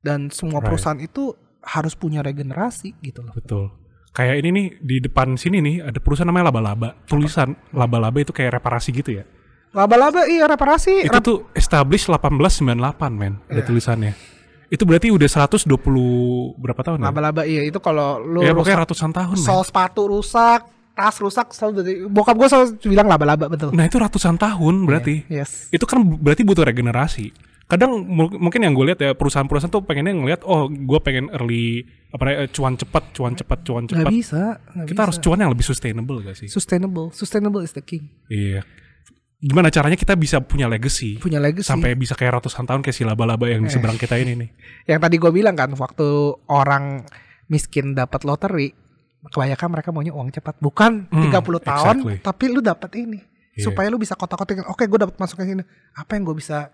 [0.00, 0.66] dan semua Right.
[0.66, 1.30] perusahaan itu
[1.62, 3.70] harus punya regenerasi gitu loh Betul.
[4.12, 7.00] Kayak ini nih di depan sini nih ada perusahaan namanya Laba-Laba.
[7.02, 9.24] Tulisan Laba-Laba itu kayak reparasi gitu ya.
[9.72, 12.76] laba-laba iya reparasi Itu rep- tuh established 1898
[13.10, 13.40] men.
[13.46, 13.64] Ada Iya.
[13.64, 14.12] tulisannya.
[14.68, 15.64] Itu berarti udah 120
[16.56, 17.04] berapa tahun ya?
[17.08, 20.60] laba-laba iya itu kalau lu Ya rusak- pokoknya ratusan tahun sol sepatu rusak,
[20.92, 23.70] tas rusak, selalu dari bokap gue selalu bilang laba-laba betul.
[23.70, 25.24] Nah itu ratusan tahun berarti.
[25.26, 25.68] Yes.
[25.68, 27.32] Itu kan berarti butuh regenerasi.
[27.64, 31.82] Kadang mu- mungkin yang gue lihat ya perusahaan-perusahaan tuh pengennya ngelihat oh gue pengen early
[32.08, 34.06] apa namanya, cuan cepat, cuan cepat, cuan cepat.
[34.06, 34.60] bisa.
[34.68, 35.02] nggak Kita bisa.
[35.02, 36.46] harus cuan yang lebih sustainable gak sih?
[36.46, 37.08] sustainable.
[37.10, 38.12] Sustainable is the king.
[38.26, 38.60] Iya.
[39.38, 41.66] gimana caranya kita bisa punya legacy punya legacy.
[41.66, 43.74] sampai bisa kayak ratusan tahun kayak si laba-laba yang di Eh.
[43.74, 44.48] seberang kita ini nih.
[44.86, 46.06] Yang tadi gue bilang kan, waktu
[46.46, 47.02] orang
[47.48, 48.70] miskin dapat loteri,
[49.24, 50.58] kebanyakan mereka maunya uang cepat.
[50.58, 52.16] Bukan Hmm, 30 tahun, exactly.
[52.20, 53.20] tapi lu dapat ini.
[53.52, 53.68] Iya.
[53.68, 55.62] Supaya lu bisa kotak-kotakin, oke gue dapat masukan sini.
[55.92, 56.72] Apa yang gue bisa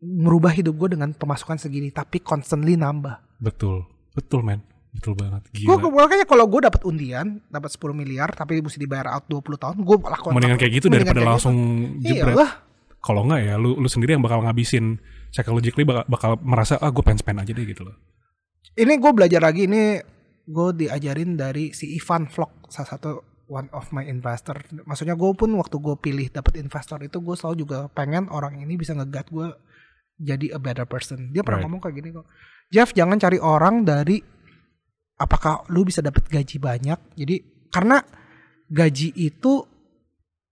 [0.00, 3.20] merubah hidup gue dengan pemasukan segini, tapi constantly nambah.
[3.38, 3.82] Betul,
[4.12, 5.48] betul men, betul banget.
[5.50, 5.88] Gue Gila.
[5.90, 9.96] makanya kalau gue dapat undian, dapat 10 miliar, tapi mesti dibayar out 20 tahun, gue
[9.98, 10.32] lakukan.
[10.32, 11.56] Mendingan kayak gitu Mendingan daripada kayak langsung
[11.98, 12.08] gitu.
[12.14, 12.36] jebret.
[12.36, 12.52] Iyalah.
[13.00, 14.96] Kalau enggak ya, lu lu sendiri yang bakal ngabisin
[15.28, 17.96] psychologically bakal, bakal merasa ah gue pengen spend aja deh gitu loh.
[18.74, 20.00] ini gue belajar lagi ini
[20.44, 23.10] gue diajarin dari si Ivan Vlog salah satu
[23.48, 24.56] one of my investor.
[24.84, 28.76] Maksudnya gue pun waktu gue pilih dapat investor itu gue selalu juga pengen orang ini
[28.76, 29.52] bisa ngegat gue
[30.20, 31.32] jadi a better person.
[31.32, 31.68] Dia pernah Right.
[31.68, 32.26] ngomong kayak gini kok
[32.72, 34.16] Jeff jangan cari orang dari
[35.20, 36.98] apakah lu bisa dapat gaji banyak?
[37.14, 37.36] Jadi
[37.68, 38.00] karena
[38.70, 39.73] gaji itu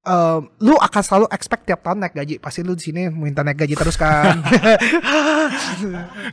[0.02, 2.34] eh, lu akan selalu expect tiap tahun naik gaji.
[2.42, 4.42] Pasti lu di sini minta naik gaji terus kan.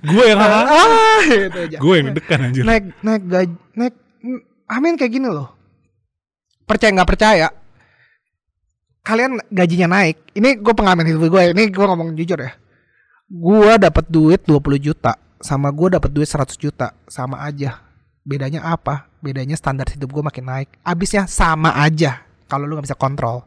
[0.09, 1.77] Gue yang ah gitu aja.
[1.77, 2.63] Gue yang deg-degan anjir.
[2.65, 3.95] naik naik gaji naik
[4.25, 5.49] mm, amin kayak gini loh.
[6.65, 7.47] Percaya nggak percaya?
[9.05, 10.33] Kalian gajinya naik.
[10.37, 12.53] Ini gue pengalaman hidup gue ini gue ngomong jujur ya.
[13.29, 16.93] Gue dapat duit 20 juta sama gue dapat duit 100 juta.
[17.05, 17.85] Sama aja.
[18.25, 19.09] Bedanya apa?
[19.21, 20.69] Bedanya standar hidup gue makin naik.
[20.81, 22.25] Abisnya sama aja.
[22.49, 23.45] Kalau lu nggak bisa kontrol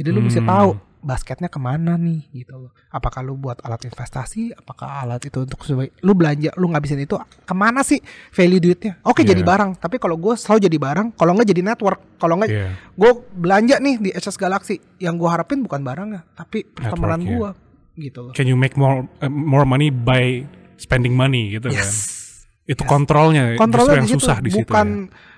[0.00, 0.48] jadi lu mesti Hmm.
[0.48, 0.70] tahu
[1.00, 5.60] basketnya ke mana nih gitu loh apakah lu buat alat investasi apakah alat itu untuk
[5.62, 9.32] sebagai lu belanja lu ngabisin itu ke mana sih value duitnya oke Iya.
[9.32, 12.68] jadi barang tapi kalau gue selalu jadi barang kalau nggak jadi network kalau nggak Iya.
[12.94, 17.56] gue belanja nih di HS Galaxy yang gue harapin bukan barangnya tapi pertemanan Network,
[17.96, 20.44] gue gitu loh Can you make more eh, more money by
[20.76, 21.76] spending money gitu kan?
[21.76, 22.28] yes
[22.62, 22.92] Itu Yes.
[22.92, 24.62] kontrolnya, kontrolnya yang di situ susah di situ.
[24.62, 25.29] bukan ya.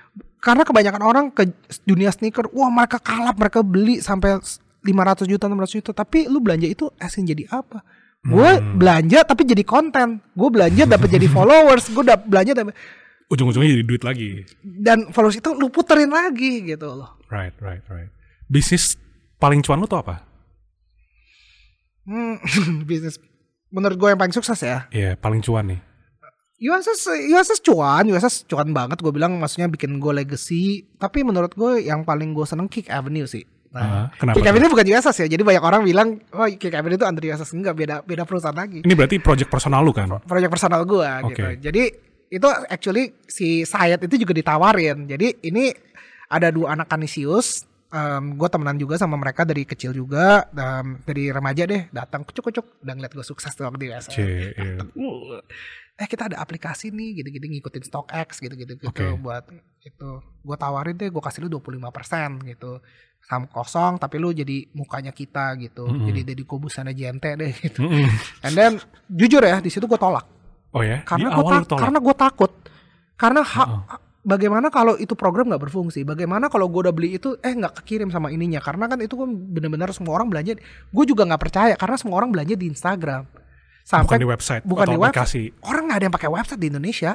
[0.43, 1.47] Karena kebanyakan orang ke
[1.81, 4.43] dunia sneaker wah mereka kalap mereka beli sampai
[4.81, 7.79] 500 juta 600 juta tapi lu belanja itu asin jadi apa
[8.21, 8.75] gue Hmm.
[8.75, 12.75] belanja tapi jadi konten gue belanja dapat jadi followers gue dap belanja dapet,
[13.25, 14.43] Ujung-ujungnya jadi duit lagi.
[14.61, 18.11] dan followers itu lu puterin lagi gitu loh Right, right, right.
[18.45, 18.99] Bisnis
[19.37, 20.23] paling cuan lu tuh apa?
[22.03, 22.35] hmm,
[22.87, 23.19] bisnis
[23.67, 25.79] menurut gue yang paling sukses ya Iya, paling cuan nih.
[26.63, 30.63] USS USS cuan USS cuan banget gue bilang maksudnya bikin gue legacy
[30.95, 33.43] tapi menurut gue yang paling gue seneng Kick Avenue sih
[33.73, 34.45] Ah, Nah, kenapa Kick?
[34.45, 37.73] Avenue bukan USS ya jadi banyak orang bilang oh Kick Avenue itu under USS enggak
[37.73, 40.07] beda beda perusahaan lagi Ini berarti project personal lu kan?
[40.21, 41.57] proyek personal gue gitu Oke.
[41.57, 41.83] jadi
[42.29, 45.73] itu actually si Sayed itu juga ditawarin jadi ini
[46.29, 47.65] ada dua anak kanisius
[48.33, 52.65] gue temenan juga sama mereka dari kecil juga em, dari remaja deh datang kucuk kucuk
[52.81, 54.81] udah ngeliat gue sukses tuh waktu di USS Cie, iya.
[55.93, 59.13] Uh, eh kita ada aplikasi nih gitu-gitu ngikutin StockX gitu-gitu gitu Oke.
[59.15, 59.45] buat
[59.79, 60.09] itu
[60.41, 62.81] gue tawarin deh gue kasih lu 25% gitu
[63.21, 66.09] saham kosong tapi lu jadi mukanya kita gitu Mm-mm.
[66.09, 68.09] jadi jadi kubusannya JNT deh gitu Mm-mm.
[68.41, 68.71] and then
[69.07, 70.25] jujur ya di situ gue tolak
[70.73, 71.05] Oh ya?
[71.05, 71.77] karena gue tolak?
[71.77, 72.51] karena gue takut
[73.13, 73.81] karena ha- Heeh.
[74.25, 78.09] bagaimana kalau itu program nggak berfungsi bagaimana kalau gue udah beli itu eh nggak kekirim
[78.09, 80.57] sama ininya karena kan itu kan benar-benar semua orang belanja
[80.89, 83.42] gue juga nggak percaya karena semua orang belanja di Instagram
[83.83, 85.43] sampai bukan di website bukan atau di aplikasi.
[85.61, 87.11] orang nggak ada yang pakai website di Indonesia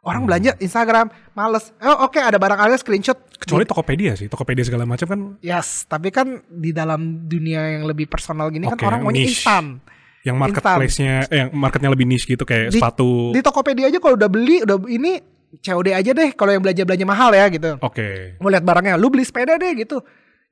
[0.00, 0.28] orang Hmm.
[0.28, 4.26] belanja Instagram males oh oke ada barang ada screenshot Kecuali Tokopedia sih.
[4.26, 8.78] Tokopedia segala macam kan yes tapi kan di dalam dunia yang lebih personal gini Oke,
[8.78, 9.80] kan orang maunya instan
[10.22, 13.28] yang marketplace-nya eh yang marketnya lebih niche gitu kayak Di- sepatu.
[13.30, 15.20] di Tokopedia aja kalau udah beli udah ini
[15.54, 18.36] COD aja deh kalau yang belanja belanja mahal ya gitu Oke.
[18.38, 20.00] mau lihat barangnya lu beli sepeda deh gitu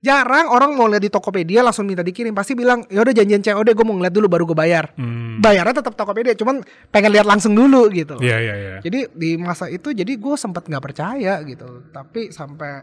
[0.03, 2.34] jarang orang mau lihat di Tokopedia langsung minta dikirim.
[2.34, 4.90] Pasti bilang ya udah janjian COD gue mau ngeliat dulu baru gue bayar.
[4.98, 5.38] Hmm.
[5.38, 8.18] bayarnya tetap Tokopedia cuman pengen lihat langsung dulu gitu.
[8.18, 8.76] Iya iya iya.
[8.82, 11.86] jadi di masa itu jadi gue sempat nggak percaya gitu.
[11.94, 12.82] Tapi sampai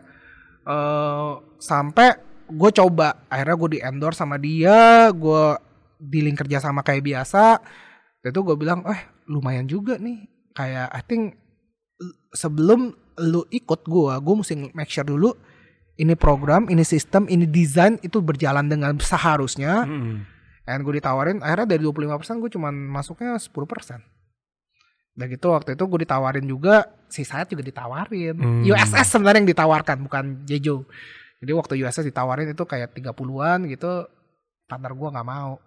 [0.63, 2.09] eh sampai
[2.49, 5.43] gue coba akhirnya gue di endorse sama dia gue
[5.99, 7.59] dealing kerja sama kayak biasa.
[8.24, 10.24] Itu gue bilang eh lumayan juga nih.
[10.55, 11.36] Kayak I think
[12.32, 15.36] sebelum lu ikut gue gue mesti make sure dulu
[16.00, 20.39] ini program ini sistem ini desain itu berjalan dengan seharusnya Mm-mm.
[20.70, 23.50] And gue ditawarin akhirnya dari 25% gue cuman masuknya 10%.
[25.18, 28.38] Udah gitu waktu itu gue ditawarin juga si Sayat juga ditawarin.
[28.38, 28.62] Hmm.
[28.62, 30.86] USS sebenarnya yang ditawarkan bukan Jejo.
[31.41, 34.06] Jadi waktu USS ditawarin itu kayak 30-an gitu
[34.70, 35.58] partner gue nggak mau.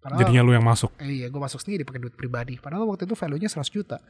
[0.00, 0.90] Padahal, Jadinya lu yang masuk.
[0.98, 2.56] eh, iya gue masuk sendiri pakai duit pribadi.
[2.56, 4.00] Padahal waktu itu value-nya 100 juta.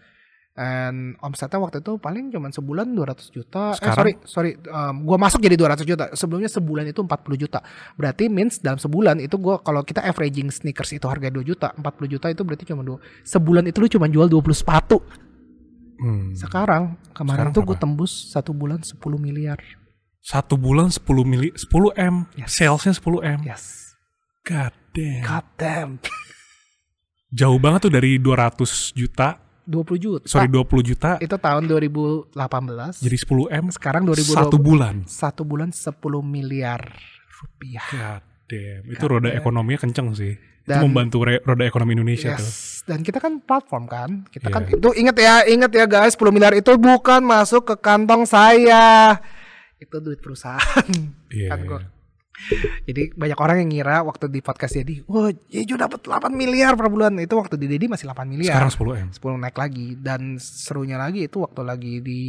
[0.53, 3.73] And omsetnya waktu itu paling cuma sebulan 200 juta.
[3.73, 3.89] Sekarang?
[3.89, 4.51] Eh sorry, sorry.
[4.69, 6.05] Um, gue masuk jadi 200 juta.
[6.13, 7.65] Sebelumnya sebulan itu 40 juta.
[7.97, 12.13] Berarti means dalam sebulan itu gue kalau kita averaging sneakers itu harga 2 juta, 40
[12.13, 13.01] juta itu berarti cuma dua.
[13.25, 15.01] Sebulan itu lu cuma jual 20 sepatu.
[15.97, 16.37] Hmm.
[16.37, 19.57] Sekarang kemarin Sekarang tuh gue tembus satu bulan 10 miliar.
[20.21, 22.29] Satu bulan 10 mili 10 M.
[22.37, 22.61] Yes.
[22.61, 23.41] Salesnya 10 M.
[23.41, 23.97] Yes.
[24.45, 25.25] God damn.
[25.25, 25.91] God damn.
[27.41, 29.41] Jauh banget tuh dari 200 juta.
[29.65, 30.25] 20 juta.
[30.27, 31.11] Sorry 20 juta.
[31.19, 32.35] Itu tahun 2018.
[32.99, 33.67] Jadi 10 M.
[33.71, 34.35] sekarang 2020.
[34.35, 34.95] Satu bulan.
[35.07, 36.83] Satu bulan 10 miliar
[37.37, 37.87] rupiah.
[37.89, 38.83] God damn.
[38.87, 39.39] Itu God roda damn.
[39.39, 40.35] ekonominya kenceng sih.
[40.63, 42.47] itu Dan- membantu re- roda ekonomi Indonesia tuh.
[42.47, 42.87] Yes.
[42.87, 44.11] Dan kita kan platform kan.
[44.31, 44.55] Kita Iya.
[44.55, 49.19] kan itu ingat ya, ingat ya guys, 10 miliar itu bukan masuk ke kantong saya.
[49.77, 50.87] Itu duit perusahaan.
[51.29, 51.51] Iya.
[51.51, 51.91] Kan gua-
[52.83, 56.89] Jadi banyak orang yang ngira waktu di podcast Dedi, wah Jejo dapat 8 miliar per
[56.89, 57.14] bulan.
[57.16, 58.59] Itu waktu di Dedi masih 8 miliar.
[58.59, 59.09] Sekarang 10 M.
[59.12, 62.20] 10 naik lagi dan serunya lagi itu waktu lagi di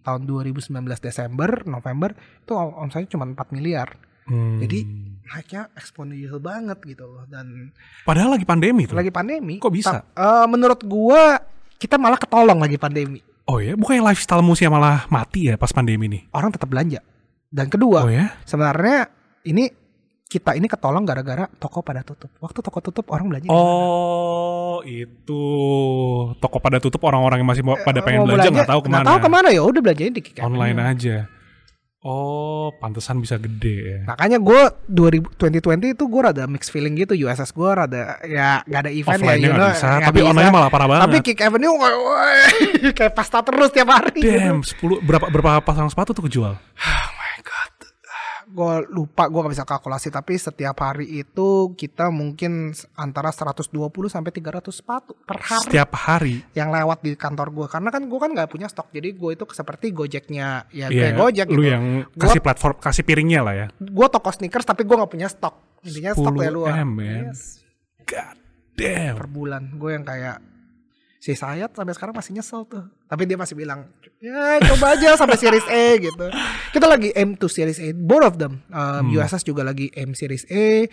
[0.00, 3.94] tahun 2019 Desember, November itu omsetnya cuma 4 miliar.
[4.26, 4.58] Hmm.
[4.58, 4.78] Jadi
[5.26, 7.70] naiknya eksponensial banget gitu loh dan
[8.02, 8.98] Padahal lagi pandemi tuh.
[8.98, 9.58] lagi pandemi.
[9.58, 10.02] Kok bisa?
[10.02, 11.38] eh, menurut gua
[11.76, 13.20] kita malah ketolong lagi pandemi.
[13.46, 16.22] Oh ya, bukannya lifestyle musia malah mati ya pas pandemi nih?
[16.30, 17.02] Orang tetap belanja.
[17.50, 18.30] Dan kedua, Oh ya?
[18.46, 19.10] sebenarnya
[19.44, 19.70] ini
[20.30, 22.30] kita ini ketolong gara-gara toko pada tutup.
[22.38, 23.50] Waktu toko tutup orang belanja?
[23.50, 25.42] Oh, itu
[26.38, 29.02] toko pada tutup orang-orang yang masih mau pada pengen Mau belanja nggak tahu ke mana.
[29.02, 31.16] Nggak tahu ke mana ya udah belanjanya di Online aja.
[32.00, 33.98] Oh, pantesan bisa gede ya.
[34.08, 38.92] Makanya gue 2020 itu gue rada mixed feeling gitu USS gue rada ya nggak ada
[38.94, 41.02] event ya Offline-nya you know, bisa, nggak tapi online malah parah banget.
[41.04, 41.76] Tapi Kick Avenue
[42.96, 44.22] kayak pasta terus tiap hari.
[44.24, 46.56] Damn, 10 berapa berapa pasang sepatu tuh kejual?
[48.50, 53.70] Gue lupa gue gak bisa kalkulasi tapi setiap hari itu kita mungkin antara 120
[54.04, 56.42] sampai 300 sepatu per hari Setiap hari.
[56.52, 59.44] yang lewat di kantor gue karena kan gue kan nggak punya stok jadi gue itu
[59.48, 61.70] seperti gojeknya ya Iya, kayak gojek lu gitu.
[61.70, 63.66] yang kasih platform, kasih piringnya lah ya.
[63.76, 66.62] Gue toko sneakers tapi gue nggak punya stok intinya stok 10 ya lu.
[66.66, 67.22] M, man.
[67.30, 67.62] Yes.
[68.02, 68.36] God
[68.74, 69.14] damn.
[69.14, 70.42] per bulan gue yang kayak
[71.20, 73.84] si Sayat sampai sekarang masih nyesel tuh tapi dia masih bilang
[74.16, 76.26] ya coba aja sampai series A gitu
[76.72, 79.12] kita lagi aim to series A both of them um, Hmm.
[79.14, 80.88] USS juga lagi aim series A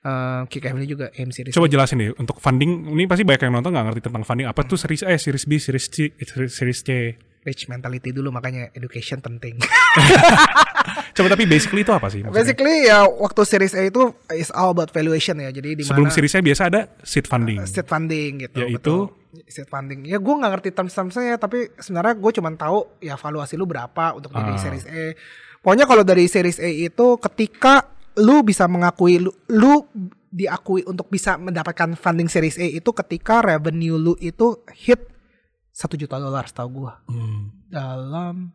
[0.00, 2.88] um, Kick Avenue juga aim series Coba A jelasin deh untuk funding.
[2.88, 4.46] Ini pasti banyak yang nonton nggak ngerti tentang funding.
[4.46, 6.14] Apa tuh series A, series B, series C,
[6.48, 6.90] series C.
[7.42, 9.58] rich mentality dulu makanya education penting
[11.12, 12.22] Coba tapi basically itu apa sih?
[12.22, 12.38] maksudnya?
[12.38, 14.02] basically ya waktu series A itu
[14.32, 17.58] is all about valuation ya jadi di Sebelum series A biasa ada seed funding.
[17.64, 18.78] seed funding gitu Yaitu?
[18.78, 19.00] betul.
[19.44, 20.04] Seed funding.
[20.04, 24.12] Ya gue nggak ngerti terms termsnya tapi sebenarnya gue cuma tahu ya valuasi lu berapa
[24.12, 24.60] untuk jadi Ah.
[24.60, 25.04] series A.
[25.58, 29.88] Pokoknya kalau dari series A itu ketika lu bisa mengakui lu, lu
[30.28, 35.00] diakui untuk bisa mendapatkan funding series A itu ketika revenue lu itu hit
[35.68, 37.42] satu juta dolar setahu gue Hmm.
[37.66, 38.52] dalam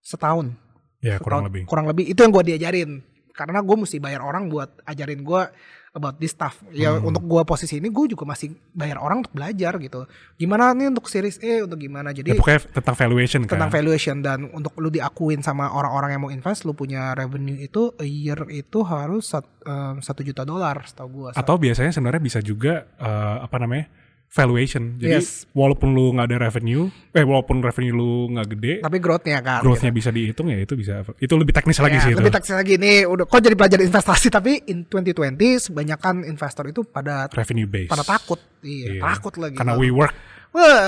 [0.00, 0.50] setahun.
[0.98, 1.62] Ya kurang Setahun- lebih.
[1.64, 2.04] kurang lebih.
[2.06, 2.90] Itu yang gue diajarin.
[3.30, 5.42] Karena gue mesti bayar orang buat ajarin gue
[5.90, 7.06] about this stuff ya Hmm.
[7.06, 11.06] untuk gue posisi ini gue juga masih bayar orang untuk belajar gitu gimana nih untuk
[11.06, 13.50] series A untuk gimana Ya, jadi pokoknya tentang valuation kan.
[13.54, 17.92] tentang valuation dan untuk lu diakuin sama orang-orang yang mau invest lu punya revenue itu
[17.94, 19.28] a year itu harus
[19.62, 23.86] em, satu juta dolar setahu gue Atau biasanya sebenarnya bisa juga eh, apa namanya
[24.30, 24.96] valuation.
[24.96, 25.48] Jadi Yes.
[25.50, 29.88] walaupun lu nggak ada revenue, eh walaupun revenue lu nggak gede, tapi growth-nya kan growth-nya
[29.90, 31.00] bisa dihitung ya itu bisa.
[31.16, 32.20] Itu lebih teknis lagi Ya, sih itu.
[32.20, 35.32] lebih teknis lagi nih udah kok jadi pelajar investasi tapi in 2020
[35.66, 37.88] kebanyakan investor itu pada Revenue base.
[37.88, 39.02] pada takut iya, Iya.
[39.02, 40.14] takut lagi Karena WeWork.
[40.48, 40.80] Wah,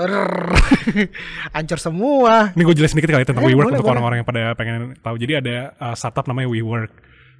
[0.00, 0.54] rrrr.
[1.56, 2.50] hancur semua.
[2.52, 4.94] Ini gue jelasin dikit kali ya tentang Eh, WeWork boleh, untuk orang-orang yang pada pengen
[4.96, 5.14] tahu.
[5.16, 6.90] Jadi ada uh, startup namanya WeWork.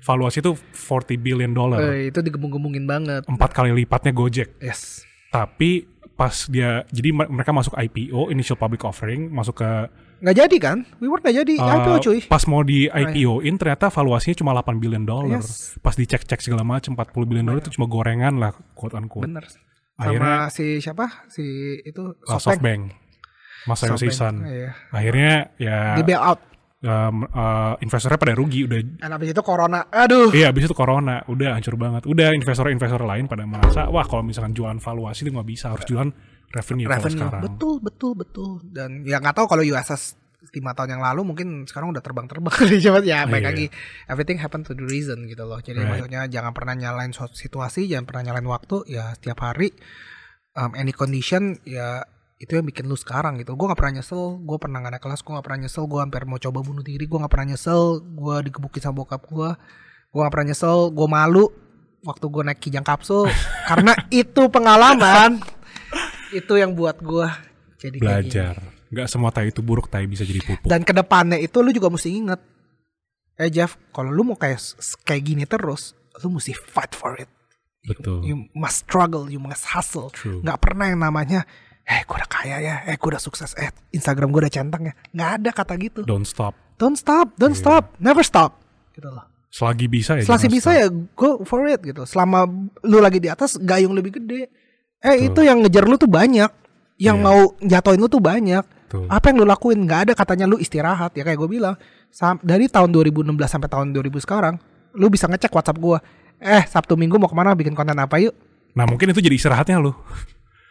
[0.01, 1.79] Valuasi itu 40 billion dollar.
[1.85, 3.23] Eh, itu digembung-gembungin banget.
[3.25, 4.57] Empat kali lipatnya Gojek.
[4.59, 5.05] Yes.
[5.31, 9.71] Tapi pas dia jadi mereka masuk IPO initial public offering masuk ke
[10.21, 10.79] Nggak jadi kan?
[11.01, 11.55] WeWork nggak jadi.
[11.57, 12.19] uh, IPO cuy.
[12.29, 15.41] pas mau di IPO-in ternyata valuasinya cuma 8 billion dollar.
[15.41, 15.81] Yes.
[15.81, 19.25] Pas dicek-cek segala macam 40 billion dollar itu cuma gorengan lah quote unquote.
[19.25, 19.49] Bener.
[19.97, 21.07] Akhirnya- Sama si siapa?
[21.27, 21.45] Si
[21.81, 22.37] itu SoftBank.
[22.37, 22.83] SoftBank.
[23.65, 24.35] Mas Sayo SoftBank, Sisan.
[24.45, 24.71] Iya.
[24.93, 26.41] Akhirnya ya Di bail out.
[26.81, 29.87] Um, uh, investornya pada rugi udah Dan abis itu corona.
[29.89, 30.33] Aduh.
[30.33, 32.05] Iya, abis itu corona, udah hancur banget.
[32.05, 36.11] Udah investor-investor lain pada merasa, wah kalau misalkan jualan valuasi itu nggak bisa, harus jualan
[36.51, 37.15] revenue, Revenue.
[37.15, 37.43] sekarang.
[37.47, 38.51] Betul, betul, betul.
[38.65, 40.19] Dan ya nggak tahu kalau USS
[40.51, 43.49] lima tahun yang lalu mungkin sekarang udah terbang-terbang kali coba ya baik Iya.
[43.53, 43.67] lagi
[44.09, 46.01] everything happen to the reason gitu loh jadi Right.
[46.01, 49.69] maksudnya jangan pernah nyalain situasi jangan pernah nyalain waktu ya setiap hari
[50.57, 52.03] um, any condition ya
[52.41, 53.53] itu yang bikin lu sekarang gitu.
[53.53, 54.41] Gue gak pernah nyesel.
[54.41, 55.85] Gue pernah gak naik kelas gue gak pernah nyesel.
[55.85, 58.01] Gue hampir mau coba bunuh diri gue gak pernah nyesel.
[58.01, 59.51] Gue digebukin sama bokap gue
[60.11, 60.89] gue gak pernah nyesel.
[60.89, 61.45] Gue malu
[62.01, 63.29] waktu gue naik kijang kapsul.
[63.69, 65.45] Karena itu pengalaman.
[66.33, 67.29] Itu yang buat gue
[67.77, 67.97] jadi.
[68.01, 68.57] Belajar.
[68.89, 70.67] Nggak semua tai itu buruk, tai bisa jadi pupuk.
[70.67, 72.43] dan ke depannya itu lu juga mesti inget
[73.39, 74.59] eh Jeff kalau lu mau kayak
[75.07, 75.95] kayak gini terus
[76.27, 77.31] lu mesti fight for it.
[77.87, 78.27] Betul.
[78.27, 80.11] you must struggle you must hustle.
[80.43, 81.47] Nggak pernah yang namanya
[81.91, 82.75] eh gue udah kaya ya.
[82.87, 83.51] Eh gue udah sukses.
[83.59, 84.95] Eh Instagram gue udah centang ya.
[85.11, 86.01] Nggak ada kata gitu.
[86.07, 86.55] Don't stop.
[86.79, 87.35] don't stop.
[87.37, 87.61] Don't Iya.
[87.61, 87.85] stop.
[87.99, 88.63] Never stop.
[88.95, 89.27] Gitu loh.
[89.51, 90.23] Selagi bisa ya.
[90.23, 90.79] jangan bisa stop.
[90.79, 92.07] ya go for it gitu.
[92.07, 92.47] Selama
[92.81, 94.47] lu lagi di atas gayung lebih gede.
[95.03, 95.27] Eh Betul.
[95.29, 96.49] itu yang ngejar lu tuh banyak.
[96.97, 97.25] Yang Iya.
[97.27, 98.65] mau jatoin lu tuh banyak.
[98.91, 99.07] Betul.
[99.07, 99.79] apa yang lu lakuin?
[99.87, 101.15] Nggak ada katanya lu istirahat.
[101.15, 101.75] Ya kayak gue bilang.
[102.43, 104.59] Dari tahun 2016 sampai tahun 2000 sekarang
[104.99, 105.99] lu bisa ngecek WhatsApp gue
[106.41, 107.55] eh Sabtu Minggu mau ke mana?
[107.55, 108.35] Bikin konten apa yuk?
[108.75, 109.95] Nah mungkin itu jadi istirahatnya lu.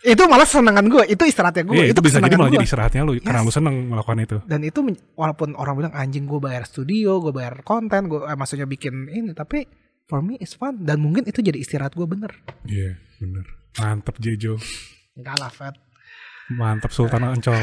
[0.01, 2.55] Itu malah senengan gue itu istirahatnya gue Iya, itu, bisa jadi malah gua.
[2.55, 3.45] jadi istirahatnya lu karena Yes.
[3.45, 4.37] lu seneng melakukan itu.
[4.43, 4.79] dan itu
[5.13, 9.31] walaupun orang bilang anjing gue bayar studio gue bayar konten gue eh, maksudnya bikin ini
[9.33, 9.67] tapi
[10.05, 12.31] for me it's fun dan mungkin itu jadi istirahat gue bener
[12.63, 13.45] Iya, bener.
[13.75, 14.55] Mantep Jejo.
[15.13, 15.75] enggak lah Fat
[16.49, 17.61] Mantap Sultan Ancol.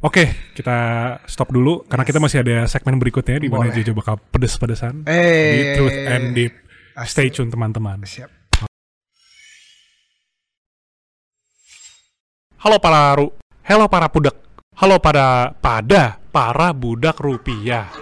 [0.00, 0.24] Oke,
[0.56, 0.76] kita
[1.24, 3.68] stop dulu karena kita masih ada segmen berikutnya di mana.
[3.68, 6.52] Jejo bakal pedes-pedesan di eh Truth and Deep.
[7.04, 8.00] Stay tune teman-teman.
[8.00, 8.32] siap
[12.64, 13.28] Halo para ru,
[13.68, 14.40] halo para budak,
[14.80, 17.92] halo pada pada para budak rupiah,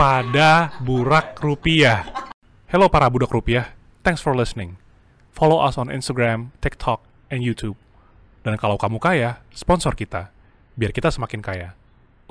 [0.00, 2.00] pada burak rupiah.
[2.72, 4.80] Hello para budak rupiah, thanks for listening.
[5.36, 7.76] Follow us on Instagram, TikTok, and YouTube.
[8.40, 10.32] Dan kalau kamu kaya, sponsor kita,
[10.72, 11.76] biar kita semakin kaya.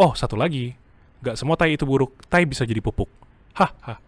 [0.01, 0.73] Oh, satu lagi,
[1.21, 3.13] gak semua tai itu buruk, tai bisa jadi pupuk.
[3.53, 4.01] Hahaha.